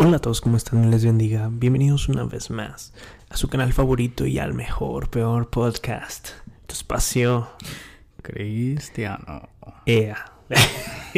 Hola 0.00 0.18
a 0.18 0.20
todos, 0.20 0.40
¿cómo 0.40 0.56
están? 0.56 0.92
Les 0.92 1.04
bendiga. 1.04 1.50
Bienvenidos 1.50 2.08
una 2.08 2.22
vez 2.22 2.50
más 2.50 2.92
a 3.30 3.36
su 3.36 3.48
canal 3.48 3.72
favorito 3.72 4.26
y 4.26 4.38
al 4.38 4.54
mejor, 4.54 5.10
peor 5.10 5.50
podcast. 5.50 6.28
Tu 6.68 6.74
espacio. 6.74 7.48
Cristiano. 8.22 9.48
EA. 9.86 10.24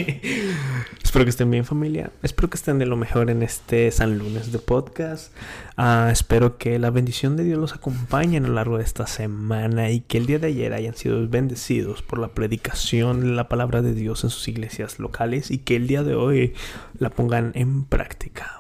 espero 1.05 1.27
que 1.27 1.31
estén 1.31 1.51
bien 1.51 1.67
familia. 1.67 2.11
Espero 2.23 2.49
que 2.49 2.57
estén 2.57 2.79
de 2.79 2.87
lo 2.87 2.97
mejor 2.97 3.29
en 3.29 3.43
este 3.43 3.91
San 3.91 4.17
Lunes 4.17 4.51
de 4.51 4.59
podcast. 4.59 5.37
Ah, 5.77 6.09
espero 6.11 6.57
que 6.57 6.79
la 6.79 6.89
bendición 6.89 7.37
de 7.37 7.45
Dios 7.45 7.59
los 7.59 7.75
acompañe 7.75 8.39
a 8.39 8.41
lo 8.41 8.55
largo 8.55 8.79
de 8.79 8.85
esta 8.85 9.07
semana 9.07 9.91
y 9.91 10.01
que 10.01 10.17
el 10.17 10.25
día 10.25 10.39
de 10.39 10.47
ayer 10.47 10.73
hayan 10.73 10.97
sido 10.97 11.29
bendecidos 11.29 12.01
por 12.01 12.19
la 12.19 12.29
predicación 12.29 13.21
de 13.21 13.27
la 13.27 13.47
palabra 13.47 13.83
de 13.83 13.93
Dios 13.93 14.25
en 14.25 14.31
sus 14.31 14.49
iglesias 14.49 14.99
locales 14.99 15.51
y 15.51 15.59
que 15.59 15.77
el 15.77 15.87
día 15.87 16.03
de 16.03 16.15
hoy 16.15 16.55
la 16.99 17.11
pongan 17.11 17.53
en 17.55 17.85
práctica. 17.85 18.60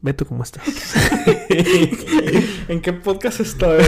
Beto, 0.00 0.24
¿cómo 0.24 0.44
estás? 0.44 0.62
¿En 2.68 2.80
qué 2.80 2.92
podcast 2.92 3.40
estoy? 3.40 3.82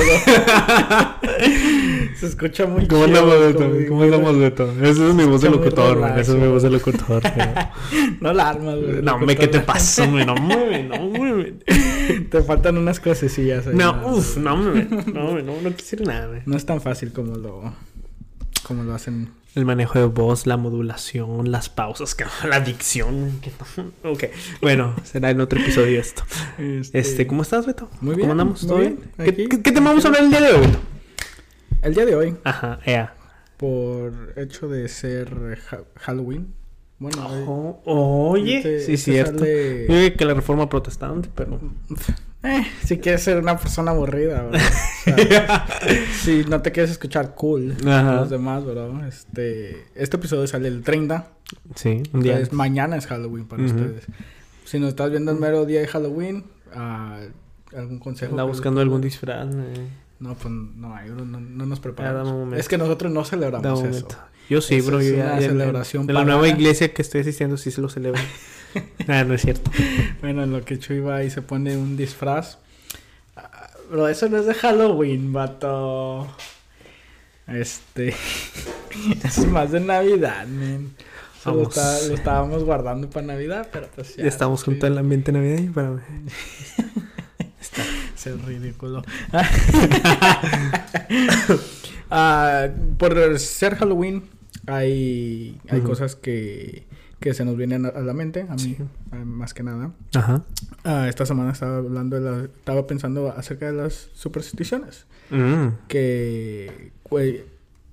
Se 2.17 2.27
escucha 2.27 2.67
muy 2.67 2.89
¿Cómo 2.89 3.05
andamos, 3.05 3.39
Beto? 3.39 3.71
¿Cómo 3.89 4.03
andamos, 4.03 4.37
Beto? 4.37 4.73
Esa 4.83 5.07
es 5.09 5.15
mi 5.15 5.25
voz 5.25 5.43
de 5.43 5.51
locutor, 5.51 5.99
güey. 5.99 6.21
Esa 6.21 6.33
es 6.33 6.39
mi 6.39 6.49
voz 6.49 6.65
de 6.65 6.71
locutor. 6.71 7.23
no 8.21 8.33
la 8.33 8.49
armas, 8.49 8.81
güey. 8.81 9.03
No, 9.03 9.19
me, 9.19 9.37
¿qué 9.37 9.47
te 9.47 9.61
pasó, 9.61 10.11
güey? 10.11 10.27
No, 10.27 10.35
mueve, 10.35 10.83
no, 10.83 10.99
mueve. 10.99 11.55
Te 12.29 12.43
faltan 12.43 12.77
unas 12.77 12.99
clasecillas 12.99 13.69
ahí. 13.69 13.77
No, 13.77 14.09
uff, 14.09 14.37
no, 14.37 14.61
güey. 14.69 14.89
No, 15.15 15.41
no, 15.41 15.61
no 15.63 15.77
quisiera 15.77 16.05
nada, 16.07 16.27
güey. 16.27 16.43
No 16.45 16.57
es 16.57 16.67
tan 16.67 16.81
fácil 16.81 17.13
como 17.13 17.37
lo, 17.37 17.73
como 18.65 18.83
lo 18.83 18.95
hacen 18.95 19.31
el 19.55 19.65
manejo 19.65 19.99
de 19.99 20.07
voz, 20.07 20.47
la 20.47 20.57
modulación, 20.57 21.51
las 21.51 21.69
pausas, 21.69 22.17
la 22.49 22.61
dicción. 22.61 23.41
Ok, 24.05 24.25
bueno, 24.61 24.95
será 25.05 25.31
en 25.31 25.41
otro 25.41 25.61
episodio 25.61 26.01
esto. 26.01 26.23
Este, 26.59 26.99
este 26.99 27.27
¿cómo 27.27 27.43
estás, 27.43 27.67
Beto? 27.67 27.89
Muy 28.01 28.15
bien. 28.15 28.29
¿Cómo 28.29 28.33
andamos? 28.33 28.67
¿Todo 28.67 28.79
bien? 28.79 28.99
¿Qué, 29.17 29.49
¿Qué, 29.49 29.73
te 29.73 29.81
vamos 29.81 30.05
a 30.05 30.09
hablar 30.09 30.25
el 30.25 30.31
día 30.31 30.41
de 30.41 30.53
hoy, 30.53 30.67
Beto? 30.67 30.79
El 31.83 31.95
día 31.95 32.07
de 32.07 32.15
hoy. 32.15 32.37
Ajá, 32.45 32.81
ea. 32.85 33.15
Por 33.57 34.35
hecho 34.37 34.69
de 34.69 34.89
ser 34.89 35.59
Halloween. 35.97 36.55
Bueno, 36.99 37.27
oh, 37.47 38.31
oye, 38.31 38.59
este, 38.59 38.81
sí, 38.81 38.93
este 38.93 39.13
cierto. 39.13 39.39
Sale... 39.39 40.15
que 40.17 40.25
la 40.25 40.35
reforma 40.35 40.69
protestante, 40.69 41.31
pero. 41.35 41.59
Eh, 42.43 42.67
si 42.85 42.99
quieres 42.99 43.23
ser 43.23 43.39
una 43.39 43.59
persona 43.59 43.91
aburrida, 43.91 44.43
¿verdad? 44.43 44.61
si 46.23 46.45
no 46.45 46.63
te 46.63 46.73
quieres 46.73 46.91
escuchar 46.91 47.35
cool 47.35 47.77
los 47.83 48.31
demás, 48.31 48.65
¿verdad? 48.65 49.07
Este, 49.07 49.87
este 49.95 50.17
episodio 50.17 50.47
sale 50.47 50.69
el 50.69 50.83
30. 50.83 51.29
Sí, 51.75 52.03
un 52.13 52.23
día. 52.23 52.41
mañana 52.53 52.97
es 52.97 53.07
Halloween 53.07 53.47
para 53.47 53.65
ustedes. 53.65 54.07
Si 54.65 54.79
nos 54.79 54.91
estás 54.91 55.11
viendo 55.11 55.33
el 55.33 55.39
mero 55.39 55.67
día 55.67 55.81
de 55.81 55.89
Halloween, 55.89 56.45
uh, 56.75 57.77
algún 57.77 57.99
consejo. 57.99 58.33
Anda 58.33 58.45
buscando 58.45 58.81
algún 58.81 59.01
disfraz. 59.01 59.47
No, 60.21 60.35
pues 60.35 60.51
no, 60.53 60.99
no, 61.05 61.41
no 61.41 61.67
nos 61.67 61.81
preparamos. 61.81 62.57
Es 62.57 62.69
que 62.69 62.79
nosotros 62.79 63.13
no 63.13 63.25
celebramos 63.25 63.85
eso. 63.85 64.09
Yo 64.49 64.61
sí, 64.61 64.81
bro. 64.81 65.01
Es 65.01 65.13
una 65.13 65.41
celebración. 65.41 66.07
De 66.07 66.13
la 66.13 66.25
nueva 66.25 66.49
iglesia 66.49 66.93
que 66.95 67.03
estoy 67.03 67.21
asistiendo 67.21 67.57
sí 67.57 67.71
se 67.71 67.81
lo 67.81 67.89
celebran. 67.89 68.25
Ah, 69.09 69.25
no 69.25 69.35
es 69.35 69.43
cierto. 69.43 69.71
bueno, 70.21 70.45
en 70.45 70.53
lo 70.53 70.65
que 70.65 70.79
Chuy 70.79 71.01
va 71.01 71.25
y 71.25 71.31
se 71.31 71.43
pone 71.43 71.77
un 71.77 71.97
disfraz. 71.97 72.59
Pero 73.91 74.09
eso 74.09 74.29
no 74.29 74.39
es 74.39 74.47
de 74.47 74.55
Halloween, 74.55 75.33
vato. 75.33 76.29
Este. 77.49 78.09
es 79.25 79.47
más 79.47 79.73
de 79.73 79.81
Navidad, 79.81 80.47
man. 80.47 80.91
Lo, 81.45 81.55
lo, 81.55 81.69
estábamos 82.15 82.65
guardando 82.65 83.09
para 83.09 83.27
Navidad, 83.27 83.69
pero 83.73 83.89
pues 83.95 84.15
ya. 84.15 84.27
estamos 84.27 84.63
junto 84.63 84.87
al 84.87 84.99
ambiente 84.99 85.33
navideño 85.33 85.73
para. 85.73 86.03
Está. 87.61 87.83
Es 88.15 88.45
ridículo. 88.45 89.03
Ah, 92.11 92.69
por 92.99 93.39
ser 93.39 93.77
Halloween, 93.77 94.25
hay, 94.67 95.61
hay 95.69 95.81
cosas 95.81 96.17
que 96.17 96.85
que 97.21 97.35
se 97.35 97.45
nos 97.45 97.57
vienen 97.57 97.85
a, 97.85 98.01
la 98.01 98.15
mente, 98.15 98.47
a 98.49 98.55
mí 98.55 98.77
más 99.25 99.53
que 99.53 99.63
nada. 99.63 99.93
Ajá. 100.15 100.43
Ah, 100.85 101.07
esta 101.09 101.27
semana 101.27 101.53
estaba 101.53 101.77
hablando 101.77 102.19
de 102.19 102.23
la, 102.23 102.45
estaba 102.45 102.87
pensando 102.87 103.31
acerca 103.31 103.71
de 103.71 103.75
las 103.75 104.09
supersticiones. 104.15 105.05
Mm. 105.29 105.69
Que 105.87 106.93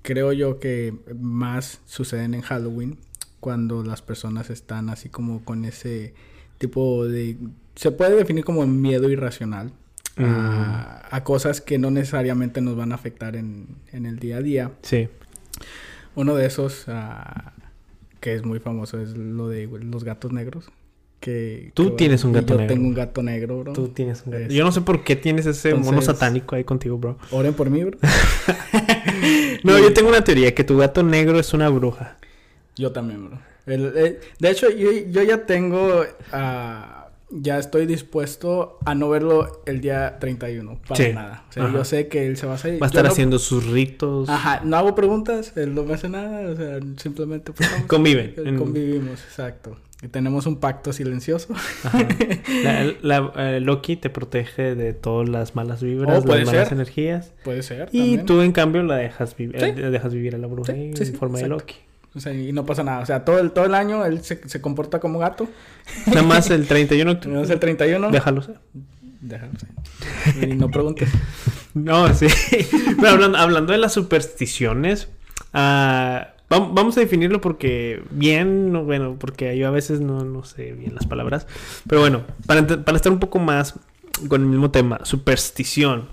creo 0.02 0.32
yo 0.32 0.58
que 0.58 0.94
más 1.20 1.80
suceden 1.86 2.34
en 2.34 2.40
Halloween 2.40 2.98
cuando 3.40 3.84
las 3.84 4.00
personas 4.00 4.48
están 4.48 4.88
así 4.88 5.10
como 5.10 5.44
con 5.44 5.64
ese 5.66 6.14
tipo 6.56 7.04
de... 7.04 7.36
Se 7.74 7.90
puede 7.90 8.16
definir 8.16 8.44
como 8.44 8.66
miedo 8.66 9.10
irracional. 9.10 9.72
A, 10.20 11.06
a, 11.12 11.22
cosas 11.22 11.60
que 11.60 11.78
no 11.78 11.92
necesariamente 11.92 12.60
nos 12.60 12.74
van 12.74 12.90
a 12.90 12.96
afectar 12.96 13.36
en, 13.36 13.68
en 13.92 14.04
el 14.04 14.18
día 14.18 14.38
a 14.38 14.42
día. 14.42 14.72
Sí. 14.82 15.08
Uno 16.16 16.34
de 16.34 16.46
esos 16.46 16.88
uh, 16.88 16.92
que 18.20 18.34
es 18.34 18.44
muy 18.44 18.58
famoso, 18.58 19.00
es 19.00 19.16
lo 19.16 19.48
de 19.48 19.66
los 19.66 20.04
gatos 20.04 20.32
negros. 20.32 20.70
Que, 21.20 21.72
Tú 21.74 21.96
tienes 21.96 22.22
un 22.22 22.32
gato 22.32 22.54
negro. 22.54 22.68
Yo 22.68 22.74
tengo 22.74 22.88
un 22.88 22.94
gato 22.94 23.22
negro, 23.22 23.60
bro. 23.60 23.72
Tú 23.72 23.88
tienes 23.88 24.22
un 24.24 24.32
gato. 24.32 24.52
Yo 24.52 24.64
no 24.64 24.70
sé 24.70 24.82
por 24.82 25.02
qué 25.02 25.16
tienes 25.16 25.46
ese 25.46 25.74
mono 25.74 26.00
satánico 26.00 26.54
ahí 26.54 26.62
contigo, 26.62 26.96
bro. 26.96 27.18
Oren 27.32 27.54
por 27.54 27.70
mí, 27.70 27.82
bro. 27.82 27.98
no, 29.64 29.78
yo 29.78 29.92
tengo 29.92 30.08
una 30.08 30.22
teoría 30.22 30.54
que 30.54 30.62
tu 30.62 30.76
gato 30.76 31.02
negro 31.02 31.40
es 31.40 31.52
una 31.52 31.68
bruja. 31.68 32.18
Yo 32.76 32.92
también, 32.92 33.28
bro. 33.28 33.38
Eh, 33.66 34.20
de 34.38 34.50
hecho, 34.50 34.70
yo, 34.70 34.90
yo 35.10 35.22
ya 35.24 35.44
tengo 35.44 36.02
uh, 36.02 36.97
ya 37.30 37.58
estoy 37.58 37.86
dispuesto 37.86 38.78
a 38.84 38.94
no 38.94 39.08
verlo 39.08 39.62
el 39.66 39.80
día 39.80 40.18
31, 40.18 40.80
para 40.88 41.12
nada. 41.12 41.44
O 41.48 41.52
sea, 41.52 41.72
yo 41.72 41.84
sé 41.84 42.08
que 42.08 42.26
él 42.26 42.36
se 42.36 42.46
va 42.46 42.54
a 42.54 42.58
salir. 42.58 42.80
Va 42.82 42.86
a 42.86 42.88
estar 42.88 43.06
haciendo 43.06 43.38
sus 43.38 43.66
ritos. 43.66 44.28
Ajá, 44.28 44.62
no 44.64 44.76
hago 44.76 44.94
preguntas, 44.94 45.52
él 45.56 45.74
no 45.74 45.84
me 45.84 45.94
hace 45.94 46.08
nada, 46.08 46.50
o 46.50 46.56
sea, 46.56 46.78
simplemente 46.96 47.52
pues, 47.52 47.68
conviven. 47.86 48.34
Convivimos, 48.56 49.22
exacto. 49.24 49.76
Y 50.00 50.08
tenemos 50.08 50.46
un 50.46 50.60
pacto 50.60 50.92
silencioso. 50.92 51.54
Ajá. 51.82 52.06
La, 53.02 53.32
eh, 53.36 53.60
Loki 53.60 53.96
te 53.96 54.10
protege 54.10 54.76
de 54.76 54.92
todas 54.92 55.28
las 55.28 55.56
malas 55.56 55.82
vibras, 55.82 56.24
oh, 56.24 56.26
las 56.26 56.46
malas 56.46 56.70
energías. 56.70 57.32
Puede 57.42 57.64
ser. 57.64 57.88
Y 57.90 58.18
tú 58.18 58.40
en 58.40 58.52
cambio 58.52 58.82
la 58.84 58.96
dejas, 58.96 59.36
vivir, 59.36 59.56
eh, 59.62 59.72
dejas 59.72 60.14
vivir 60.14 60.36
a 60.36 60.38
la 60.38 60.46
bruja 60.46 60.72
en 60.72 60.94
forma 61.14 61.38
de 61.38 61.48
Loki. 61.48 61.74
O 62.14 62.20
sea, 62.20 62.32
y 62.32 62.52
no 62.52 62.64
pasa 62.64 62.82
nada. 62.82 63.00
O 63.00 63.06
sea, 63.06 63.24
todo 63.24 63.38
el, 63.38 63.52
todo 63.52 63.64
el 63.64 63.74
año 63.74 64.04
él 64.04 64.22
se, 64.22 64.48
se 64.48 64.60
comporta 64.60 65.00
como 65.00 65.18
gato. 65.18 65.48
Nada 66.06 66.22
más 66.22 66.50
el 66.50 66.66
31. 66.66 67.20
Nada 67.26 67.40
más 67.40 67.50
el 67.50 67.60
31. 67.60 68.10
Déjalo 68.10 68.42
ser. 68.42 68.58
Déjalo 69.20 69.52
ser. 69.58 70.48
Y 70.48 70.54
no 70.54 70.70
preguntes. 70.70 71.10
no, 71.74 72.12
sí. 72.14 72.26
Pero 73.00 73.08
hablando, 73.08 73.38
hablando 73.38 73.72
de 73.72 73.78
las 73.78 73.92
supersticiones, 73.92 75.08
uh, 75.54 76.24
vamos 76.48 76.96
a 76.96 77.00
definirlo 77.00 77.40
porque 77.40 78.02
bien, 78.10 78.72
bueno, 78.86 79.16
porque 79.18 79.56
yo 79.56 79.68
a 79.68 79.70
veces 79.70 80.00
no, 80.00 80.24
no 80.24 80.44
sé 80.44 80.72
bien 80.72 80.94
las 80.94 81.06
palabras. 81.06 81.46
Pero 81.88 82.00
bueno, 82.00 82.22
para, 82.46 82.66
para 82.66 82.96
estar 82.96 83.12
un 83.12 83.20
poco 83.20 83.38
más 83.38 83.74
con 84.28 84.42
el 84.42 84.48
mismo 84.48 84.70
tema, 84.70 85.00
superstición 85.04 86.08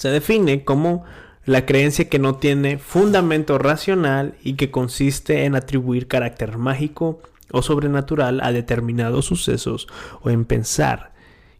se 0.00 0.08
define 0.08 0.64
como 0.64 1.04
la 1.44 1.66
creencia 1.66 2.08
que 2.08 2.18
no 2.18 2.36
tiene 2.36 2.78
fundamento 2.78 3.58
racional 3.58 4.34
y 4.42 4.54
que 4.54 4.70
consiste 4.70 5.44
en 5.44 5.54
atribuir 5.54 6.06
carácter 6.06 6.58
mágico 6.58 7.22
o 7.50 7.62
sobrenatural 7.62 8.40
a 8.42 8.52
determinados 8.52 9.26
sucesos 9.26 9.88
o 10.22 10.30
en 10.30 10.44
pensar 10.44 11.12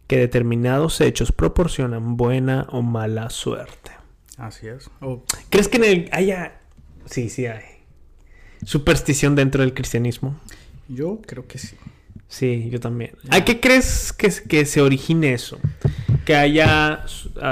que 0.07 0.17
determinados 0.17 1.01
hechos 1.01 1.31
proporcionan 1.31 2.17
buena 2.17 2.67
o 2.69 2.81
mala 2.81 3.29
suerte. 3.29 3.91
Así 4.37 4.67
es. 4.67 4.89
¿Crees 5.49 5.67
que 5.67 5.77
en 5.77 5.83
el 5.83 6.09
haya... 6.11 6.59
Sí, 7.05 7.29
sí 7.29 7.45
hay. 7.45 7.63
Superstición 8.63 9.35
dentro 9.35 9.61
del 9.61 9.73
cristianismo. 9.73 10.39
Yo 10.87 11.21
creo 11.25 11.47
que 11.47 11.57
sí. 11.57 11.75
Sí, 12.27 12.69
yo 12.69 12.79
también. 12.79 13.11
¿A 13.29 13.43
qué 13.43 13.59
crees 13.59 14.13
que, 14.13 14.31
que 14.47 14.65
se 14.65 14.81
origine 14.81 15.33
eso? 15.33 15.59
Que 16.25 16.35
haya 16.35 17.05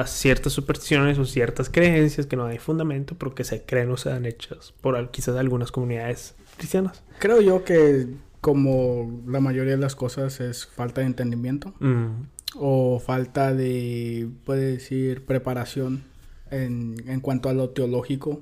ciertas 0.05 0.53
supersticiones 0.53 1.17
o 1.17 1.25
ciertas 1.25 1.69
creencias 1.69 2.27
que 2.27 2.35
no 2.35 2.45
hay 2.45 2.59
fundamento, 2.59 3.15
pero 3.17 3.33
que 3.33 3.43
se 3.43 3.63
creen 3.63 3.91
o 3.91 3.97
se 3.97 4.09
dan 4.09 4.25
hechas 4.25 4.73
por 4.81 5.09
quizás 5.11 5.35
algunas 5.37 5.71
comunidades 5.71 6.35
cristianas. 6.57 7.03
Creo 7.19 7.41
yo 7.41 7.63
que 7.63 8.07
como 8.41 9.21
la 9.27 9.39
mayoría 9.39 9.73
de 9.73 9.81
las 9.81 9.95
cosas 9.95 10.39
es 10.39 10.65
falta 10.65 11.01
de 11.01 11.07
entendimiento 11.07 11.73
mm. 11.79 12.07
o 12.55 12.99
falta 12.99 13.53
de, 13.53 14.29
puede 14.45 14.71
decir, 14.71 15.25
preparación 15.25 16.03
en, 16.51 16.95
en 17.07 17.19
cuanto 17.19 17.49
a 17.49 17.53
lo 17.53 17.69
teológico, 17.69 18.41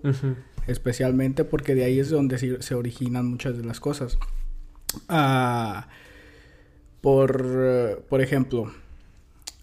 especialmente 0.67 1.45
porque 1.45 1.75
de 1.75 1.85
ahí 1.85 1.99
es 1.99 2.09
donde 2.09 2.37
se, 2.37 2.75
originan 2.75 3.25
muchas 3.25 3.57
de 3.57 3.63
las 3.63 3.79
cosas. 3.79 4.17
Ah, 5.09 5.87
por, 7.01 8.03
por 8.09 8.21
ejemplo, 8.21 8.71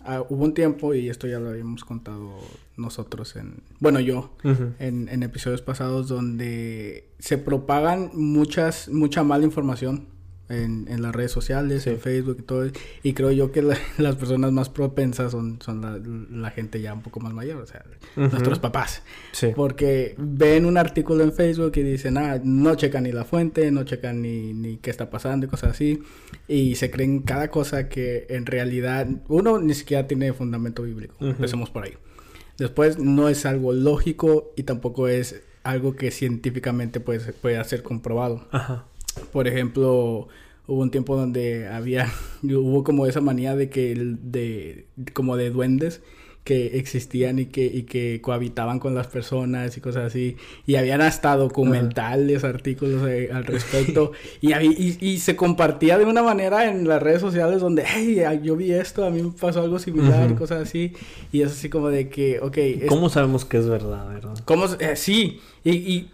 Ah, 0.05 0.23
hubo 0.29 0.45
un 0.45 0.55
tiempo, 0.55 0.95
y 0.95 1.09
esto 1.09 1.27
ya 1.27 1.39
lo 1.39 1.49
habíamos 1.49 1.85
contado 1.85 2.39
nosotros 2.77 3.37
en, 3.37 3.63
bueno, 3.81 4.01
yo, 4.01 4.31
en, 4.79 5.09
en, 5.09 5.23
episodios 5.23 5.63
pasados, 5.63 6.09
donde 6.09 7.09
se 7.19 7.39
propagan 7.39 8.11
muchas, 8.13 8.89
mucha 8.91 9.23
mala 9.23 9.45
información 9.45 10.14
en, 10.49 10.87
en 10.89 11.03
las 11.03 11.15
redes 11.15 11.33
sociales, 11.33 11.87
en 11.87 11.99
Facebook 11.99 12.37
y 12.41 12.43
todo. 12.43 12.71
Y 13.03 13.13
creo 13.15 13.31
yo 13.33 13.53
que 13.53 13.63
las 13.99 14.17
personas 14.17 14.53
más 14.53 14.69
propensas 14.69 15.33
son, 15.33 15.59
son 15.63 15.81
la, 15.81 15.99
la, 16.31 16.51
gente 16.51 16.81
ya 16.81 16.93
un 16.93 17.03
poco 17.03 17.21
más 17.21 17.33
mayor, 17.33 17.63
o 17.63 17.67
sea, 17.67 17.85
nuestros 18.17 18.59
papás. 18.59 19.03
Sí. 19.33 19.49
Porque 19.55 20.15
ven 20.19 20.67
un 20.67 20.77
artículo 20.77 21.25
en 21.25 21.33
Facebook 21.33 21.73
y 21.77 21.83
dicen, 21.83 22.19
ah, 22.19 22.41
no 22.43 22.75
checan 22.75 23.05
ni 23.05 23.13
la 23.13 23.25
fuente, 23.25 23.71
no 23.71 23.85
checan 23.85 24.23
ni, 24.23 24.53
ni 24.53 24.77
qué 24.77 24.91
está 24.91 25.11
pasando 25.11 25.47
y 25.47 25.49
cosas 25.49 25.73
así. 25.73 26.03
Y 26.47 26.75
se 26.77 26.91
creen 26.91 27.21
cada 27.21 27.49
cosa 27.49 27.89
que 27.89 28.27
en 28.29 28.47
realidad 28.47 29.09
uno 29.29 29.59
ni 29.59 29.75
siquiera 29.75 30.07
tiene 30.07 30.33
fundamento 30.33 30.83
bíblico. 30.83 31.15
Empecemos 31.21 31.71
por 31.71 31.85
ahí. 31.85 31.95
Después 32.59 32.99
no 32.99 33.29
es 33.29 33.47
algo 33.47 33.73
lógico 33.73 34.53
y 34.57 34.63
tampoco 34.63 35.09
es 35.09 35.43
algo 35.65 35.97
que 35.97 36.11
científicamente 36.11 37.01
puede, 37.01 37.33
puede 37.33 37.63
ser 37.65 37.83
comprobado. 37.83 38.47
Ajá. 38.53 38.85
Por 39.33 39.49
ejemplo, 39.49 40.29
hubo 40.67 40.83
un 40.83 40.91
tiempo 40.91 41.17
donde 41.17 41.69
había, 41.69 42.13
hubo 42.43 42.85
como 42.85 43.07
esa 43.07 43.21
manía 43.21 43.55
de 43.55 43.71
que, 43.71 43.95
de, 43.97 44.87
como 45.13 45.37
de 45.37 45.51
duendes 45.51 46.03
que 46.45 46.79
existían 46.79 47.39
y 47.39 47.47
que, 47.47 47.65
y 47.65 47.85
que 47.85 48.21
cohabitaban 48.21 48.79
con 48.79 48.95
las 48.95 49.07
personas 49.07 49.79
y 49.79 49.81
cosas 49.81 50.05
así. 50.05 50.37
Y 50.67 50.77
habían 50.77 51.01
hasta 51.01 51.35
documentales, 51.37 52.45
artículos 52.45 53.09
eh, 53.09 53.31
al 53.33 53.45
respecto. 53.47 54.13
y, 54.43 54.53
y, 54.53 54.99
y, 55.01 55.19
se 55.19 55.37
compartía 55.37 55.99
de 55.99 56.05
una 56.05 56.23
manera 56.23 56.71
en 56.71 56.87
las 56.87 57.03
redes 57.03 57.23
sociales 57.23 57.63
donde, 57.63 57.85
hey, 57.87 58.23
yo 58.43 58.57
vi 58.57 58.73
esto, 58.73 59.07
a 59.07 59.11
mí 59.11 59.23
me 59.23 59.31
pasó 59.31 59.63
algo 59.63 59.79
similar 59.79 60.31
y 60.31 60.35
cosas 60.35 60.69
así. 60.69 60.93
Y 61.33 61.41
es 61.41 61.53
así 61.53 61.71
como 61.71 61.89
de 61.89 62.11
que, 62.11 62.41
ok. 62.41 62.59
¿Cómo 62.89 63.09
sabemos 63.09 63.47
que 63.47 63.57
es 63.57 63.67
verdad, 63.67 64.07
verdad? 64.07 64.35
¿Cómo? 64.45 64.67
Eh, 64.67 64.97
sí. 64.97 65.41
Y, 65.65 65.71
y 65.71 66.11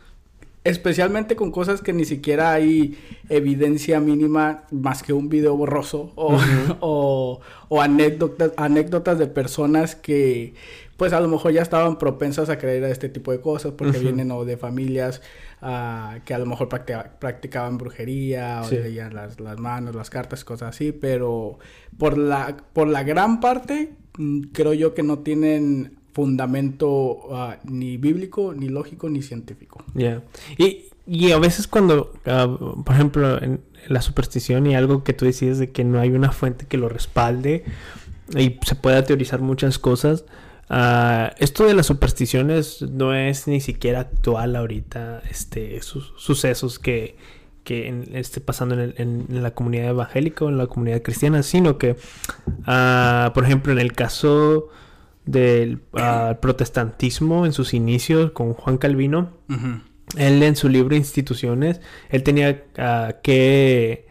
especialmente 0.65 1.37
con 1.37 1.51
cosas 1.51 1.81
que 1.81 1.93
ni 1.93 2.05
siquiera 2.05 2.53
hay 2.53 2.99
evidencia 3.29 3.99
mínima 3.99 4.65
más 4.71 5.03
que 5.03 5.13
un 5.13 5.29
video 5.29 5.57
borroso 5.57 6.13
o, 6.17 6.39
o, 6.81 7.41
o, 7.69 7.81
anécdotas, 7.81 8.53
anécdotas 8.57 9.19
de 9.19 9.27
personas 9.27 9.95
que 9.95 10.55
pues 11.01 11.15
a 11.15 11.21
lo 11.21 11.29
mejor 11.29 11.53
ya 11.53 11.63
estaban 11.63 11.97
propensas 11.97 12.51
a 12.51 12.59
creer 12.59 12.85
a 12.85 12.91
este 12.91 13.09
tipo 13.09 13.33
de 13.33 13.41
cosas 13.41 13.73
porque 13.73 13.99
vienen 13.99 14.31
o 14.33 14.45
de 14.45 14.59
familias 14.59 15.23
uh, 15.63 16.21
que 16.27 16.35
a 16.35 16.39
lo 16.39 16.45
mejor 16.45 16.69
practicaban 16.69 17.79
brujería 17.79 18.61
o 18.63 18.71
leían 18.71 19.15
las, 19.15 19.41
las, 19.41 19.59
manos, 19.59 19.95
las 19.95 20.11
cartas, 20.11 20.45
cosas 20.45 20.77
así, 20.77 20.93
pero 20.93 21.59
por 21.97 22.19
la, 22.19 22.55
por 22.75 22.87
la 22.87 23.03
gran 23.03 23.41
parte 23.41 23.95
mm, 24.19 24.49
creo 24.53 24.75
yo 24.75 24.93
que 24.93 25.03
no 25.03 25.21
tienen 25.21 26.00
fundamento 26.13 26.89
uh, 26.89 27.55
ni 27.65 27.97
bíblico, 27.97 28.55
ni 28.55 28.69
lógico, 28.69 29.09
ni 29.09 29.23
científico. 29.23 29.85
Ya. 29.95 30.23
Y, 30.59 30.87
y, 31.07 31.33
a 31.33 31.39
veces 31.39 31.67
cuando, 31.67 32.13
uh, 32.27 32.83
por 32.83 32.95
ejemplo, 32.95 33.41
en 33.43 33.61
la 33.89 34.03
superstición 34.03 34.67
y 34.67 34.75
algo 34.75 35.05
que 35.05 35.13
tú 35.13 35.25
decías 35.25 35.59
de 35.59 35.71
que 35.71 35.85
no 35.85 36.01
hay 36.01 36.11
una 36.11 36.33
fuente 36.33 36.67
que 36.67 36.77
lo 36.77 36.89
respalde 36.89 37.65
y 38.37 38.59
se 38.65 38.75
pueda 38.75 39.05
teorizar 39.05 39.41
muchas 39.41 39.79
cosas, 39.79 40.25
uh, 40.69 41.33
esto 41.39 41.65
de 41.65 41.75
las 41.75 41.87
supersticiones 41.87 42.83
no 42.83 43.15
es 43.15 43.47
ni 43.47 43.61
siquiera 43.61 44.01
actual 44.01 44.57
ahorita, 44.57 45.23
este, 45.31 45.81
sucesos 45.83 46.79
que, 46.79 47.17
que 47.63 47.89
en, 47.89 48.17
esté 48.17 48.41
pasando 48.41 48.75
en, 48.81 49.27
la 49.29 49.53
comunidad 49.53 49.91
evangélica 49.91 50.45
o 50.45 50.49
en 50.49 50.59
la 50.59 50.67
comunidad 50.67 51.03
cristiana, 51.03 51.43
sino 51.43 51.79
que, 51.79 51.95
por 52.65 53.45
ejemplo, 53.45 53.73
en 53.73 53.79
el 53.79 53.93
caso 53.93 54.71
del 55.31 55.81
ah, 55.95 56.39
protestantismo 56.41 57.47
en 57.47 57.53
sus 57.53 57.75
inicios 57.75 58.33
con 58.33 58.55
Juan 58.55 58.79
Calvino. 58.79 59.31
Él 60.17 60.43
en 60.43 60.57
su 60.57 60.69
libro 60.69 60.97
Instituciones, 60.97 61.81
él 62.09 62.23
tenía 62.23 62.65
ah, 62.79 63.15
que, 63.23 64.09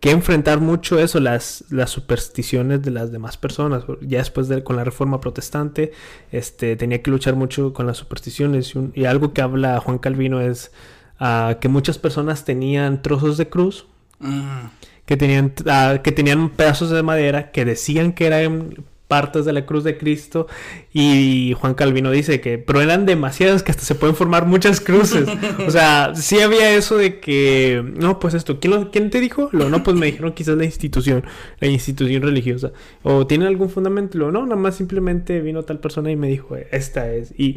que 0.00 0.10
enfrentar 0.10 0.60
mucho 0.60 0.98
eso, 0.98 1.18
las, 1.18 1.64
las 1.70 1.90
supersticiones 1.90 2.82
de 2.82 2.92
las 2.92 3.10
demás 3.10 3.36
personas. 3.36 3.84
Ya 4.00 4.18
después 4.18 4.48
de 4.48 4.62
con 4.62 4.76
la 4.76 4.84
reforma 4.84 5.20
protestante, 5.20 5.92
este, 6.30 6.76
tenía 6.76 7.02
que 7.02 7.10
luchar 7.10 7.34
mucho 7.34 7.72
con 7.72 7.86
las 7.86 7.96
supersticiones. 7.96 8.74
Y, 8.94 9.04
algo 9.06 9.32
que 9.32 9.42
habla 9.42 9.80
Juan 9.80 9.98
Calvino 9.98 10.40
es 10.40 10.70
ah, 11.18 11.56
que 11.60 11.68
muchas 11.68 11.98
personas 11.98 12.44
tenían 12.44 13.02
trozos 13.02 13.36
de 13.38 13.48
cruz. 13.48 13.86
Mm. 14.20 14.66
Que 15.04 15.16
tenían, 15.16 15.54
que 16.02 16.12
tenían 16.12 16.50
pedazos 16.50 16.90
de 16.90 17.02
madera 17.02 17.50
que 17.50 17.64
decían 17.64 18.12
que 18.12 18.26
eran 18.26 18.84
partes 19.08 19.44
de 19.46 19.52
la 19.52 19.66
cruz 19.66 19.82
de 19.82 19.98
Cristo. 19.98 20.46
Y 20.92 21.54
Juan 21.58 21.74
Calvino 21.74 22.10
dice 22.10 22.40
que 22.40 22.58
pero 22.58 22.80
eran 22.80 23.06
demasiadas 23.06 23.62
que 23.62 23.72
hasta 23.72 23.82
se 23.82 23.94
pueden 23.94 24.14
formar 24.14 24.46
muchas 24.46 24.80
cruces. 24.80 25.28
O 25.66 25.70
sea 25.70 26.12
sí 26.14 26.38
había 26.40 26.74
eso 26.74 26.96
de 26.96 27.18
que 27.18 27.82
no 27.96 28.20
pues 28.20 28.34
esto 28.34 28.60
¿quién, 28.60 28.86
¿quién 28.86 29.10
te 29.10 29.20
dijo? 29.20 29.48
Lo, 29.52 29.68
no 29.68 29.82
pues 29.82 29.96
me 29.96 30.06
dijeron 30.06 30.32
quizás 30.32 30.56
la 30.56 30.64
institución 30.64 31.24
la 31.58 31.68
institución 31.68 32.22
religiosa. 32.22 32.72
O 33.02 33.26
tiene 33.26 33.46
algún 33.46 33.70
fundamento 33.70 34.18
Lo, 34.18 34.30
no 34.30 34.44
nada 34.44 34.56
más 34.56 34.76
simplemente 34.76 35.40
vino 35.40 35.62
tal 35.62 35.80
persona 35.80 36.10
y 36.10 36.16
me 36.16 36.28
dijo 36.28 36.56
esta 36.70 37.10
es 37.12 37.32
y, 37.36 37.56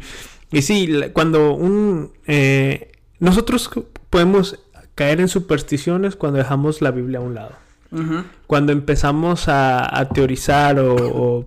y 0.50 0.62
sí 0.62 0.88
cuando 1.12 1.54
un 1.54 2.12
eh, 2.26 2.92
nosotros 3.20 3.70
podemos 4.10 4.58
caer 4.94 5.20
en 5.20 5.28
supersticiones 5.28 6.16
cuando 6.16 6.38
dejamos 6.38 6.82
la 6.82 6.90
Biblia 6.90 7.18
a 7.18 7.22
un 7.22 7.34
lado 7.34 7.52
cuando 8.46 8.72
empezamos 8.72 9.44
a, 9.48 10.08
teorizar 10.14 10.78
o, 10.78 11.46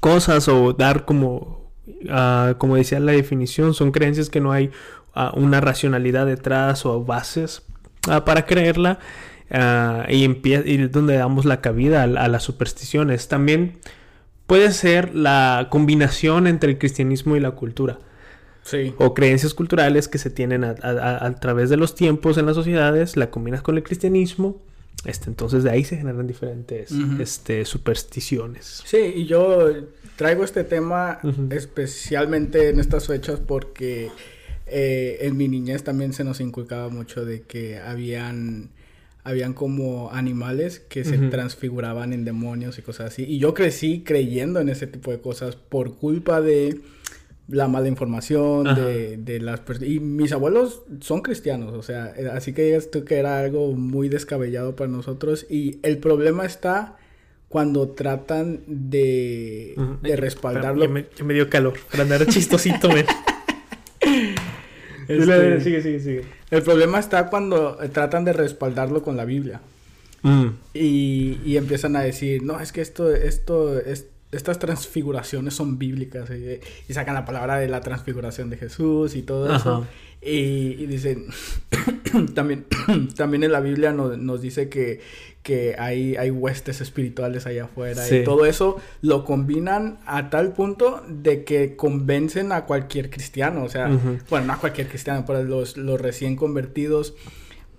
cosas 0.00 0.48
o 0.48 0.72
dar 0.72 1.04
como, 1.04 1.70
ah, 2.10 2.54
como 2.58 2.76
decía 2.76 3.00
la 3.00 3.12
definición, 3.12 3.74
son 3.74 3.92
creencias 3.92 4.30
que 4.30 4.40
no 4.40 4.52
hay 4.52 4.70
ah, 5.14 5.32
una 5.34 5.60
racionalidad 5.60 6.26
detrás 6.26 6.86
o 6.86 7.04
bases 7.04 7.62
ah, 8.08 8.24
para 8.24 8.46
creerla 8.46 8.98
y, 10.08 10.24
y 10.24 10.76
donde 10.88 11.16
damos 11.16 11.44
la 11.44 11.60
cabida 11.60 12.04
a, 12.04 12.06
las 12.06 12.42
supersticiones. 12.42 13.28
También 13.28 13.78
puede 14.46 14.72
ser 14.72 15.14
la 15.14 15.68
combinación 15.70 16.46
entre 16.46 16.70
el 16.70 16.78
cristianismo 16.78 17.36
y 17.36 17.40
la 17.40 17.50
cultura. 17.50 17.98
O 18.96 19.12
creencias 19.12 19.54
culturales 19.54 20.06
que 20.08 20.18
se 20.18 20.30
tienen 20.30 20.64
a, 20.64 21.34
través 21.40 21.68
de 21.68 21.76
los 21.76 21.94
tiempos 21.94 22.38
en 22.38 22.46
las 22.46 22.54
sociedades, 22.54 23.16
la 23.16 23.28
combinas 23.28 23.60
con 23.60 23.76
el 23.76 23.82
cristianismo 23.82 24.62
este, 25.04 25.30
entonces 25.30 25.64
de 25.64 25.70
ahí 25.70 25.84
se 25.84 25.96
generan 25.96 26.26
diferentes 26.26 26.92
este, 27.18 27.64
supersticiones. 27.64 28.82
Sí, 28.86 28.98
y 29.16 29.26
yo 29.26 29.70
traigo 30.16 30.44
este 30.44 30.64
tema 30.64 31.18
especialmente 31.50 32.68
en 32.68 32.78
estas 32.78 33.06
fechas 33.08 33.40
porque 33.40 34.10
eh, 34.66 35.18
en 35.22 35.36
mi 35.36 35.48
niñez 35.48 35.82
también 35.82 36.12
se 36.12 36.22
nos 36.22 36.40
inculcaba 36.40 36.88
mucho 36.88 37.24
de 37.24 37.42
que 37.42 37.78
habían 37.78 38.70
habían 39.24 39.54
como 39.54 40.10
animales 40.10 40.80
que 40.80 41.04
se 41.04 41.16
transfiguraban 41.16 42.12
en 42.12 42.24
demonios 42.24 42.78
y 42.78 42.82
cosas 42.82 43.12
así. 43.12 43.22
Y 43.22 43.38
yo 43.38 43.54
crecí 43.54 44.02
creyendo 44.04 44.58
en 44.58 44.68
ese 44.68 44.88
tipo 44.88 45.12
de 45.12 45.20
cosas 45.20 45.54
por 45.54 45.96
culpa 45.96 46.40
de 46.40 46.80
la 47.48 47.68
mala 47.68 47.88
información 47.88 48.74
de, 48.74 49.16
de, 49.16 49.40
las 49.40 49.60
personas. 49.60 49.90
Y 49.90 50.00
mis 50.00 50.32
abuelos 50.32 50.82
son 51.00 51.20
cristianos, 51.20 51.72
o 51.74 51.82
sea, 51.82 52.12
eh, 52.16 52.30
así 52.32 52.52
que 52.52 52.76
esto 52.76 53.04
que 53.04 53.16
era 53.16 53.40
algo 53.40 53.72
muy 53.72 54.08
descabellado 54.08 54.76
para 54.76 54.90
nosotros. 54.90 55.46
Y 55.50 55.78
el 55.82 55.98
problema 55.98 56.46
está 56.46 56.96
cuando 57.48 57.90
tratan 57.90 58.60
de, 58.66 59.74
de 60.02 60.16
respaldarlo. 60.16 60.88
me, 60.88 61.06
me, 61.22 61.34
dio 61.34 61.50
calor, 61.50 61.74
para 61.90 62.04
andar 62.04 62.26
chistosito. 62.26 62.88
Este, 65.08 65.60
sigue, 65.60 65.82
sigue, 65.82 66.00
sigue. 66.00 66.24
El 66.50 66.62
problema 66.62 67.00
está 67.00 67.28
cuando 67.28 67.76
tratan 67.92 68.24
de 68.24 68.32
respaldarlo 68.32 69.02
con 69.02 69.16
la 69.16 69.24
Biblia. 69.24 69.60
Mm. 70.22 70.46
Y, 70.74 71.40
y, 71.44 71.56
empiezan 71.56 71.96
a 71.96 72.02
decir, 72.02 72.42
no, 72.42 72.60
es 72.60 72.72
que 72.72 72.80
esto, 72.80 73.12
esto, 73.12 73.78
es, 73.80 74.06
estas 74.32 74.58
transfiguraciones 74.58 75.54
son 75.54 75.78
bíblicas 75.78 76.30
eh, 76.30 76.60
y, 76.88 76.94
sacan 76.94 77.14
la 77.14 77.26
palabra 77.26 77.58
de 77.58 77.68
la 77.68 77.80
transfiguración 77.80 78.48
de 78.48 78.56
Jesús 78.56 79.14
y 79.14 79.22
todo 79.22 79.54
eso. 79.54 79.86
Y, 80.22 80.86
dicen, 80.86 81.26
también, 82.34 82.64
también 83.16 83.44
en 83.44 83.52
la 83.52 83.60
Biblia 83.60 83.92
nos, 83.92 84.40
dice 84.40 84.70
que, 84.70 85.00
que 85.42 85.76
hay, 85.78 86.16
hay 86.16 86.30
huestes 86.30 86.80
espirituales 86.80 87.44
allá 87.46 87.64
afuera 87.64 88.08
y 88.08 88.24
todo 88.24 88.46
eso 88.46 88.80
lo 89.02 89.24
combinan 89.24 89.98
a 90.06 90.30
tal 90.30 90.52
punto 90.52 91.04
de 91.08 91.44
que 91.44 91.76
convencen 91.76 92.52
a 92.52 92.64
cualquier 92.64 93.10
cristiano, 93.10 93.64
o 93.64 93.68
sea, 93.68 93.88
bueno, 94.30 94.46
no 94.46 94.52
a 94.54 94.58
cualquier 94.58 94.88
cristiano, 94.88 95.24
pero 95.26 95.42
los, 95.42 95.76
los 95.76 96.00
recién 96.00 96.36
convertidos 96.36 97.14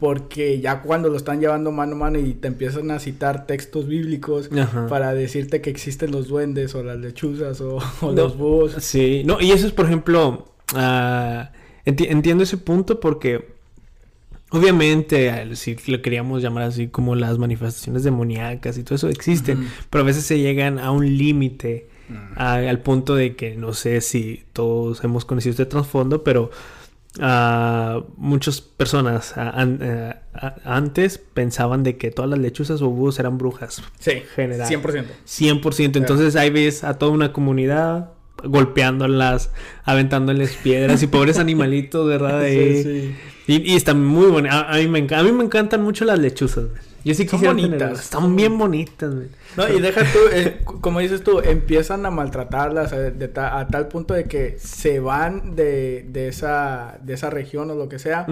porque 0.04 0.60
ya 0.60 0.82
cuando 0.82 1.08
lo 1.08 1.16
están 1.16 1.40
llevando 1.40 1.72
mano 1.72 1.96
a 1.96 1.98
mano 1.98 2.20
y 2.20 2.34
te 2.34 2.50
empiezan 2.50 2.92
a 2.92 3.00
citar 3.00 3.48
textos 3.48 3.88
bíblicos 3.88 4.50
para 4.90 5.14
decirte 5.14 5.62
que 5.62 5.70
existen 5.70 6.12
los 6.12 6.28
duendes 6.28 6.76
o 6.76 6.84
las 6.84 6.98
lechuzas 6.98 7.62
o, 7.62 7.80
los 8.14 8.38
búhos. 8.38 8.74
Sí, 8.80 9.24
no, 9.26 9.40
y 9.40 9.54
eso 9.54 9.66
es 9.66 9.72
por 9.72 9.86
ejemplo, 9.86 10.50
uh, 10.74 11.44
entiendo 11.86 12.44
ese 12.44 12.58
punto 12.58 13.00
porque 13.00 13.48
obviamente 14.50 15.56
si 15.56 15.78
lo 15.88 16.02
queríamos 16.02 16.42
llamar 16.42 16.64
así 16.64 16.90
como 16.90 17.16
las 17.16 17.38
manifestaciones 17.38 18.04
demoníacas 18.04 18.78
y 18.78 18.84
todo 18.84 18.96
eso 18.96 19.08
existen, 19.08 19.70
pero 19.90 20.04
a 20.04 20.06
veces 20.06 20.26
se 20.26 20.38
llegan 20.38 20.80
a 20.80 20.92
un 20.92 21.18
límite 21.18 21.88
al 22.36 22.82
punto 22.82 23.16
de 23.16 23.38
que 23.38 23.56
no 23.56 23.72
sé 23.72 24.02
si 24.02 24.44
todos 24.52 25.02
hemos 25.06 25.24
conocido 25.24 25.52
este 25.52 25.66
trasfondo, 25.66 26.26
pero 26.26 26.52
muchas 28.18 28.62
personas 28.62 29.34
eh, 29.38 30.16
antes 30.64 31.20
pensaban 31.20 31.84
de 31.84 31.98
que 31.98 32.12
todas 32.12 32.30
las 32.30 32.40
lechuzas 32.40 32.82
o 32.82 32.90
búhos 32.90 33.20
eran 33.20 33.38
brujas. 33.38 33.84
Sí, 34.00 34.24
general. 34.36 34.70
100%. 34.70 35.06
100%. 35.26 35.98
Entonces 35.98 36.36
ahí 36.36 36.50
ves 36.50 36.84
a 36.84 36.98
toda 36.98 37.12
una 37.12 37.34
comunidad 37.34 38.12
golpeándolas, 38.44 39.52
aventándoles 39.84 40.56
piedras 40.58 41.02
y 41.04 41.08
pobres 41.08 41.40
animalitos, 41.40 42.08
¿verdad? 42.08 42.44
Sí, 42.48 42.84
sí. 42.84 43.16
Y, 43.46 43.74
y 43.74 43.76
está 43.76 43.94
muy 43.94 44.28
bueno. 44.28 44.50
A, 44.52 44.78
mí 44.78 44.88
me, 44.88 45.08
a 45.14 45.24
mí 45.24 45.32
me 45.32 45.44
encantan 45.44 45.82
mucho 45.82 46.06
las 46.06 46.18
lechuzas. 46.20 46.66
Yo 47.04 47.14
sí 47.14 47.26
quisiera 47.26 47.54
bonitas. 47.54 48.00
Están 48.00 48.36
bien 48.36 48.58
bonitas, 48.58 49.14
No, 49.58 49.68
y 49.68 49.82
deja 49.82 50.02
tú, 50.02 50.20
eh, 50.32 50.62
como 50.82 51.00
dices 51.00 51.24
tú, 51.24 51.40
empiezan 51.40 52.06
a 52.06 52.12
maltratarlas 52.12 52.94
a, 52.94 53.68
tal 53.68 53.88
punto 53.88 54.14
de 54.14 54.26
que 54.26 54.58
se 54.58 55.00
van 55.00 55.56
de, 55.56 56.06
de, 56.08 56.28
esa, 56.30 56.98
de 57.02 57.14
esa 57.14 57.30
región 57.30 57.70
o 57.72 57.76
lo 57.76 57.90
que 57.90 58.00
sea 58.00 58.26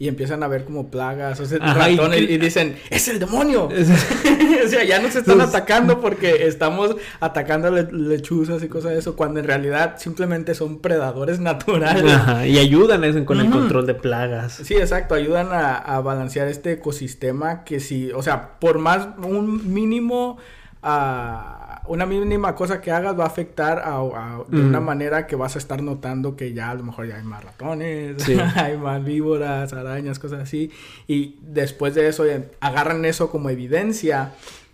y 0.00 0.06
empiezan 0.06 0.42
a 0.44 0.48
ver 0.48 0.64
como 0.64 0.90
plagas 0.90 1.40
o 1.40 1.46
sea, 1.46 1.58
ratones 1.58 2.20
y, 2.20 2.38
dicen, 2.38 2.76
¡es 2.88 3.08
el 3.08 3.18
demonio! 3.18 3.64
o 4.64 4.68
sea, 4.68 4.84
ya 4.84 5.00
nos 5.00 5.16
están 5.16 5.40
atacando 5.40 6.00
porque 6.00 6.46
estamos 6.46 6.94
atacando 7.20 7.70
lechuzas 7.70 8.62
y 8.62 8.68
cosas 8.68 8.92
de 8.92 8.98
eso, 8.98 9.16
cuando 9.16 9.40
en 9.40 9.46
realidad 9.46 9.96
simplemente 9.98 10.54
son 10.54 10.78
predadores 10.78 11.40
naturales. 11.40 12.12
Ajá, 12.12 12.46
y 12.46 12.58
ayudan 12.58 13.24
con 13.24 13.40
el 13.40 13.50
control 13.50 13.86
de 13.86 13.94
plagas. 13.94 14.60
Sí, 14.62 14.74
exacto, 14.74 15.14
ayudan 15.14 15.48
a, 15.52 15.76
a 15.76 16.00
balancear 16.00 16.46
este 16.48 16.72
ecosistema 16.72 17.64
que 17.64 17.80
si 17.80 18.07
o 18.12 18.22
sea, 18.22 18.58
por 18.58 18.78
más 18.78 19.08
un 19.18 19.72
mínimo, 19.72 20.38
uh, 20.82 21.92
una 21.92 22.06
mínima 22.06 22.54
cosa 22.54 22.80
que 22.80 22.90
hagas 22.90 23.18
va 23.18 23.24
a 23.24 23.28
afectar 23.28 23.78
a, 23.84 24.44
de 24.48 24.60
una 24.60 24.80
manera 24.80 25.26
que 25.26 25.36
vas 25.36 25.56
a 25.56 25.58
estar 25.58 25.82
notando 25.82 26.36
que 26.36 26.52
ya 26.52 26.70
a 26.70 26.74
lo 26.74 26.84
mejor 26.84 27.08
ya 27.08 27.16
hay 27.16 27.24
más 27.24 27.42
ratones, 27.44 28.16
hay 28.56 28.76
más 28.76 29.04
víboras, 29.04 29.72
arañas, 29.72 30.18
cosas 30.18 30.40
así. 30.42 30.70
Y 31.06 31.36
después 31.42 31.94
de 31.94 32.08
eso 32.08 32.24
agarran 32.60 33.04
eso 33.04 33.30
como 33.30 33.50
evidencia 33.50 34.32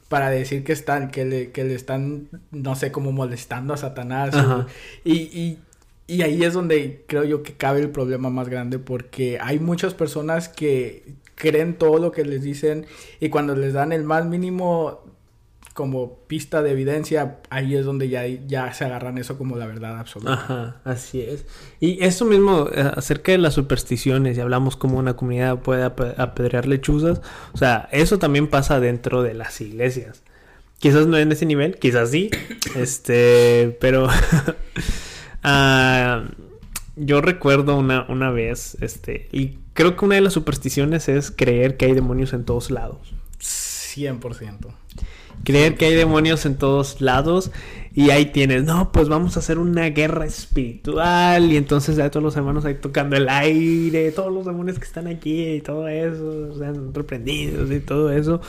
para 0.08 0.30
decir 0.30 0.64
que 0.64 0.72
están, 0.72 1.10
que 1.10 1.24
le, 1.24 1.50
que 1.50 1.64
le 1.64 1.74
están, 1.74 2.28
no 2.50 2.74
sé, 2.76 2.92
como 2.92 3.12
molestando 3.12 3.74
a 3.74 3.76
Satanás. 3.76 4.34
y, 5.04 5.14
y, 5.14 5.58
y 6.06 6.22
ahí 6.22 6.44
es 6.44 6.52
donde 6.52 7.04
creo 7.06 7.24
yo 7.24 7.42
que 7.42 7.54
cabe 7.54 7.80
el 7.80 7.90
problema 7.90 8.28
más 8.28 8.48
grande 8.48 8.78
porque 8.78 9.38
hay 9.40 9.58
muchas 9.58 9.94
personas 9.94 10.48
que 10.48 11.14
creen 11.34 11.74
todo 11.74 11.98
lo 11.98 12.12
que 12.12 12.24
les 12.24 12.42
dicen 12.42 12.86
y 13.20 13.28
cuando 13.28 13.54
les 13.54 13.72
dan 13.72 13.92
el 13.92 14.04
más 14.04 14.26
mínimo 14.26 15.04
como 15.74 16.20
pista 16.28 16.62
de 16.62 16.70
evidencia, 16.70 17.38
ahí 17.50 17.74
es 17.74 17.84
donde 17.84 18.08
ya, 18.08 18.24
ya 18.26 18.72
se 18.72 18.84
agarran 18.84 19.18
eso 19.18 19.36
como 19.36 19.56
la 19.56 19.66
verdad 19.66 19.98
absoluta. 19.98 20.34
Ajá, 20.34 20.76
así 20.84 21.20
es. 21.20 21.46
Y 21.80 22.02
eso 22.04 22.24
mismo 22.24 22.68
eh, 22.72 22.92
acerca 22.94 23.32
de 23.32 23.38
las 23.38 23.54
supersticiones, 23.54 24.38
y 24.38 24.40
hablamos 24.40 24.76
como 24.76 24.98
una 24.98 25.16
comunidad 25.16 25.58
puede 25.58 25.82
apedrear 25.82 26.66
lechuzas, 26.66 27.20
o 27.52 27.58
sea, 27.58 27.88
eso 27.90 28.20
también 28.20 28.46
pasa 28.46 28.78
dentro 28.78 29.24
de 29.24 29.34
las 29.34 29.60
iglesias. 29.60 30.22
Quizás 30.78 31.08
no 31.08 31.18
en 31.18 31.32
ese 31.32 31.44
nivel, 31.44 31.76
quizás 31.76 32.10
sí, 32.10 32.30
este, 32.76 33.76
pero 33.80 34.06
uh, 34.06 34.10
yo 36.96 37.20
recuerdo 37.20 37.76
una, 37.76 38.06
una 38.08 38.30
vez, 38.30 38.76
este, 38.80 39.28
y 39.32 39.58
creo 39.74 39.96
que 39.96 40.04
una 40.04 40.14
de 40.14 40.22
las 40.22 40.32
supersticiones 40.32 41.08
es 41.08 41.30
creer 41.30 41.76
que 41.76 41.86
hay 41.86 41.92
demonios 41.92 42.32
en 42.32 42.44
todos 42.44 42.70
lados. 42.70 43.14
100%. 43.40 44.74
Creer 45.44 45.76
que 45.76 45.86
hay 45.86 45.94
demonios 45.94 46.46
en 46.46 46.56
todos 46.56 47.00
lados 47.00 47.50
y 47.92 48.10
ahí 48.10 48.26
tienes, 48.26 48.64
no, 48.64 48.92
pues 48.92 49.08
vamos 49.08 49.36
a 49.36 49.40
hacer 49.40 49.58
una 49.58 49.90
guerra 49.90 50.24
espiritual 50.24 51.52
y 51.52 51.56
entonces 51.56 51.96
ya 51.96 52.10
todos 52.10 52.24
los 52.24 52.36
hermanos 52.36 52.64
ahí 52.64 52.74
tocando 52.74 53.16
el 53.16 53.28
aire, 53.28 54.10
todos 54.12 54.32
los 54.32 54.46
demonios 54.46 54.78
que 54.78 54.84
están 54.84 55.06
aquí 55.06 55.48
y 55.54 55.60
todo 55.60 55.86
eso, 55.88 56.56
sean 56.56 56.94
reprendidos 56.94 57.70
y 57.70 57.80
todo 57.80 58.10
eso. 58.10 58.40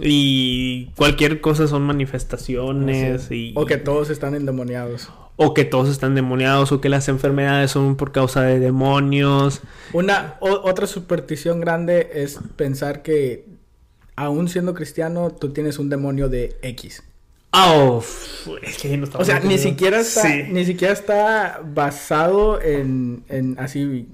Y 0.00 0.86
cualquier 0.96 1.40
cosa 1.40 1.66
son 1.66 1.82
manifestaciones 1.82 3.30
y... 3.30 3.52
O 3.56 3.66
que 3.66 3.76
todos 3.76 4.10
están 4.10 4.34
endemoniados 4.34 5.10
o 5.36 5.52
que 5.52 5.64
todos 5.64 5.88
están 5.88 6.14
demoniados 6.14 6.72
o 6.72 6.80
que 6.80 6.88
las 6.88 7.08
enfermedades 7.08 7.70
son 7.70 7.96
por 7.96 8.10
causa 8.10 8.42
de 8.42 8.58
demonios. 8.58 9.60
Una 9.92 10.36
otra 10.40 10.86
superstición 10.86 11.60
grande 11.60 12.10
es 12.14 12.40
pensar 12.56 13.02
que 13.02 13.44
aún 14.16 14.48
siendo 14.48 14.74
cristiano 14.74 15.30
tú 15.30 15.52
tienes 15.52 15.78
un 15.78 15.90
demonio 15.90 16.28
de 16.28 16.56
X. 16.62 17.02
Oh, 17.52 18.02
o 19.18 19.24
sea, 19.24 19.40
ni 19.40 19.56
siquiera 19.56 20.00
está, 20.00 20.28
ni 20.28 20.64
siquiera 20.66 20.92
está 20.92 21.62
basado 21.64 22.60
en, 22.60 23.24
en 23.28 23.58
así 23.58 24.08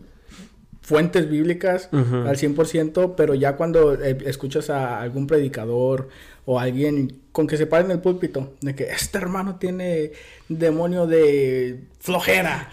fuentes 0.83 1.31
bíblicas 1.31 1.89
al 1.93 2.37
100%, 2.37 3.15
pero 3.17 3.35
ya 3.35 3.57
cuando 3.57 3.95
eh, 3.95 4.19
escuchas 4.27 4.69
a 4.69 5.01
algún 5.01 5.27
predicador 5.27 6.09
o 6.45 6.59
alguien 6.59 7.21
con 7.31 7.47
que 7.47 7.57
se 7.57 7.67
pare 7.67 7.85
en 7.85 7.93
el 7.93 8.01
púlpito 8.01 8.55
de 8.61 8.75
que 8.75 8.85
este 8.85 9.19
hermano 9.19 9.57
tiene 9.57 10.11
demonio 10.49 11.07
de 11.07 11.85
flojera. 12.01 12.69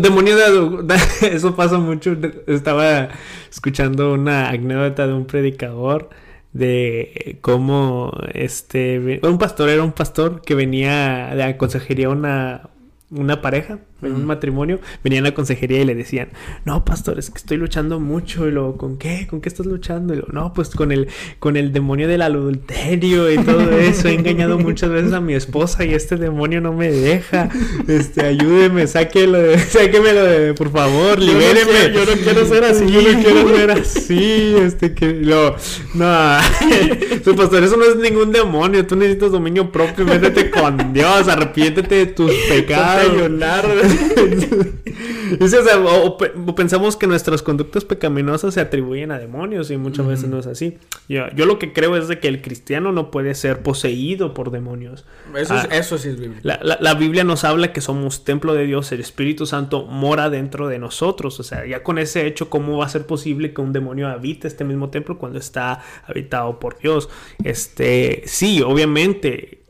demonio 0.00 0.36
de, 0.82 0.96
eso 1.22 1.54
pasa 1.54 1.78
mucho. 1.78 2.16
Estaba 2.48 3.08
escuchando 3.50 4.12
una 4.12 4.48
anécdota 4.48 5.06
de 5.06 5.12
un 5.12 5.26
predicador 5.26 6.10
de 6.52 7.38
cómo 7.40 8.12
este 8.32 9.20
un 9.22 9.38
pastor 9.38 9.68
era 9.70 9.82
un 9.82 9.92
pastor 9.92 10.40
que 10.42 10.54
venía 10.54 11.34
de 11.34 11.56
consejería 11.56 12.08
una 12.08 12.70
una 13.10 13.40
pareja, 13.42 13.78
en 14.06 14.14
un 14.14 14.24
matrimonio, 14.24 14.80
venían 15.02 15.24
a 15.24 15.30
la 15.30 15.34
consejería 15.34 15.80
y 15.80 15.84
le 15.84 15.94
decían, 15.94 16.28
no, 16.64 16.84
pastor, 16.84 17.18
es 17.18 17.30
que 17.30 17.38
estoy 17.38 17.56
luchando 17.56 18.00
mucho. 18.00 18.46
Y 18.48 18.50
luego, 18.50 18.76
¿con 18.76 18.98
qué? 18.98 19.26
¿Con 19.28 19.40
qué 19.40 19.48
estás 19.48 19.66
luchando? 19.66 20.14
Y 20.14 20.16
luego, 20.18 20.32
no, 20.32 20.52
pues 20.52 20.70
con 20.70 20.92
el, 20.92 21.08
con 21.38 21.56
el 21.56 21.72
demonio 21.72 22.08
del 22.08 22.22
adulterio 22.22 23.30
y 23.30 23.38
todo 23.38 23.70
eso. 23.78 24.08
He 24.08 24.14
engañado 24.14 24.58
muchas 24.58 24.90
veces 24.90 25.12
a 25.12 25.20
mi 25.20 25.34
esposa 25.34 25.84
y 25.84 25.94
este 25.94 26.16
demonio 26.16 26.60
no 26.60 26.72
me 26.72 26.90
deja. 26.90 27.48
Este, 27.88 28.24
ayúdeme, 28.26 28.86
sáquelo 28.86 29.38
de, 29.38 29.58
sáquemelo 29.70 30.24
de, 30.24 30.54
por 30.54 30.70
favor, 30.70 31.18
libéreme. 31.18 31.92
Yo 31.94 32.04
no, 32.04 32.12
quiero, 32.22 32.46
ser 32.46 32.64
así. 32.64 32.90
Yo 32.90 33.02
no 33.02 33.22
quiero 33.22 33.56
ser 33.56 33.70
así. 33.70 34.54
Este, 34.58 34.94
que, 34.94 35.12
lo, 35.12 35.56
no, 35.94 36.36
pues, 37.24 37.36
pastor, 37.36 37.64
eso 37.64 37.76
no 37.76 37.84
es 37.84 37.96
ningún 37.96 38.32
demonio. 38.32 38.86
Tú 38.86 38.96
necesitas 38.96 39.32
dominio 39.32 39.70
propio. 39.70 40.04
Métete 40.04 40.50
con 40.50 40.92
Dios, 40.92 41.28
arrepiéntete 41.28 41.94
de 41.94 42.06
tus 42.06 42.32
pecados. 42.48 43.04
o, 45.84 46.54
pensamos 46.54 46.96
que 46.96 47.06
nuestras 47.06 47.42
conductas 47.42 47.84
pecaminosas 47.84 48.54
se 48.54 48.60
atribuyen 48.60 49.10
a 49.10 49.18
demonios 49.18 49.70
y 49.70 49.76
muchas 49.76 50.06
veces 50.06 50.28
no 50.28 50.38
es 50.38 50.46
así. 50.46 50.78
Yo, 51.08 51.28
yo, 51.34 51.46
lo 51.46 51.58
que 51.58 51.72
creo 51.72 51.96
es 51.96 52.08
de 52.08 52.18
que 52.20 52.28
el 52.28 52.42
cristiano 52.42 52.92
no 52.92 53.10
puede 53.10 53.34
ser 53.34 53.62
poseído 53.62 54.34
por 54.34 54.50
demonios. 54.50 55.04
Eso, 55.36 55.54
ah, 55.54 55.68
eso 55.70 55.98
sí 55.98 56.10
es 56.10 56.20
Biblia. 56.20 56.40
La, 56.42 56.78
la, 56.80 56.94
Biblia 56.94 57.24
nos 57.24 57.44
habla 57.44 57.72
que 57.72 57.80
somos 57.80 58.24
templo 58.24 58.54
de 58.54 58.66
Dios, 58.66 58.92
el 58.92 59.00
Espíritu 59.00 59.46
Santo 59.46 59.84
mora 59.86 60.30
dentro 60.30 60.68
de 60.68 60.78
nosotros. 60.78 61.40
O 61.40 61.42
sea, 61.42 61.66
ya 61.66 61.82
con 61.82 61.98
ese 61.98 62.26
hecho, 62.26 62.50
¿cómo 62.50 62.78
va 62.78 62.86
a 62.86 62.88
ser 62.88 63.06
posible 63.06 63.52
que 63.52 63.60
un 63.60 63.72
demonio 63.72 64.08
habite 64.08 64.48
este 64.48 64.64
mismo 64.64 64.90
templo 64.90 65.18
cuando 65.18 65.38
está 65.38 65.82
habitado 66.06 66.58
por 66.60 66.78
Dios? 66.78 67.08
Este, 67.42 68.22
sí, 68.26 68.62
obviamente 68.62 69.63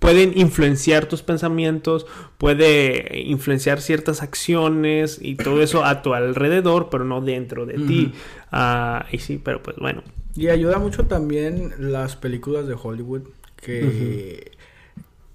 pueden 0.00 0.32
influenciar 0.36 1.06
tus 1.06 1.22
pensamientos, 1.22 2.06
puede 2.38 3.20
influenciar 3.20 3.80
ciertas 3.80 4.22
acciones 4.22 5.18
y 5.22 5.36
todo 5.36 5.62
eso 5.62 5.84
a 5.84 6.02
tu 6.02 6.14
alrededor, 6.14 6.88
pero 6.90 7.04
no 7.04 7.20
dentro 7.20 7.66
de 7.66 7.74
ti. 7.74 8.12
Ah, 8.50 9.06
y 9.12 9.18
sí, 9.18 9.40
pero 9.42 9.62
pues 9.62 9.76
bueno. 9.76 10.02
Y 10.34 10.48
ayuda 10.48 10.78
mucho 10.78 11.06
también 11.06 11.74
las 11.78 12.16
películas 12.16 12.66
de 12.66 12.74
Hollywood 12.80 13.22
que, 13.56 14.52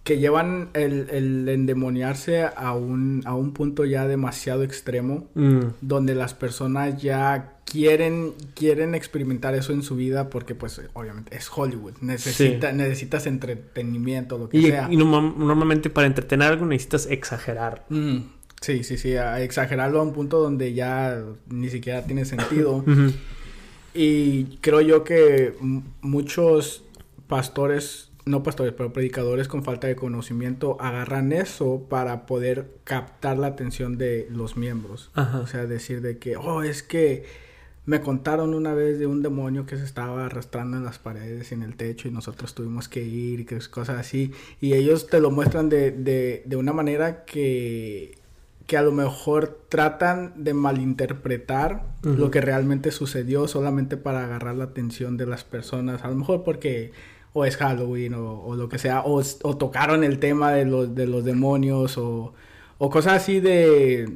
que 0.05 0.19
llevan 0.19 0.69
el, 0.75 1.49
endemoniarse 1.49 2.43
a 2.43 2.73
un, 2.75 3.23
a 3.25 3.33
un 3.33 3.53
punto 3.53 3.85
ya 3.85 4.07
demasiado 4.07 4.61
extremo, 4.61 5.27
mm. 5.33 5.61
donde 5.81 6.13
las 6.13 6.35
personas 6.35 7.01
ya 7.01 7.55
quieren, 7.65 8.33
quieren 8.53 8.93
experimentar 8.93 9.55
eso 9.55 9.73
en 9.73 9.81
su 9.81 9.95
vida 9.95 10.29
porque 10.29 10.53
pues 10.53 10.79
obviamente 10.93 11.35
es 11.35 11.49
Hollywood, 11.53 11.93
Necesita, 12.01 12.71
necesitas 12.71 13.25
entretenimiento, 13.25 14.37
lo 14.37 14.47
que 14.47 14.61
sea. 14.61 14.87
Y 14.91 14.95
normalmente 14.95 15.89
para 15.89 16.05
entretener 16.05 16.49
algo 16.49 16.67
necesitas 16.67 17.07
exagerar. 17.07 17.87
Mm, 17.89 18.17
sí, 18.61 18.83
sí, 18.83 18.97
sí, 18.97 19.15
exagerarlo 19.39 20.01
a 20.01 20.03
un 20.03 20.13
punto 20.13 20.39
donde 20.39 20.75
ya 20.75 21.19
ni 21.49 21.71
siquiera 21.71 22.05
tiene 22.05 22.25
sentido. 22.25 22.85
Y 23.97 24.57
creo 24.59 24.81
yo 24.81 25.05
que 25.05 25.53
muchos 26.01 26.83
pastores 27.27 28.04
no 28.25 28.41
pastores, 28.41 28.73
pero 28.73 28.91
predicadores 28.91 29.47
con 29.47 29.63
falta 29.63 29.87
de 29.87 29.95
conocimiento 29.95 30.77
agarran 30.79 31.31
eso 31.31 31.85
para 31.87 32.25
poder 32.25 32.71
captar 32.83 33.37
la 33.37 33.47
atención 33.47 33.97
de 33.97 34.27
los 34.31 34.57
miembros. 34.57 35.11
O 35.41 35.47
sea, 35.47 35.65
decir 35.65 36.01
de 36.01 36.17
que, 36.17 36.35
oh, 36.35 36.63
es 36.63 36.81
que 36.81 37.25
me 37.85 38.01
contaron 38.01 38.55
una 38.55 38.73
vez 38.73 38.97
de 38.97 39.05
un 39.05 39.21
demonio 39.21 39.67
que 39.67 39.77
se 39.77 39.83
estaba 39.83 40.25
arrastrando 40.25 40.75
en 40.77 40.83
las 40.83 40.97
paredes 40.97 41.51
y 41.51 41.53
en 41.53 41.61
el 41.61 41.75
techo 41.75 42.07
y 42.07 42.11
nosotros 42.11 42.55
tuvimos 42.55 42.89
que 42.89 43.03
ir 43.03 43.41
y 43.41 43.45
que 43.45 43.59
cosas 43.69 43.99
así. 43.99 44.31
Y 44.59 44.73
ellos 44.73 45.07
te 45.07 45.19
lo 45.19 45.29
muestran 45.29 45.69
de, 45.69 45.91
de, 45.91 46.41
de 46.45 46.55
una 46.55 46.73
manera 46.73 47.25
que, 47.25 48.17
que 48.65 48.77
a 48.77 48.81
lo 48.81 48.91
mejor 48.91 49.59
tratan 49.69 50.33
de 50.43 50.55
malinterpretar 50.55 51.85
lo 52.01 52.31
que 52.31 52.41
realmente 52.41 52.91
sucedió 52.91 53.47
solamente 53.47 53.97
para 53.97 54.23
agarrar 54.23 54.55
la 54.55 54.65
atención 54.65 55.15
de 55.17 55.27
las 55.27 55.43
personas. 55.43 56.03
A 56.03 56.07
lo 56.07 56.15
mejor 56.15 56.43
porque 56.43 56.91
o 57.37 57.43
es 57.43 57.57
Halloween 57.57 58.13
o, 58.15 58.55
lo 58.55 58.69
que 58.69 58.79
sea, 58.79 59.03
o, 59.05 59.21
tocaron 59.57 60.05
el 60.05 60.19
tema 60.19 60.53
de 60.53 60.63
los, 60.63 60.95
de 60.95 61.05
los 61.05 61.25
demonios 61.25 61.97
o, 61.97 62.33
o 62.77 62.89
cosas 62.89 63.21
así 63.21 63.41
de 63.41 64.09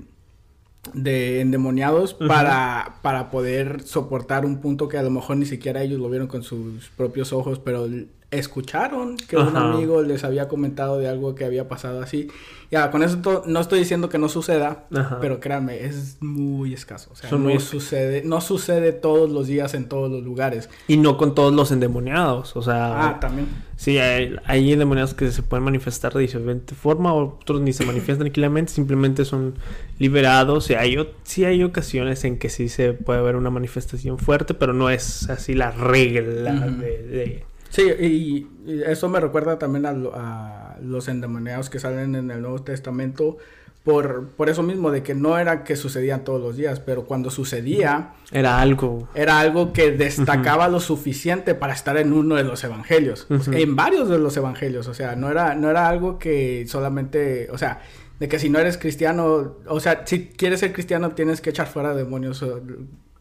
de 0.93 1.41
endemoniados 1.41 2.13
para, 2.13 2.95
para 3.01 3.29
poder 3.29 3.81
soportar 3.83 4.45
un 4.45 4.61
punto 4.61 4.87
que 4.87 4.97
a 4.97 5.03
lo 5.03 5.09
mejor 5.09 5.37
ni 5.37 5.45
siquiera 5.45 5.83
ellos 5.83 5.99
lo 5.99 6.09
vieron 6.09 6.27
con 6.27 6.41
sus 6.41 6.89
propios 6.95 7.33
ojos, 7.33 7.59
pero 7.59 7.87
escucharon 8.31 9.17
que 9.17 9.37
un 9.37 9.55
amigo 9.57 10.01
les 10.03 10.23
había 10.23 10.47
comentado 10.47 10.99
de 10.99 11.07
algo 11.07 11.35
que 11.35 11.45
había 11.45 11.67
pasado 11.67 12.01
así. 12.01 12.29
Ya, 12.71 12.91
con 12.91 13.01
eso 13.01 13.43
no 13.47 13.59
estoy 13.59 13.79
diciendo 13.79 14.09
que 14.09 14.19
no 14.19 14.29
suceda, 14.29 14.85
pero 15.19 15.39
créanme, 15.39 15.85
es 15.85 16.17
muy 16.19 16.73
escaso. 16.75 17.09
O 17.11 17.15
sea, 17.15 17.31
no 17.31 17.59
sucede, 17.59 18.21
no 18.23 18.41
sucede 18.41 18.91
todos 18.91 19.31
los 19.31 19.47
días 19.47 19.73
en 19.73 19.89
todos 19.89 20.11
los 20.11 20.23
lugares. 20.23 20.69
Y 20.87 20.97
no 20.97 21.17
con 21.17 21.33
todos 21.33 21.51
los 21.51 21.71
endemoniados, 21.71 22.55
o 22.55 22.61
sea... 22.61 23.07
Ah, 23.07 23.19
también. 23.19 23.47
Sí, 23.75 23.97
hay, 23.97 24.35
hay 24.45 24.71
endemoniados 24.71 25.15
que 25.15 25.31
se 25.31 25.41
pueden 25.41 25.63
manifestar 25.63 26.13
de 26.13 26.19
diferente 26.19 26.75
forma, 26.75 27.11
otros 27.13 27.61
ni 27.61 27.73
se 27.73 27.85
manifiestan 27.85 28.19
tranquilamente, 28.19 28.71
simplemente 28.71 29.25
son 29.25 29.55
liberados. 29.97 30.69
Y 30.69 30.75
hay, 30.75 30.95
sí 31.23 31.45
hay 31.45 31.63
ocasiones 31.63 32.23
en 32.23 32.37
que 32.37 32.49
sí 32.49 32.69
se 32.69 32.93
puede 32.93 33.21
ver 33.21 33.35
una 33.35 33.49
manifestación 33.49 34.19
fuerte, 34.19 34.53
pero 34.53 34.73
no 34.73 34.91
es 34.91 35.27
así 35.31 35.55
la 35.55 35.71
regla 35.71 36.67
de 36.67 37.48
Sí, 37.69 37.83
y, 37.83 38.47
eso 38.83 39.09
me 39.09 39.19
recuerda 39.19 39.57
también 39.57 39.85
a, 39.85 40.77
los 40.81 41.07
endemoniados 41.07 41.69
que 41.69 41.79
salen 41.79 42.15
en 42.15 42.31
el 42.31 42.41
Nuevo 42.41 42.61
Testamento 42.61 43.37
por, 43.83 44.27
por 44.29 44.49
eso 44.49 44.61
mismo, 44.61 44.91
de 44.91 45.03
que 45.03 45.15
no 45.15 45.37
era 45.37 45.63
que 45.63 45.75
sucedían 45.75 46.23
todos 46.23 46.41
los 46.41 46.57
días, 46.57 46.79
pero 46.79 47.05
cuando 47.05 47.31
sucedía... 47.31 48.13
Era 48.31 48.59
algo. 48.59 49.07
Era 49.15 49.39
algo 49.39 49.73
que 49.73 49.91
destacaba 49.91 50.67
lo 50.67 50.79
suficiente 50.79 51.55
para 51.55 51.73
estar 51.73 51.97
en 51.97 52.13
uno 52.13 52.35
de 52.35 52.43
los 52.43 52.63
evangelios, 52.63 53.27
en 53.29 53.75
varios 53.75 54.09
de 54.09 54.19
los 54.19 54.35
evangelios, 54.37 54.87
o 54.87 54.93
sea, 54.93 55.15
no 55.15 55.31
era, 55.31 55.55
no 55.55 55.69
era 55.69 55.87
algo 55.87 56.19
que 56.19 56.65
solamente, 56.67 57.47
o 57.51 57.57
sea, 57.57 57.81
de 58.19 58.27
que 58.27 58.37
si 58.37 58.49
no 58.49 58.59
eres 58.59 58.77
cristiano, 58.77 59.55
o 59.65 59.79
sea, 59.79 60.03
si 60.05 60.27
quieres 60.27 60.59
ser 60.59 60.73
cristiano 60.73 61.11
tienes 61.11 61.39
que 61.41 61.49
echar 61.49 61.67
fuera 61.67 61.93
demonios 61.93 62.45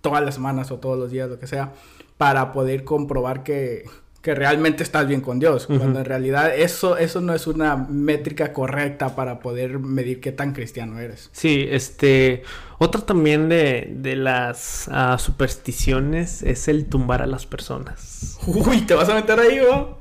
todas 0.00 0.24
las 0.24 0.34
semanas 0.34 0.70
o 0.70 0.78
todos 0.78 0.98
los 0.98 1.10
días, 1.10 1.28
lo 1.28 1.38
que 1.38 1.46
sea, 1.46 1.72
para 2.16 2.52
poder 2.52 2.84
comprobar 2.84 3.44
que 3.44 3.84
que 4.22 4.34
realmente 4.34 4.82
estás 4.82 5.06
bien 5.06 5.20
con 5.20 5.38
Dios, 5.38 5.66
cuando 5.66 6.00
en 6.00 6.04
realidad 6.04 6.52
eso, 6.54 6.96
eso 6.96 7.20
no 7.20 7.34
es 7.34 7.46
una 7.46 7.76
métrica 7.76 8.52
correcta 8.52 9.14
para 9.14 9.38
poder 9.38 9.78
medir 9.78 10.20
qué 10.20 10.32
tan 10.32 10.52
cristiano 10.52 10.98
eres. 10.98 11.30
Sí, 11.32 11.66
este, 11.70 12.42
otra 12.78 13.00
también 13.02 13.48
de, 13.48 13.88
de 13.90 14.16
las 14.16 14.88
ah, 14.90 15.18
supersticiones 15.18 16.42
es 16.42 16.66
el 16.66 16.86
tumbar 16.86 17.22
a 17.22 17.26
las 17.26 17.46
personas. 17.46 18.38
Uy, 18.46 18.80
¿te 18.82 18.94
vas 18.94 19.08
a 19.08 19.14
meter 19.14 19.38
ahí, 19.38 19.60
bro? 19.60 19.98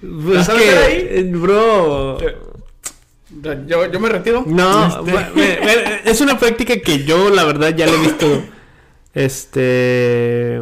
¿Te 0.00 0.36
vas 0.36 0.48
a 0.48 0.54
meter 0.54 0.78
ahí? 0.78 1.06
Eh, 1.08 1.30
bro... 1.32 2.18
Yo, 3.42 3.86
yo 3.86 4.00
me 4.00 4.08
retiro. 4.08 4.42
No, 4.44 5.06
este. 5.06 6.10
es 6.10 6.20
una 6.20 6.36
práctica 6.36 6.80
que 6.80 7.04
yo 7.04 7.30
la 7.30 7.44
verdad 7.44 7.74
ya 7.74 7.86
le 7.86 7.94
he 7.94 7.98
visto. 7.98 8.26
Este 9.12 10.60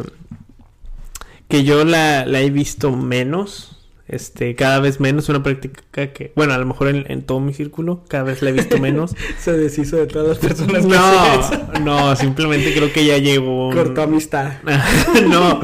que 1.49 1.65
yo 1.65 1.83
la, 1.83 2.25
la 2.25 2.41
he 2.41 2.49
visto 2.49 2.95
menos 2.95 3.79
este, 4.09 4.55
cada 4.55 4.79
vez 4.79 4.99
menos, 4.99 5.29
una 5.29 5.43
práctica 5.43 6.07
que, 6.07 6.33
bueno, 6.35 6.53
a 6.53 6.57
lo 6.57 6.65
mejor 6.65 6.87
en, 6.87 7.21
todo 7.21 7.39
mi 7.39 7.53
círculo, 7.53 8.03
cada 8.07 8.23
vez 8.23 8.41
la 8.41 8.49
he 8.49 8.53
visto 8.53 8.79
menos. 8.79 9.15
Se 9.39 9.53
deshizo 9.53 9.97
de 9.97 10.07
todas 10.07 10.29
las 10.29 10.37
personas. 10.39 10.83
No, 10.83 11.79
no, 11.79 12.15
simplemente 12.15 12.73
creo 12.73 12.91
que 12.91 13.05
ya 13.05 13.19
llegó. 13.19 13.69
Cortó 13.71 14.01
amistad. 14.01 14.53
no, 15.29 15.61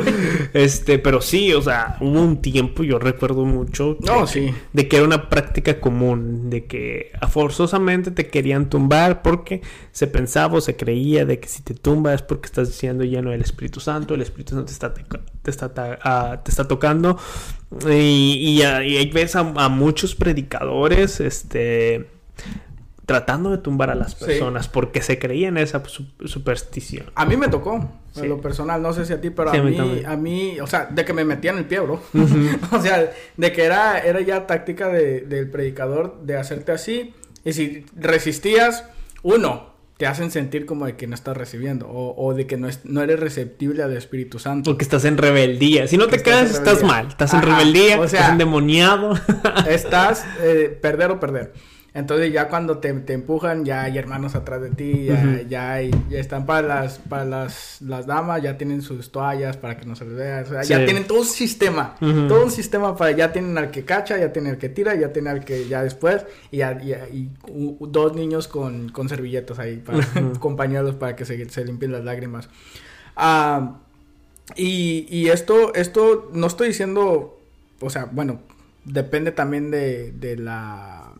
este, 0.54 1.00
pero 1.00 1.22
sí, 1.22 1.54
o 1.54 1.62
sea, 1.64 1.98
hubo 2.00 2.22
un 2.22 2.40
tiempo, 2.40 2.84
yo 2.84 3.00
recuerdo 3.00 3.46
mucho. 3.46 3.98
No, 4.02 4.28
sí. 4.28 4.54
De 4.74 4.88
que 4.88 4.98
era 4.98 5.06
una 5.06 5.28
práctica 5.28 5.80
común, 5.80 6.52
de 6.52 6.66
que 6.66 7.14
forzosamente 7.30 8.12
te 8.12 8.28
querían 8.28 8.70
tumbar 8.70 9.24
porque 9.24 9.62
se 9.92 10.06
pensaba 10.06 10.60
o 10.60 10.62
se 10.62 10.76
creía 10.76 11.26
de 11.26 11.40
que 11.40 11.48
si 11.48 11.64
te 11.64 11.74
tumbas 11.74 12.16
es 12.16 12.22
porque 12.22 12.46
estás 12.46 12.70
siendo 12.70 13.04
lleno 13.06 13.32
del 13.32 13.42
Espíritu 13.42 13.80
Santo, 13.80 14.14
el 14.14 14.22
Espíritu 14.22 14.54
Santo 14.54 14.66
te 14.68 14.74
está, 14.74 14.94
te 15.46 15.52
está, 15.52 16.42
te 16.44 16.52
está 16.52 16.68
tocando 16.68 17.18
y, 17.88 18.62
y, 18.62 18.64
y 18.64 19.12
ves 19.12 19.36
a, 19.36 19.44
muchos 19.44 20.16
predicadores, 20.16 21.20
este 21.20 22.10
tratando 23.06 23.52
de 23.52 23.60
tumbar 23.60 23.92
a 23.92 23.96
las 23.96 24.16
personas 24.16 24.68
porque 24.68 25.02
se 25.02 25.20
creían 25.20 25.58
esa 25.58 25.84
superstición. 26.26 27.12
A 27.14 27.26
mí 27.26 27.38
me 27.38 27.48
tocó, 27.50 27.88
en 28.16 28.30
lo 28.30 28.42
personal, 28.42 28.82
no 28.82 28.94
sé 28.94 29.06
si 29.06 29.14
a 29.14 29.22
ti, 29.22 29.30
pero 29.30 29.52
a, 29.52 29.62
mí, 29.62 30.04
a 30.04 30.18
mí, 30.18 30.60
o 30.60 30.66
sea, 30.66 30.86
de 30.86 31.06
que 31.06 31.14
me 31.14 31.24
metían 31.24 31.60
el 31.60 31.66
pie, 31.66 31.82
bro. 31.82 32.02
o 32.72 32.82
sea, 32.82 33.12
de 33.38 33.52
que 33.52 33.64
era, 33.64 34.00
era 34.00 34.22
ya 34.22 34.48
táctica 34.48 34.90
del 34.90 35.50
predicador 35.52 36.20
de 36.24 36.38
hacerte 36.38 36.72
así. 36.72 37.14
Y 37.44 37.54
si 37.54 37.86
resistías, 37.96 38.86
uno, 39.22 39.75
te 39.98 40.08
hacen 40.08 40.30
sentir 40.30 40.66
como 40.66 40.86
de 40.86 40.98
que 40.98 41.08
no 41.08 41.16
estás 41.16 41.38
recibiendo 41.38 41.88
o, 41.90 42.34
de 42.34 42.48
que 42.48 42.58
no, 42.58 42.68
es, 42.68 42.82
no 42.84 43.02
eres 43.02 43.20
receptible 43.20 43.82
al 43.82 43.96
Espíritu 43.96 44.40
Santo. 44.40 44.72
Porque 44.72 44.84
estás 44.84 45.06
en 45.06 45.18
rebeldía. 45.18 45.88
Si 45.88 45.98
no 45.98 46.08
te 46.08 46.22
quedas, 46.22 46.52
estás 46.52 46.84
mal. 46.84 47.08
Estás 47.08 47.34
en 47.34 47.42
rebeldía, 47.42 48.00
o 48.00 48.08
sea, 48.08 48.20
estás 48.20 48.32
endemoniado. 48.34 49.14
estás 49.70 50.26
eh, 50.42 50.78
perder 50.82 51.12
o 51.12 51.20
perder. 51.20 51.54
Entonces 51.96 52.34
ya 52.34 52.50
cuando 52.50 52.80
te, 52.80 52.90
empujan, 52.90 53.64
ya 53.64 53.84
hay 53.84 53.98
hermanos 53.98 54.36
atrás 54.36 54.62
de 54.62 54.70
ti, 54.70 55.06
ya, 55.48 55.80
ya, 55.80 55.80
están 56.20 56.46
para 56.46 56.68
las 56.68 57.00
para 57.00 57.24
las, 57.24 57.82
las, 57.82 58.06
damas, 58.06 58.44
ya 58.44 58.58
tienen 58.58 58.82
sus 58.82 59.14
toallas 59.14 59.56
para 59.56 59.78
que 59.78 59.86
no 59.86 59.96
se 59.96 60.04
les 60.04 60.14
vea, 60.14 60.44
o 60.46 60.50
sea, 60.50 60.64
ya 60.64 60.84
tienen 60.84 61.08
todo 61.08 61.20
un 61.20 61.26
sistema, 61.26 61.96
todo 62.02 62.44
un 62.44 62.52
sistema 62.52 62.98
para, 62.98 63.12
ya 63.12 63.32
tienen 63.32 63.58
al 63.58 63.72
que 63.72 63.86
cacha, 63.86 64.18
ya 64.18 64.34
tienen 64.34 64.52
al 64.52 64.58
que 64.58 64.68
tira, 64.68 64.94
ya 64.96 65.14
tienen 65.14 65.32
al 65.32 65.46
que 65.46 65.70
ya 65.70 65.84
después, 65.84 66.26
y, 66.52 66.62
y, 66.62 67.32
dos 67.80 68.14
niños 68.14 68.50
con, 68.50 68.90
con 68.90 69.08
servilletas 69.08 69.58
ahí, 69.60 69.78
para, 69.78 70.06
compañeros 70.40 70.96
para 70.96 71.16
que 71.16 71.24
se, 71.24 71.50
se 71.50 71.64
limpien 71.64 71.94
las 71.94 72.04
lágrimas. 72.04 72.50
Ah, 73.16 73.78
y, 74.58 75.08
y 75.10 75.30
esto, 75.30 75.74
esto 75.74 76.30
no 76.34 76.48
estoy 76.48 76.68
diciendo, 76.68 77.40
o 77.80 77.90
sea, 77.90 78.10
bueno, 78.12 78.42
depende 78.84 79.32
también 79.32 79.72
de, 79.72 80.12
de 80.12 80.36
la 80.36 81.15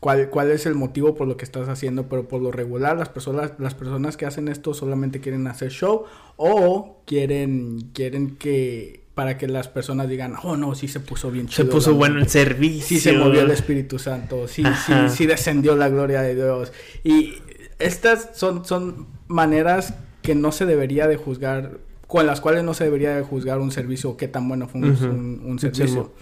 cuál, 0.00 0.30
cuál 0.30 0.50
es 0.50 0.66
el 0.66 0.74
motivo 0.74 1.14
por 1.14 1.28
lo 1.28 1.36
que 1.36 1.44
estás 1.44 1.68
haciendo, 1.68 2.08
pero 2.08 2.28
por 2.28 2.42
lo 2.42 2.52
regular 2.52 2.96
las 2.96 3.08
personas, 3.08 3.52
las 3.58 3.74
personas 3.74 4.16
que 4.16 4.26
hacen 4.26 4.48
esto 4.48 4.74
solamente 4.74 5.20
quieren 5.20 5.46
hacer 5.46 5.70
show 5.70 6.04
o 6.36 7.02
quieren, 7.06 7.90
quieren 7.92 8.36
que 8.36 9.02
para 9.14 9.36
que 9.36 9.48
las 9.48 9.66
personas 9.66 10.08
digan, 10.08 10.34
oh 10.44 10.56
no, 10.56 10.76
sí 10.76 10.86
se 10.86 11.00
puso 11.00 11.32
bien 11.32 11.48
chido. 11.48 11.66
Se 11.66 11.72
puso 11.72 11.94
bueno 11.94 12.20
el 12.20 12.28
servicio. 12.28 12.86
Sí 12.86 13.00
se 13.00 13.14
movió 13.14 13.40
el 13.40 13.50
Espíritu 13.50 13.98
Santo, 13.98 14.46
sí, 14.46 14.62
sí, 14.86 14.92
sí 15.08 15.26
descendió 15.26 15.74
la 15.74 15.88
gloria 15.88 16.22
de 16.22 16.36
Dios. 16.36 16.72
Y 17.02 17.34
estas 17.80 18.30
son, 18.34 18.64
son 18.64 19.08
maneras 19.26 19.94
que 20.22 20.36
no 20.36 20.52
se 20.52 20.66
debería 20.66 21.08
de 21.08 21.16
juzgar, 21.16 21.78
con 22.06 22.26
las 22.26 22.40
cuales 22.40 22.62
no 22.62 22.74
se 22.74 22.84
debería 22.84 23.16
de 23.16 23.22
juzgar 23.22 23.58
un 23.58 23.72
servicio, 23.72 24.16
qué 24.16 24.28
tan 24.28 24.48
bueno 24.48 24.68
fue 24.68 24.82
un, 24.82 25.58
servicio. 25.58 26.12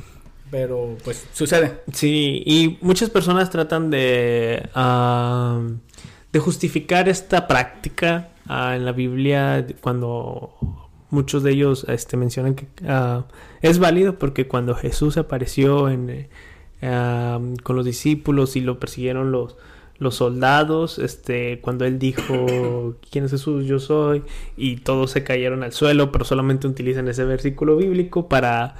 Pero 0.51 0.97
pues 1.05 1.27
sucede. 1.33 1.81
Sí, 1.93 2.43
y 2.47 2.79
muchas 2.81 3.11
personas 3.11 3.51
tratan 3.51 3.91
de, 3.91 4.69
de 6.33 6.39
justificar 6.39 7.09
esta 7.09 7.49
práctica 7.49 8.31
ah, 8.47 8.77
en 8.77 8.85
la 8.85 8.93
Biblia 8.93 9.67
cuando 9.81 10.55
muchos 11.11 11.43
de 11.43 11.53
ellos 11.53 11.87
este, 11.89 12.17
mencionan 12.17 12.55
que 12.55 12.67
ah, 12.87 13.25
es 13.63 13.79
válido 13.79 14.19
porque 14.19 14.47
cuando 14.47 14.75
Jesús 14.75 15.17
apareció 15.17 15.89
en, 15.89 16.29
con 17.63 17.77
los 17.77 17.85
discípulos 17.85 18.55
y 18.55 18.61
lo 18.61 18.79
persiguieron 18.79 19.33
los, 19.33 19.57
los 19.99 20.15
soldados, 20.15 20.99
este, 20.99 21.61
cuando 21.61 21.85
él 21.85 21.99
dijo, 21.99 22.97
¿quién 23.11 23.25
es 23.25 23.31
Jesús? 23.31 23.65
Yo 23.67 23.79
soy, 23.79 24.23
y 24.57 24.77
todos 24.77 25.11
se 25.11 25.25
cayeron 25.25 25.63
al 25.63 25.73
suelo, 25.73 26.13
pero 26.13 26.25
solamente 26.25 26.67
utilizan 26.67 27.09
ese 27.09 27.25
versículo 27.25 27.77
bíblico 27.77 28.29
para 28.29 28.77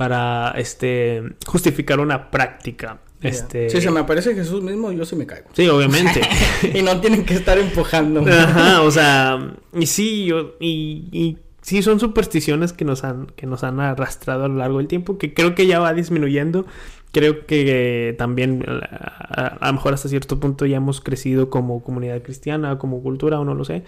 para 0.00 0.52
este 0.56 1.22
justificar 1.44 2.00
una 2.00 2.30
práctica. 2.30 3.00
Este... 3.20 3.68
Si 3.68 3.82
se 3.82 3.90
me 3.90 4.00
aparece 4.00 4.34
Jesús 4.34 4.62
mismo, 4.62 4.90
yo 4.92 5.04
sí 5.04 5.14
me 5.14 5.26
caigo. 5.26 5.50
Sí, 5.52 5.68
obviamente. 5.68 6.22
y 6.74 6.80
no 6.80 7.02
tienen 7.02 7.22
que 7.26 7.34
estar 7.34 7.58
empujando. 7.58 8.24
Ajá, 8.26 8.80
o 8.80 8.90
sea, 8.90 9.56
y 9.78 9.84
sí, 9.84 10.24
yo, 10.24 10.54
y, 10.58 11.04
y 11.12 11.36
sí 11.60 11.82
son 11.82 12.00
supersticiones 12.00 12.72
que 12.72 12.86
nos 12.86 13.04
han, 13.04 13.26
que 13.36 13.44
nos 13.44 13.62
han 13.62 13.78
arrastrado 13.78 14.46
a 14.46 14.48
lo 14.48 14.54
largo 14.54 14.78
del 14.78 14.86
tiempo, 14.86 15.18
que 15.18 15.34
creo 15.34 15.54
que 15.54 15.66
ya 15.66 15.80
va 15.80 15.92
disminuyendo. 15.92 16.64
Creo 17.12 17.44
que 17.44 18.14
también 18.16 18.64
a, 18.66 19.48
a, 19.48 19.66
lo 19.66 19.72
mejor 19.74 19.92
hasta 19.92 20.08
cierto 20.08 20.40
punto 20.40 20.64
ya 20.64 20.78
hemos 20.78 21.02
crecido 21.02 21.50
como 21.50 21.82
comunidad 21.82 22.22
cristiana, 22.22 22.78
como 22.78 23.02
cultura, 23.02 23.38
o 23.38 23.44
no 23.44 23.54
lo 23.54 23.66
sé. 23.66 23.84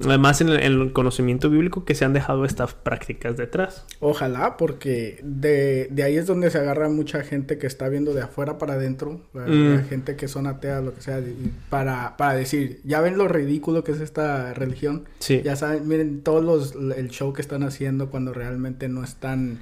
Además, 0.00 0.40
en 0.40 0.48
el, 0.48 0.92
conocimiento 0.92 1.50
bíblico 1.50 1.84
que 1.84 1.94
se 1.94 2.04
han 2.04 2.12
dejado 2.12 2.44
estas 2.44 2.74
prácticas 2.74 3.36
detrás. 3.36 3.84
Ojalá, 4.00 4.56
porque 4.56 5.20
de, 5.22 5.88
de, 5.90 6.02
ahí 6.02 6.16
es 6.16 6.26
donde 6.26 6.50
se 6.50 6.58
agarra 6.58 6.88
mucha 6.88 7.22
gente 7.22 7.58
que 7.58 7.66
está 7.66 7.88
viendo 7.88 8.14
de 8.14 8.22
afuera 8.22 8.58
para 8.58 8.74
adentro, 8.74 9.20
mm. 9.34 9.88
gente 9.88 10.16
que 10.16 10.28
son 10.28 10.46
ateas, 10.46 10.82
lo 10.82 10.94
que 10.94 11.02
sea, 11.02 11.20
para, 11.68 12.16
para 12.16 12.34
decir, 12.34 12.80
ya 12.84 13.00
ven 13.00 13.18
lo 13.18 13.28
ridículo 13.28 13.84
que 13.84 13.92
es 13.92 14.00
esta 14.00 14.54
religión. 14.54 15.04
Sí. 15.18 15.42
Ya 15.44 15.56
saben, 15.56 15.86
miren 15.86 16.22
todos 16.22 16.42
los, 16.42 16.96
el 16.96 17.10
show 17.10 17.32
que 17.32 17.42
están 17.42 17.62
haciendo 17.62 18.10
cuando 18.10 18.32
realmente 18.32 18.88
no 18.88 19.04
están 19.04 19.60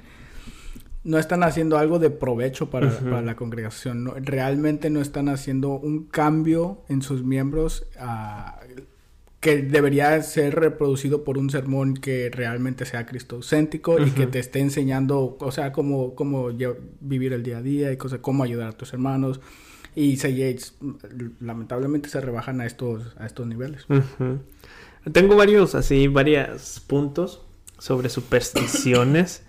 no 1.03 1.17
están 1.17 1.41
haciendo 1.41 1.79
algo 1.79 1.97
de 1.97 2.11
provecho 2.11 2.69
para, 2.69 2.91
para 2.91 3.23
la 3.23 3.35
congregación. 3.35 4.03
No, 4.03 4.13
realmente 4.19 4.91
no 4.91 5.01
están 5.01 5.29
haciendo 5.29 5.71
un 5.71 6.05
cambio 6.05 6.83
en 6.89 7.01
sus 7.01 7.23
miembros 7.23 7.87
uh, 7.99 8.81
que 9.41 9.57
debería 9.57 10.21
ser 10.21 10.55
reproducido 10.55 11.23
por 11.23 11.39
un 11.39 11.49
sermón 11.49 11.95
que 11.95 12.29
realmente 12.31 12.85
sea 12.85 13.07
cristocéntrico 13.07 13.99
y 13.99 14.11
que 14.11 14.27
te 14.27 14.37
esté 14.37 14.59
enseñando, 14.59 15.35
o 15.39 15.51
sea, 15.51 15.71
cómo, 15.71 16.13
cómo 16.13 16.49
vivir 16.99 17.33
el 17.33 17.41
día 17.41 17.57
a 17.57 17.61
día 17.63 17.91
y 17.91 17.97
cosas, 17.97 18.19
cómo 18.19 18.43
ayudar 18.43 18.69
a 18.69 18.71
tus 18.73 18.93
hermanos. 18.93 19.41
Y 19.95 20.17
se, 20.17 20.55
lamentablemente 21.39 22.07
se 22.07 22.21
rebajan 22.21 22.61
a 22.61 22.67
estos, 22.67 23.15
a 23.17 23.25
estos 23.25 23.47
niveles. 23.47 23.87
Tengo 25.11 25.35
varios, 25.35 25.73
así, 25.73 26.07
varios 26.07 26.79
puntos 26.85 27.41
sobre 27.79 28.09
supersticiones. 28.09 29.43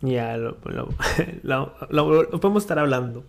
ya 0.00 0.36
lo, 1.42 1.76
lo, 1.90 2.30
podemos 2.40 2.62
estar 2.62 2.78
hablando. 2.78 3.24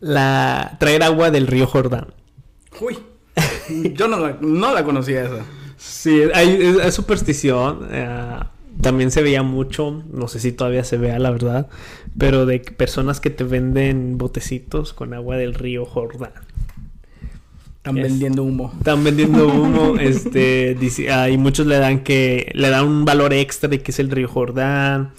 La 0.00 0.76
traer 0.78 1.02
agua 1.02 1.30
del 1.30 1.46
río 1.46 1.66
Jordán. 1.66 2.12
Uy. 2.82 2.98
Yo 3.94 4.08
no 4.08 4.18
la, 4.18 4.38
no 4.40 4.74
la 4.74 4.84
conocía 4.84 5.24
esa. 5.24 5.44
Sí, 5.76 6.22
hay, 6.34 6.78
es, 6.82 6.94
superstición. 6.94 7.88
Eh, 7.90 8.38
también 8.80 9.10
se 9.10 9.22
veía 9.22 9.42
mucho, 9.42 10.02
no 10.12 10.28
sé 10.28 10.40
si 10.40 10.52
todavía 10.52 10.84
se 10.84 10.96
vea 10.96 11.18
la 11.18 11.30
verdad, 11.30 11.68
pero 12.18 12.46
de 12.46 12.58
personas 12.60 13.20
que 13.20 13.30
te 13.30 13.44
venden 13.44 14.18
botecitos 14.18 14.92
con 14.92 15.14
agua 15.14 15.36
del 15.36 15.54
río 15.54 15.86
Jordán. 15.86 16.32
Están 17.76 17.96
vendiendo 17.96 18.42
humo. 18.42 18.72
Están 18.78 19.04
vendiendo 19.04 19.46
humo, 19.46 19.96
este, 20.00 20.76
y 21.30 21.36
muchos 21.36 21.66
le 21.66 21.78
dan 21.78 22.02
que, 22.02 22.50
le 22.54 22.70
dan 22.70 22.86
un 22.86 23.04
valor 23.04 23.32
extra 23.34 23.68
de 23.68 23.80
que 23.80 23.90
es 23.90 23.98
el 23.98 24.10
río 24.10 24.26
Jordán 24.26 25.12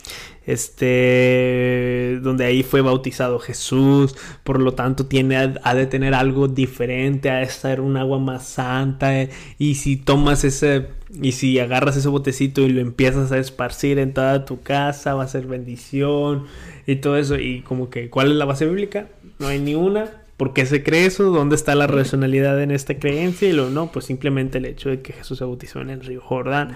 este 0.45 2.19
donde 2.21 2.45
ahí 2.45 2.63
fue 2.63 2.81
bautizado 2.81 3.39
Jesús, 3.39 4.15
por 4.43 4.59
lo 4.59 4.73
tanto 4.73 5.05
tiene 5.05 5.35
ha 5.35 5.75
de 5.75 5.85
tener 5.87 6.13
algo 6.13 6.47
diferente, 6.47 7.29
ha 7.29 7.37
de 7.37 7.47
ser 7.47 7.81
un 7.81 7.97
agua 7.97 8.19
más 8.19 8.45
santa 8.47 9.11
y 9.57 9.75
si 9.75 9.97
tomas 9.97 10.43
ese 10.43 10.87
y 11.21 11.31
si 11.33 11.59
agarras 11.59 11.97
ese 11.97 12.09
botecito 12.09 12.61
y 12.61 12.69
lo 12.69 12.81
empiezas 12.81 13.31
a 13.31 13.37
esparcir 13.37 13.99
en 13.99 14.13
toda 14.13 14.45
tu 14.45 14.61
casa 14.61 15.13
va 15.13 15.23
a 15.23 15.27
ser 15.27 15.47
bendición 15.47 16.45
y 16.85 16.97
todo 16.97 17.17
eso 17.17 17.37
y 17.37 17.61
como 17.61 17.89
que 17.89 18.09
¿cuál 18.09 18.31
es 18.31 18.37
la 18.37 18.45
base 18.45 18.65
bíblica? 18.65 19.07
No 19.39 19.47
hay 19.47 19.59
ni 19.59 19.75
una 19.75 20.24
¿Por 20.37 20.51
qué 20.51 20.65
se 20.65 20.83
cree 20.83 21.05
eso? 21.05 21.31
¿Dónde 21.31 21.55
está 21.55 21.75
la 21.75 21.87
racionalidad 21.87 22.61
en 22.61 22.71
esta 22.71 22.99
creencia? 22.99 23.47
Y 23.47 23.53
lo 23.53 23.69
no, 23.69 23.91
pues 23.91 24.03
simplemente 24.03 24.57
el 24.57 24.65
hecho 24.65 24.89
de 24.89 25.01
que 25.01 25.13
Jesús 25.13 25.37
se 25.37 25.45
bautizó 25.45 25.79
en 25.79 25.89
el 25.89 26.01
río 26.01 26.19
Jordán. 26.19 26.73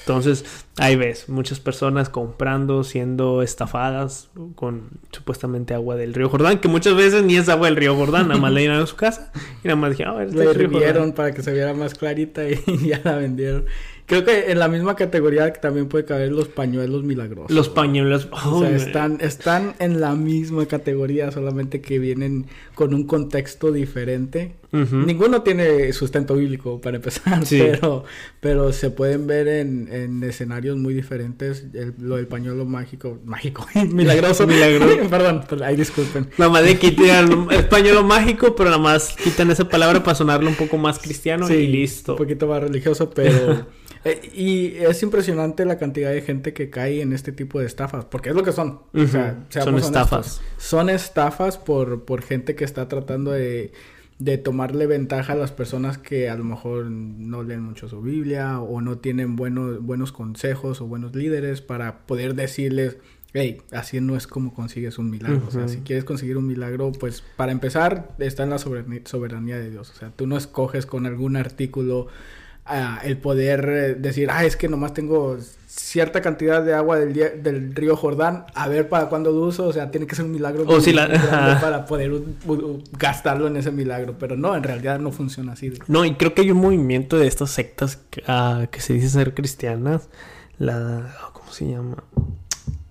Entonces, 0.00 0.64
ahí 0.78 0.96
ves, 0.96 1.28
muchas 1.28 1.60
personas 1.60 2.08
comprando, 2.08 2.84
siendo 2.84 3.42
estafadas 3.42 4.30
con 4.54 4.88
supuestamente 5.10 5.74
agua 5.74 5.96
del 5.96 6.14
río 6.14 6.30
Jordán, 6.30 6.58
que 6.58 6.68
muchas 6.68 6.96
veces 6.96 7.22
ni 7.22 7.36
es 7.36 7.50
agua 7.50 7.66
del 7.66 7.76
río 7.76 7.94
Jordán, 7.94 8.28
nada 8.28 8.40
más 8.40 8.50
le 8.50 8.60
dieron 8.60 8.82
a 8.82 8.86
su 8.86 8.96
casa 8.96 9.30
y 9.62 9.68
nada 9.68 9.76
más 9.76 9.90
dijeron, 9.90 10.14
a 10.14 10.18
ver, 10.18 10.28
este 10.28 10.68
Le 10.68 11.12
para 11.12 11.32
que 11.32 11.42
se 11.42 11.52
viera 11.52 11.74
más 11.74 11.94
clarita 11.94 12.48
y 12.48 12.56
ya 12.86 13.00
la 13.04 13.16
vendieron. 13.16 13.66
Creo 14.12 14.26
que 14.26 14.52
en 14.52 14.58
la 14.58 14.68
misma 14.68 14.94
categoría 14.94 15.50
también 15.54 15.88
puede 15.88 16.04
caber 16.04 16.32
los 16.32 16.46
pañuelos 16.46 17.02
milagrosos. 17.02 17.50
Los 17.50 17.70
pañuelos. 17.70 18.28
o 18.30 18.60
sea, 18.60 18.68
están, 18.68 19.16
están 19.22 19.74
en 19.78 20.02
la 20.02 20.14
misma 20.14 20.66
categoría, 20.66 21.30
solamente 21.30 21.80
que 21.80 21.98
vienen 21.98 22.44
con 22.74 22.92
un 22.92 23.06
contexto 23.06 23.72
diferente. 23.72 24.52
Ninguno 24.72 25.42
tiene 25.42 25.92
sustento 25.92 26.34
bíblico 26.34 26.80
para 26.80 26.96
empezar, 26.96 27.42
pero, 27.50 28.04
pero 28.40 28.72
se 28.72 28.90
pueden 28.90 29.26
ver 29.26 29.46
en, 29.46 29.88
en 29.92 30.22
escenarios 30.24 30.78
muy 30.78 30.94
diferentes. 30.94 31.66
lo 31.98 32.16
del 32.16 32.26
pañuelo 32.26 32.64
mágico, 32.64 33.18
mágico, 33.24 33.66
milagroso. 33.92 34.46
Milagroso. 34.46 34.96
Perdón, 35.10 35.44
ahí 35.62 35.76
disculpen. 35.76 36.28
Nada 36.38 36.50
más 36.50 36.64
de 36.64 36.78
quitar 36.78 37.28
el 37.50 37.68
pañuelo 37.68 38.02
mágico, 38.02 38.56
pero 38.56 38.70
nada 38.70 38.80
más 38.80 39.14
quitan 39.22 39.50
esa 39.50 39.68
palabra 39.68 40.02
para 40.02 40.14
sonarlo 40.14 40.48
un 40.48 40.56
poco 40.56 40.78
más 40.78 40.98
cristiano 40.98 41.50
y 41.50 41.66
listo. 41.66 42.12
Un 42.12 42.18
poquito 42.18 42.46
más 42.46 42.62
religioso, 42.62 43.10
pero. 43.10 43.66
Eh, 44.04 44.32
y 44.34 44.74
es 44.78 45.00
impresionante 45.04 45.64
la 45.64 45.78
cantidad 45.78 46.10
de 46.10 46.22
gente 46.22 46.52
que 46.52 46.70
cae 46.70 47.02
en 47.02 47.12
este 47.12 47.30
tipo 47.30 47.60
de 47.60 47.66
estafas, 47.66 48.04
porque 48.04 48.30
es 48.30 48.34
lo 48.34 48.42
que 48.42 48.50
son. 48.50 48.80
o 48.92 49.06
sea, 49.06 49.44
son 49.48 49.78
estafas. 49.78 50.40
Son 50.58 50.90
estafas 50.90 51.56
por, 51.56 52.04
por 52.04 52.22
gente 52.22 52.56
que 52.56 52.64
está 52.64 52.88
tratando 52.88 53.30
de, 53.30 53.70
de 54.24 54.38
tomarle 54.38 54.86
ventaja 54.86 55.32
a 55.32 55.36
las 55.36 55.50
personas 55.50 55.98
que 55.98 56.30
a 56.30 56.36
lo 56.36 56.44
mejor 56.44 56.86
no 56.86 57.42
leen 57.42 57.62
mucho 57.62 57.88
su 57.88 58.00
Biblia 58.00 58.60
o 58.60 58.80
no 58.80 58.98
tienen 58.98 59.34
buenos, 59.34 59.82
buenos 59.82 60.12
consejos 60.12 60.80
o 60.80 60.86
buenos 60.86 61.16
líderes 61.16 61.60
para 61.60 62.06
poder 62.06 62.36
decirles, 62.36 62.98
hey, 63.32 63.62
así 63.72 64.00
no 64.00 64.16
es 64.16 64.28
como 64.28 64.54
consigues 64.54 64.98
un 64.98 65.10
milagro. 65.10 65.42
O 65.48 65.50
sea, 65.50 65.66
si 65.66 65.78
quieres 65.78 66.04
conseguir 66.04 66.36
un 66.36 66.46
milagro, 66.46 66.92
pues 66.92 67.24
para 67.36 67.50
empezar 67.50 68.14
está 68.18 68.44
en 68.44 68.50
la 68.50 68.58
soberanía 68.58 69.58
de 69.58 69.70
Dios. 69.70 69.90
O 69.90 69.94
sea, 69.94 70.10
tú 70.10 70.28
no 70.28 70.36
escoges 70.36 70.86
con 70.86 71.06
algún 71.06 71.34
artículo 71.36 72.06
el 73.04 73.16
poder 73.18 73.68
eh, 73.68 73.94
decir, 73.94 74.30
ah, 74.30 74.44
es 74.44 74.56
que 74.56 74.68
nomás 74.68 74.94
tengo 74.94 75.36
cierta 75.66 76.20
cantidad 76.20 76.62
de 76.62 76.74
agua 76.74 76.98
del, 76.98 77.42
del 77.42 77.74
río 77.74 77.96
Jordán, 77.96 78.44
a 78.54 78.68
ver 78.68 78.88
para 78.88 79.08
cuándo 79.08 79.30
lo 79.32 79.40
uso, 79.40 79.66
o 79.66 79.72
sea, 79.72 79.90
tiene 79.90 80.06
que 80.06 80.14
ser 80.14 80.26
un 80.26 80.32
milagro 80.32 80.66
para 81.60 81.86
poder 81.86 82.12
gastarlo 82.98 83.46
en 83.46 83.56
ese 83.56 83.70
milagro, 83.70 84.16
pero 84.18 84.36
no, 84.36 84.54
en 84.54 84.62
realidad 84.62 84.98
no 85.00 85.12
funciona 85.12 85.52
así. 85.52 85.72
No, 85.88 86.04
y 86.04 86.14
creo 86.14 86.34
que 86.34 86.42
hay 86.42 86.50
un 86.50 86.58
movimiento 86.58 87.18
de 87.18 87.26
estas 87.26 87.50
sectas 87.50 87.96
que, 88.10 88.22
ah, 88.26 88.66
que 88.70 88.80
se 88.80 88.92
dice 88.92 89.08
ser 89.08 89.34
cristianas, 89.34 90.08
la, 90.58 91.14
¿cómo 91.32 91.50
se 91.52 91.70
llama? 91.70 92.04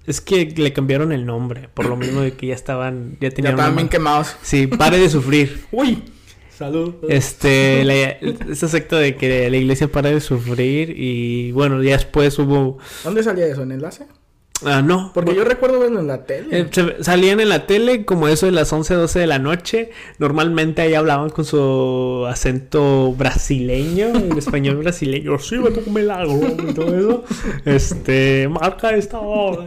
Es 0.06 0.20
que 0.20 0.46
le 0.46 0.74
cambiaron 0.74 1.12
el 1.12 1.26
nombre, 1.26 1.70
por 1.74 1.86
lo 1.86 1.96
mismo 1.96 2.22
de 2.22 2.34
que 2.34 2.48
ya 2.48 2.56
estaban, 2.56 3.18
ya 3.22 3.30
tenían... 3.30 3.56
Ya 3.56 3.62
estaban 3.62 3.76
bien 3.76 3.90
quemados. 3.90 4.36
Sí, 4.42 4.66
pare 4.66 4.98
de 4.98 5.10
sufrir. 5.10 5.66
Uy. 5.72 6.04
Salud. 6.62 6.93
Este, 7.10 7.84
la, 7.84 7.93
ese 8.52 8.67
secto 8.67 8.95
de 8.95 9.15
que 9.15 9.50
la 9.50 9.58
iglesia 9.58 9.88
para 9.88 10.12
de 10.12 10.21
sufrir 10.21 10.93
y 10.95 11.52
bueno, 11.54 11.82
ya 11.82 11.93
después 11.93 12.38
hubo... 12.38 12.78
¿Dónde 13.04 13.24
salía 13.24 13.47
eso? 13.47 13.63
¿En 13.63 13.71
enlace? 13.71 14.06
Ah, 14.65 14.82
no. 14.82 15.12
Porque 15.13 15.36
yo 15.36 15.43
recuerdo 15.43 15.80
verlo 15.80 16.00
en 16.00 16.08
la 16.08 16.26
tele. 16.26 16.47
Eh, 16.52 16.69
salían 17.02 17.39
en 17.39 17.50
la 17.50 17.65
tele 17.65 18.06
como 18.06 18.28
eso 18.28 18.45
de 18.45 18.52
las 18.52 18.71
11, 18.71 18.93
12 18.93 19.19
de 19.19 19.28
la 19.28 19.39
noche. 19.39 19.91
Normalmente 20.19 20.82
ahí 20.82 20.93
hablaban 20.93 21.30
con 21.30 21.45
su 21.45 22.26
acento 22.28 23.13
brasileño, 23.13 24.08
el 24.08 24.38
español 24.38 24.78
brasileño. 24.78 25.39
Sí, 25.39 25.58
me 25.58 25.71
toco 25.71 25.89
milagro 25.89 26.39
y 26.69 26.74
todo 26.74 26.97
eso. 26.97 27.24
Este, 27.65 28.47
marca 28.50 28.91
esta 28.91 29.19
hora. 29.19 29.65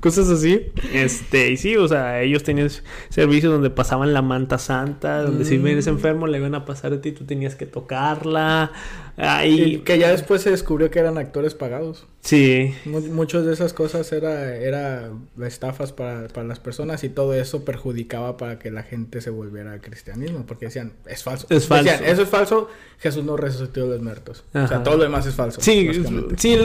Cosas 0.00 0.28
así. 0.28 0.66
Este, 0.92 1.50
y 1.50 1.56
sí, 1.56 1.76
o 1.76 1.88
sea, 1.88 2.22
ellos 2.22 2.42
tenían 2.42 2.70
servicios 3.08 3.52
donde 3.52 3.70
pasaban 3.70 4.12
la 4.12 4.22
manta 4.22 4.58
santa, 4.58 5.22
donde 5.22 5.44
si 5.44 5.58
vienes 5.58 5.86
mm. 5.86 5.90
enfermo 5.90 6.26
le 6.26 6.38
iban 6.38 6.54
a 6.54 6.64
pasar 6.64 6.92
a 6.92 7.00
ti, 7.00 7.12
tú 7.12 7.24
tenías 7.24 7.54
que 7.54 7.66
tocarla. 7.66 8.72
Ahí... 9.16 9.78
que 9.78 9.98
ya 9.98 10.10
después 10.10 10.42
se 10.42 10.50
descubrió 10.50 10.90
que 10.90 10.98
eran 10.98 11.16
actores 11.16 11.54
pagados. 11.54 12.06
Sí. 12.20 12.74
Muchas 12.84 13.46
de 13.46 13.52
esas 13.52 13.72
cosas 13.72 14.10
era, 14.12 14.56
era 14.56 15.10
estafas 15.42 15.92
para, 15.92 16.28
para, 16.28 16.46
las 16.46 16.58
personas 16.58 17.04
y 17.04 17.08
todo 17.08 17.32
eso 17.34 17.64
perjudicaba 17.64 18.36
para 18.36 18.58
que 18.58 18.70
la 18.70 18.82
gente 18.82 19.20
se 19.20 19.30
volviera 19.30 19.72
al 19.72 19.80
cristianismo. 19.80 20.44
Porque 20.44 20.66
decían, 20.66 20.92
es 21.06 21.22
falso. 21.22 21.46
Es 21.50 21.66
falso. 21.66 21.92
eso 22.04 22.22
es 22.22 22.28
falso. 22.28 22.68
Jesús 22.98 23.24
no 23.24 23.36
resucitó 23.36 23.82
de 23.82 23.88
los 23.88 24.02
muertos. 24.02 24.44
O 24.52 24.66
sea, 24.66 24.82
todo 24.82 24.96
lo 24.96 25.04
demás 25.04 25.24
es 25.26 25.34
falso. 25.34 25.60
Sí, 25.60 25.88
sí 26.36 26.58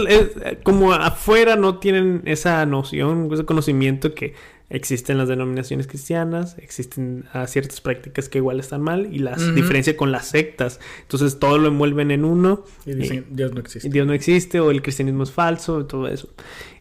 como 0.63 0.93
afuera 0.93 1.55
no 1.55 1.77
tienen 1.77 2.23
esa 2.25 2.65
noción, 2.65 3.29
ese 3.31 3.45
conocimiento 3.45 4.13
que 4.13 4.33
existen 4.71 5.17
las 5.17 5.27
denominaciones 5.27 5.87
cristianas, 5.87 6.57
existen 6.57 7.25
ah, 7.33 7.45
ciertas 7.47 7.81
prácticas 7.81 8.29
que 8.29 8.37
igual 8.39 8.59
están 8.59 8.81
mal 8.81 9.09
y 9.11 9.19
las 9.19 9.53
diferencia 9.53 9.95
con 9.97 10.11
las 10.11 10.27
sectas. 10.27 10.79
Entonces 11.01 11.39
todo 11.39 11.57
lo 11.57 11.67
envuelven 11.67 12.11
en 12.11 12.25
uno. 12.25 12.63
Y 12.85 12.93
dicen, 12.93 13.25
Dios 13.29 13.53
no 13.53 13.59
existe. 13.59 13.89
Dios 13.89 14.07
no 14.07 14.13
existe 14.13 14.59
o 14.59 14.71
el 14.71 14.81
cristianismo 14.81 15.23
es 15.23 15.31
falso, 15.31 15.85
todo 15.85 16.07
eso. 16.07 16.29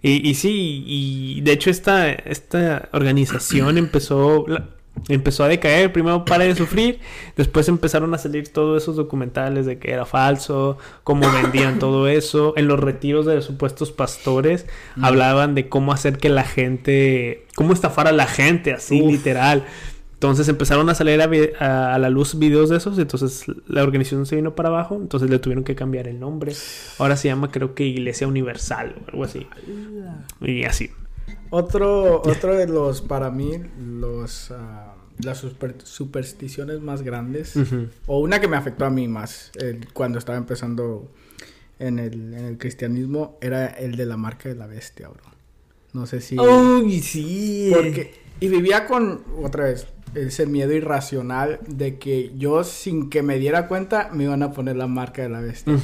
Y, 0.02 0.28
y 0.28 0.34
sí, 0.34 0.84
y 0.86 1.40
de 1.42 1.52
hecho 1.52 1.70
esta, 1.70 2.10
esta 2.10 2.88
organización 2.92 3.76
empezó 3.78 4.46
empezó 5.08 5.44
a 5.44 5.48
decaer, 5.48 5.92
primero 5.92 6.24
para 6.24 6.44
de 6.44 6.54
sufrir, 6.54 7.00
después 7.36 7.68
empezaron 7.68 8.12
a 8.14 8.18
salir 8.18 8.52
todos 8.52 8.82
esos 8.82 8.96
documentales 8.96 9.66
de 9.66 9.78
que 9.78 9.92
era 9.92 10.04
falso, 10.06 10.78
cómo 11.04 11.30
vendían 11.32 11.78
todo 11.78 12.08
eso, 12.08 12.54
en 12.56 12.68
los 12.68 12.78
retiros 12.78 13.26
de 13.26 13.36
los 13.36 13.44
supuestos 13.44 13.92
pastores 13.92 14.66
hablaban 15.00 15.54
de 15.54 15.68
cómo 15.68 15.92
hacer 15.92 16.18
que 16.18 16.28
la 16.28 16.44
gente, 16.44 17.46
cómo 17.54 17.72
estafar 17.72 18.06
a 18.06 18.12
la 18.12 18.26
gente 18.26 18.72
así 18.72 19.00
literal. 19.00 19.64
Entonces 20.20 20.48
empezaron 20.48 20.90
a 20.90 20.94
salir 20.94 21.22
a, 21.22 21.98
la 21.98 22.10
luz 22.10 22.38
videos 22.38 22.68
de 22.68 22.76
esos, 22.76 22.98
entonces 22.98 23.46
la 23.66 23.82
organización 23.82 24.26
se 24.26 24.36
vino 24.36 24.54
para 24.54 24.68
abajo, 24.68 24.96
entonces 24.96 25.30
le 25.30 25.38
tuvieron 25.38 25.64
que 25.64 25.74
cambiar 25.74 26.08
el 26.08 26.20
nombre. 26.20 26.52
Ahora 26.98 27.16
se 27.16 27.28
llama 27.28 27.50
creo 27.50 27.74
que 27.74 27.86
Iglesia 27.86 28.28
Universal 28.28 28.96
o 29.00 29.10
algo 29.10 29.24
así. 29.24 29.46
Y 30.42 30.64
así. 30.64 30.90
Otro, 31.48 32.20
otro 32.20 32.54
de 32.54 32.66
los, 32.66 33.00
para 33.00 33.30
mí, 33.30 33.62
los... 33.78 34.50
Ah, 34.50 34.89
las 35.22 35.44
supersticiones 35.84 36.80
más 36.80 37.02
grandes, 37.02 37.54
o 38.06 38.20
una 38.20 38.40
que 38.40 38.48
me 38.48 38.56
afectó 38.56 38.84
a 38.84 38.90
mí 38.90 39.08
más 39.08 39.52
cuando 39.92 40.18
estaba 40.18 40.38
empezando 40.38 41.10
en 41.78 41.98
el, 41.98 42.34
en 42.34 42.44
el 42.44 42.58
cristianismo, 42.58 43.38
era 43.40 43.66
el 43.66 43.96
de 43.96 44.06
la 44.06 44.16
marca 44.16 44.48
de 44.48 44.54
la 44.54 44.66
bestia, 44.66 45.08
bro. 45.08 45.22
No 45.92 46.06
sé 46.06 46.20
si... 46.20 46.38
¡Uy, 46.38 47.00
sí! 47.00 47.72
Porque, 47.74 48.14
y 48.38 48.48
vivía 48.48 48.86
con, 48.86 49.24
otra 49.42 49.64
vez, 49.64 49.86
ese 50.14 50.46
miedo 50.46 50.72
irracional 50.72 51.60
de 51.66 51.98
que 51.98 52.32
yo, 52.36 52.64
sin 52.64 53.10
que 53.10 53.22
me 53.22 53.38
diera 53.38 53.66
cuenta, 53.66 54.10
me 54.12 54.24
iban 54.24 54.42
a 54.42 54.52
poner 54.52 54.76
la 54.76 54.86
marca 54.86 55.22
de 55.22 55.28
la 55.28 55.40
bestia. 55.40 55.76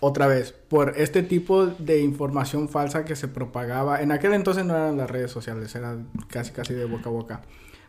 Otra 0.00 0.26
vez, 0.26 0.52
por 0.52 0.94
este 0.96 1.22
tipo 1.22 1.66
de 1.66 2.00
información 2.00 2.68
falsa 2.68 3.04
que 3.04 3.16
se 3.16 3.28
propagaba. 3.28 4.02
En 4.02 4.12
aquel 4.12 4.34
entonces 4.34 4.64
no 4.64 4.74
eran 4.74 4.98
las 4.98 5.10
redes 5.10 5.30
sociales, 5.30 5.74
era 5.74 5.96
casi 6.28 6.52
casi 6.52 6.74
de 6.74 6.84
boca 6.84 7.08
a 7.08 7.12
boca. 7.12 7.42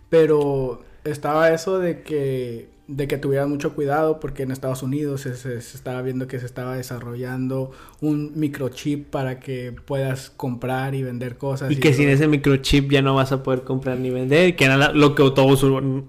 Pero 0.09 0.81
estaba 1.03 1.51
eso 1.51 1.79
de 1.79 2.01
que 2.01 2.77
de 2.87 3.07
que 3.07 3.17
tuvieran 3.17 3.49
mucho 3.49 3.73
cuidado 3.73 4.19
porque 4.19 4.43
en 4.43 4.51
Estados 4.51 4.81
Unidos 4.81 5.21
se, 5.21 5.57
estaba 5.57 6.01
viendo 6.01 6.27
que 6.27 6.39
se 6.39 6.45
estaba 6.45 6.77
desarrollando 6.77 7.71
un 7.99 8.31
microchip 8.35 9.09
para 9.09 9.39
que 9.41 9.73
puedas 9.85 10.29
comprar 10.29 10.95
y 10.95 11.03
vender 11.03 11.37
cosas. 11.37 11.69
Y, 11.69 11.75
que 11.75 11.93
sin 11.93 12.07
ese 12.07 12.27
microchip 12.27 12.89
ya 12.89 13.01
no 13.01 13.13
vas 13.13 13.33
a 13.33 13.43
poder 13.43 13.63
comprar 13.63 13.99
ni 13.99 14.09
vender, 14.09 14.55
que 14.55 14.65
era 14.65 14.93
lo 14.93 15.15
que 15.15 15.23
todos 15.31 15.63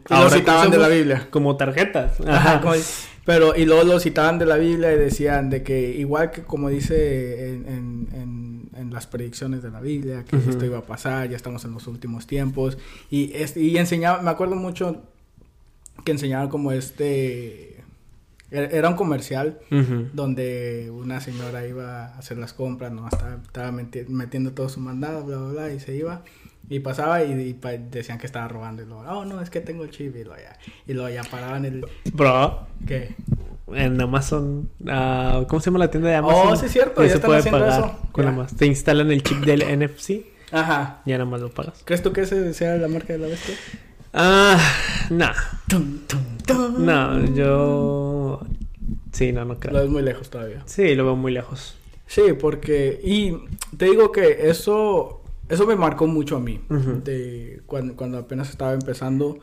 ahora 0.09 0.31
citaban 0.31 0.71
de 0.71 0.79
la 0.79 0.89
Biblia. 0.89 1.27
Como 1.31 1.57
tarjetas. 1.57 2.21
Ajá. 2.27 2.63
pero 3.25 3.57
y 3.57 3.65
luego 3.65 3.83
lo 3.83 3.99
citaban 3.99 4.39
de 4.39 4.47
la 4.47 4.57
Biblia 4.57 4.93
y 4.93 4.97
decían 4.97 5.51
de 5.51 5.65
que 5.65 5.91
igual 5.91 6.31
que 6.31 6.43
como 6.43 6.69
dice 6.69 7.55
en, 7.55 7.67
en, 8.13 8.58
las 8.85 9.07
predicciones 9.07 9.63
de 9.63 9.71
la 9.71 9.81
Biblia, 9.81 10.25
que 10.25 10.37
esto 10.37 10.65
iba 10.65 10.79
a 10.79 10.83
pasar, 10.83 11.29
ya 11.29 11.37
estamos 11.37 11.65
en 11.65 11.73
los 11.73 11.87
últimos 11.87 12.27
tiempos. 12.27 12.79
Y, 13.11 13.33
y 13.57 13.77
enseñaba, 13.77 14.23
me 14.23 14.31
acuerdo 14.31 14.57
mucho 14.57 15.03
que 16.05 16.13
enseñaban 16.13 16.49
como 16.49 16.73
este... 16.73 17.77
Er, 18.51 18.75
era 18.75 18.89
un 18.89 18.97
comercial 18.97 19.59
donde 20.15 20.91
una 20.91 21.21
señora 21.21 21.67
iba 21.67 22.07
a 22.07 22.19
hacer 22.19 22.39
las 22.39 22.55
compras, 22.55 22.93
¿no? 22.93 23.07
Estaba, 23.07 23.73
metiendo 23.73 24.53
todo 24.53 24.71
su 24.71 24.81
mandado, 24.81 25.25
bla, 25.25 25.37
bla, 25.37 25.49
bla, 25.53 25.73
y 25.73 25.81
se 25.81 25.95
iba. 25.95 26.23
Y 26.71 26.81
pasaba 26.81 27.23
y, 27.25 27.59
decían 27.91 28.19
que 28.19 28.27
estaba 28.27 28.49
robando. 28.49 28.83
Y 28.83 28.87
luego, 28.87 29.03
oh, 29.03 29.25
no, 29.25 29.43
es 29.43 29.51
que 29.51 29.61
tengo 29.61 29.85
el 29.85 29.91
chip. 29.91 30.17
Y 30.17 30.25
luego 30.25 30.41
ya, 30.41 30.59
y 30.87 30.95
luego 30.95 31.11
ya 31.11 31.23
paraban 31.25 31.67
el... 31.67 31.85
Bro. 32.13 32.67
¿Qué? 32.87 33.15
En 33.75 34.01
Amazon, 34.01 34.71
uh, 34.81 35.47
¿cómo 35.47 35.61
se 35.61 35.67
llama 35.71 35.81
la 35.81 35.91
tienda 35.91 36.09
de 36.09 36.17
Amazon? 36.17 36.49
Oh, 36.53 36.57
sí 36.57 36.67
es 36.67 36.73
cierto, 36.73 37.05
ya 37.05 37.11
se 37.11 37.19
puede 37.19 37.43
pagar 37.51 37.69
eso. 37.69 37.99
Con 38.13 38.47
Te 38.57 38.67
instalan 38.67 39.11
el 39.11 39.23
chip 39.23 39.39
del 39.45 39.61
NFC. 39.79 40.23
Ajá. 40.51 41.03
Ya 41.05 41.19
nada 41.19 41.29
más 41.29 41.41
lo 41.41 41.51
pagas. 41.51 41.83
¿Crees 41.85 42.03
tú 42.03 42.13
que 42.13 42.23
ese 42.23 42.55
sea 42.55 42.77
la 42.77 42.89
marca 42.89 43.13
de 43.13 43.19
la 43.19 43.27
bestia? 43.27 43.55
Ah, 44.13 44.59
no. 45.11 45.31
No, 46.79 47.35
yo. 47.35 48.41
Sí, 49.13 49.33
no, 49.33 49.45
no 49.45 49.59
creo. 49.59 49.75
Lo 49.75 49.81
ves 49.81 49.91
muy 49.91 50.03
lejos 50.03 50.31
todavía. 50.31 50.63
Sí, 50.67 50.95
lo 50.95 51.05
veo 51.05 51.17
muy 51.17 51.33
lejos. 51.33 51.77
Sí, 52.07 52.23
porque. 52.39 53.01
Y 53.03 53.37
te 53.77 53.87
digo 53.87 54.13
que 54.13 54.49
eso. 54.49 55.23
Eso 55.49 55.67
me 55.67 55.77
marcó 55.77 56.07
mucho 56.07 56.37
a 56.37 56.41
mí. 56.41 56.61
de 56.69 57.63
cuando, 57.67 57.97
cuando 57.97 58.19
apenas 58.19 58.51
estaba 58.51 58.73
empezando 58.73 59.39